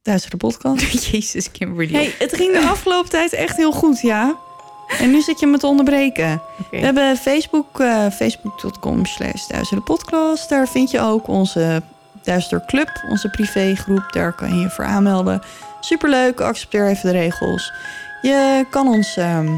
[0.02, 1.10] Duistere Podcast.
[1.10, 1.92] Jezus, Kimberly.
[1.92, 4.38] hey, het ging de afgelopen tijd echt heel goed, ja.
[4.86, 6.42] En nu zit je me te onderbreken.
[6.70, 10.48] We hebben Facebook, eh facebook.com slash Duistere Podcast.
[10.48, 11.82] Daar vind je ook onze
[12.22, 14.12] Duister Club, onze privégroep.
[14.12, 15.42] Daar kan je je voor aanmelden.
[15.80, 17.72] Superleuk, accepteer even de regels.
[18.22, 19.48] Je kan ons ehm,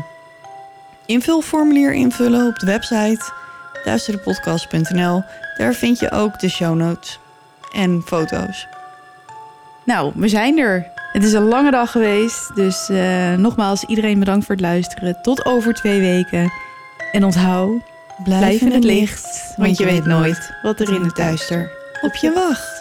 [1.06, 3.32] invulformulier invullen op de website
[3.84, 5.22] duisterepodcast.nl.
[5.56, 7.18] Daar vind je ook de show notes
[7.72, 8.66] en foto's.
[9.84, 10.97] Nou, we zijn er.
[11.18, 12.54] Het is een lange dag geweest.
[12.54, 15.22] Dus eh, nogmaals, iedereen bedankt voor het luisteren.
[15.22, 16.52] Tot over twee weken.
[17.12, 17.82] En onthoud,
[18.24, 19.54] blijf in het licht.
[19.56, 21.70] Want je weet nooit wat er in het duister
[22.00, 22.77] op je wacht.